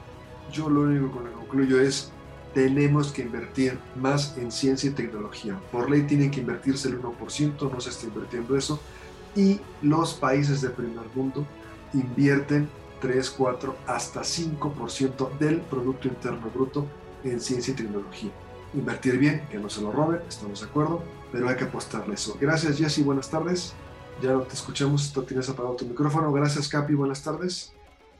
Yo 0.53 0.71
lo 0.71 0.83
único 0.83 1.25
que 1.25 1.31
concluyo 1.33 1.81
es, 1.81 2.13
tenemos 2.55 3.13
que 3.13 3.23
invertir 3.23 3.79
más 3.97 4.39
en 4.39 4.51
ciencia 4.53 4.89
y 4.89 4.95
tecnología. 4.95 5.59
Por 5.73 5.91
ley 5.91 6.03
tiene 6.03 6.31
que 6.31 6.41
invertirse 6.41 6.89
el 6.89 7.03
1%, 7.03 7.71
no 7.71 7.81
se 7.81 7.91
está 7.91 8.07
invirtiendo 8.07 8.57
eso. 8.57 8.81
Y 9.35 9.61
los 9.83 10.15
países 10.15 10.61
de 10.63 10.71
primer 10.71 11.05
mundo 11.15 11.45
invierten 11.93 12.69
3, 13.01 13.31
4, 13.31 13.77
hasta 13.87 14.21
5% 14.21 15.39
del 15.39 15.61
Producto 15.61 16.09
Interno 16.09 16.49
Bruto 16.55 16.87
en 17.25 17.41
ciencia 17.41 17.73
y 17.73 17.77
tecnología. 17.77 18.31
Invertir 18.73 19.19
bien, 19.19 19.47
que 19.51 19.59
no 19.59 19.69
se 19.69 19.83
lo 19.83 19.91
roben, 19.93 20.21
estamos 20.29 20.61
de 20.61 20.67
acuerdo, 20.67 21.03
pero 21.33 21.49
hay 21.49 21.57
que 21.57 21.65
apostarle 21.65 22.15
eso. 22.15 22.39
Gracias 22.41 22.79
Jesse, 22.79 23.05
buenas 23.05 23.29
tardes. 23.29 23.75
Ya 24.23 24.39
te 24.41 24.55
escuchamos, 24.55 25.13
tú 25.13 25.23
tienes 25.23 25.49
apagado 25.49 25.75
tu 25.75 25.87
micrófono. 25.87 26.33
Gracias 26.33 26.69
Capi, 26.69 26.95
buenas 26.95 27.23
tardes. 27.23 27.73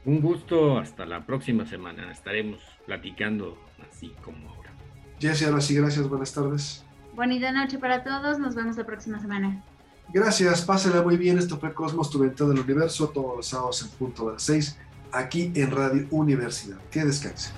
Un 0.05 0.21
gusto, 0.21 0.79
hasta 0.79 1.07
la 1.07 1.25
próxima 1.25 1.65
semana. 1.65 2.11
Estaremos 2.11 2.61
platicando 2.87 3.57
así 3.91 4.15
como 4.23 4.49
ahora. 4.49 4.73
Jesse, 5.21 5.45
ahora 5.45 5.61
sí, 5.61 5.75
gracias, 5.75 6.09
buenas 6.09 6.33
tardes. 6.33 6.85
Bonita 7.15 7.53
noche 7.53 7.79
para 7.79 8.03
todos, 8.03 8.39
nos 8.39 8.55
vemos 8.55 8.77
la 8.77 8.85
próxima 8.85 9.21
semana. 9.21 9.63
Gracias, 10.13 10.63
pásela 10.63 11.03
muy 11.03 11.17
bien. 11.17 11.39
Esto 11.39 11.59
fue 11.59 11.73
Cosmos, 11.73 12.11
tu 12.11 12.19
ventana 12.19 12.51
del 12.51 12.61
universo, 12.61 13.09
todos 13.09 13.37
los 13.37 13.47
sábados 13.47 13.83
en 13.83 13.89
punto 13.91 14.27
de 14.27 14.33
las 14.35 14.43
6, 14.43 14.79
aquí 15.13 15.53
en 15.55 15.71
Radio 15.71 16.07
Universidad. 16.11 16.79
Que 16.91 17.05
descanse. 17.05 17.53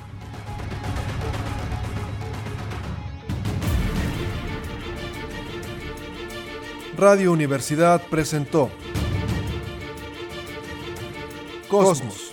Radio 6.96 7.30
Universidad 7.32 8.00
presentó 8.08 8.70
Cosmos. 11.68 12.32